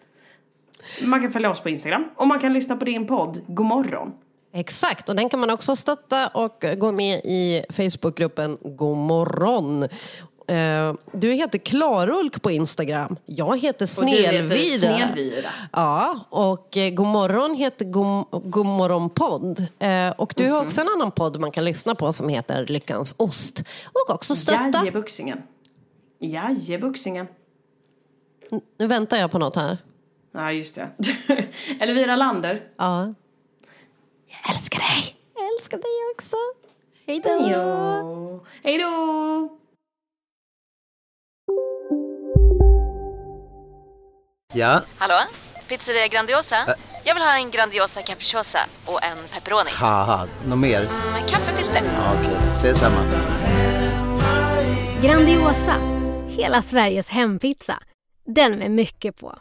Man 1.04 1.22
kan 1.22 1.32
följa 1.32 1.50
oss 1.50 1.60
på 1.60 1.70
Instagram 1.70 2.06
och 2.16 2.28
man 2.28 2.40
kan 2.40 2.54
lyssna 2.54 2.76
på 2.76 2.86
din 2.86 3.08
podd 3.08 3.42
Godmorgon. 3.48 4.12
Exakt, 4.54 5.10
och 5.10 5.16
den 5.16 5.30
kan 5.30 5.40
man 5.40 5.50
också 5.50 5.76
stötta 5.76 6.28
och 6.28 6.66
gå 6.78 6.92
med 6.92 7.22
i 7.24 7.64
Facebookgruppen 7.70 8.58
God 8.62 8.98
morgon. 8.98 9.84
Eh, 10.48 10.94
Du 11.14 11.32
heter 11.32 11.58
Klarulk 11.58 12.42
på 12.42 12.52
Instagram. 12.52 13.16
Jag 13.26 13.60
heter 13.62 13.88
Och 14.00 14.06
du 14.06 14.12
heter 14.12 14.38
Snelvira. 14.38 14.80
Snelvira. 14.98 15.50
Ja, 15.72 16.20
och 16.30 16.78
eh, 16.78 16.90
God 16.90 17.08
morgon 17.08 17.56
heter 17.56 17.86
God, 17.86 18.26
God 18.52 18.66
morgon 18.66 19.10
podd. 19.10 19.66
Eh, 19.80 20.10
Och 20.10 20.34
du 20.38 20.44
Mhm. 20.44 20.52
har 20.54 20.62
också 20.66 20.82
en 20.82 20.88
annan 20.90 21.12
podd 21.12 21.40
man 21.40 21.52
kan 21.52 21.66
lyssna 21.66 21.96
på 21.96 22.14
som 22.14 22.30
heter 22.30 22.66
Lyckans 22.66 23.14
ost. 23.18 23.64
Och 23.86 24.16
också 24.16 24.36
stötta. 24.36 24.72
Jajebuxingen. 24.80 25.44
Jajebuxingen. 26.20 27.28
Nu 28.80 28.88
väntar 28.88 29.18
jag 29.18 29.32
på 29.32 29.40
något 29.40 29.56
här. 29.56 29.78
Ja, 30.34 30.52
just 30.52 30.76
det. 30.76 30.90
Elvira 31.80 32.16
Lander. 32.16 32.62
Ja. 32.78 33.14
Jag 34.32 34.56
älskar 34.56 34.80
dig. 34.80 35.16
Jag 35.36 35.44
älskar 35.56 35.78
dig 35.78 36.16
också. 36.16 36.36
Hej 37.08 37.20
då. 37.24 38.46
Hej 38.64 38.78
då. 38.78 39.50
Ja, 44.54 44.82
Hallå? 44.98 45.16
Pizzeria 45.70 46.08
Grandiosa? 46.08 46.56
Jag 47.04 47.14
vill 47.16 47.24
ha 47.24 47.36
en 47.38 47.52
Grandiosa 47.52 48.02
capriciosa 48.02 48.60
och 48.86 49.04
en 49.04 49.18
pepperoni. 49.34 49.70
haha, 49.74 50.28
något 50.48 50.58
mer? 50.60 50.80
Med 51.14 51.30
kaffefilter. 51.30 51.82
Ja, 51.96 52.14
Okej, 52.22 52.38
ses 52.54 52.80
samma. 52.80 53.02
Grandiosa, 55.04 55.76
hela 56.28 56.62
Sveriges 56.62 57.10
hempizza. 57.10 57.80
Den 58.26 58.52
med 58.60 58.72
mycket 58.72 59.20
på. 59.20 59.36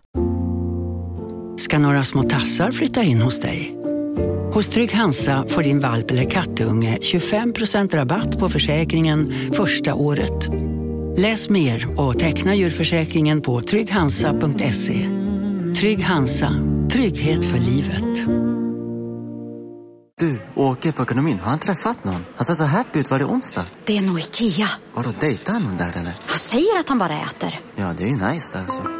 ska 1.59 1.78
några 1.78 2.05
små 2.05 2.22
tassar 2.22 2.70
flytta 2.72 3.03
in 3.03 3.20
hos 3.22 3.41
dig. 3.41 3.76
Hos 4.55 4.68
Trygg 4.68 4.92
Hansa 4.92 5.44
får 5.48 5.62
din 5.62 5.80
valp 5.80 6.11
eller 6.11 6.30
kattunge 6.30 6.98
25% 7.03 7.96
rabatt 7.96 8.38
på 8.38 8.48
försäkringen 8.48 9.34
första 9.53 9.94
året. 9.94 10.48
Läs 11.16 11.48
mer 11.48 12.01
och 12.01 12.18
teckna 12.18 12.55
djurförsäkringen 12.55 13.40
på 13.42 13.61
trygghansa.se. 13.61 15.09
Trygg 15.80 16.03
Hansa, 16.03 16.53
trygghet 16.92 17.44
för 17.44 17.59
livet. 17.59 18.26
Du, 20.18 20.40
åker 20.55 20.92
på 20.92 21.03
ekonomin. 21.03 21.38
Har 21.42 21.51
han 21.51 21.59
träffat 21.59 22.05
någon? 22.05 22.24
Han 22.36 22.44
ser 22.44 22.55
så 22.55 22.64
happy 22.64 22.98
ut. 22.98 23.11
Var 23.11 23.18
det 23.18 23.24
onsdag? 23.24 23.64
Det 23.84 23.96
är 23.96 24.01
nog 24.01 24.18
Ikea. 24.18 24.68
Har 24.94 25.03
du 25.03 25.11
dejtar 25.20 25.53
han 25.53 25.62
någon 25.62 25.76
där 25.76 25.90
eller? 25.96 26.12
Han 26.26 26.38
säger 26.38 26.80
att 26.80 26.88
han 26.88 26.98
bara 26.98 27.20
äter. 27.22 27.61
Ja, 27.76 27.92
det 27.96 28.05
är 28.05 28.09
ju 28.09 28.32
nice 28.32 28.59
där 28.59 28.64
alltså. 28.64 28.99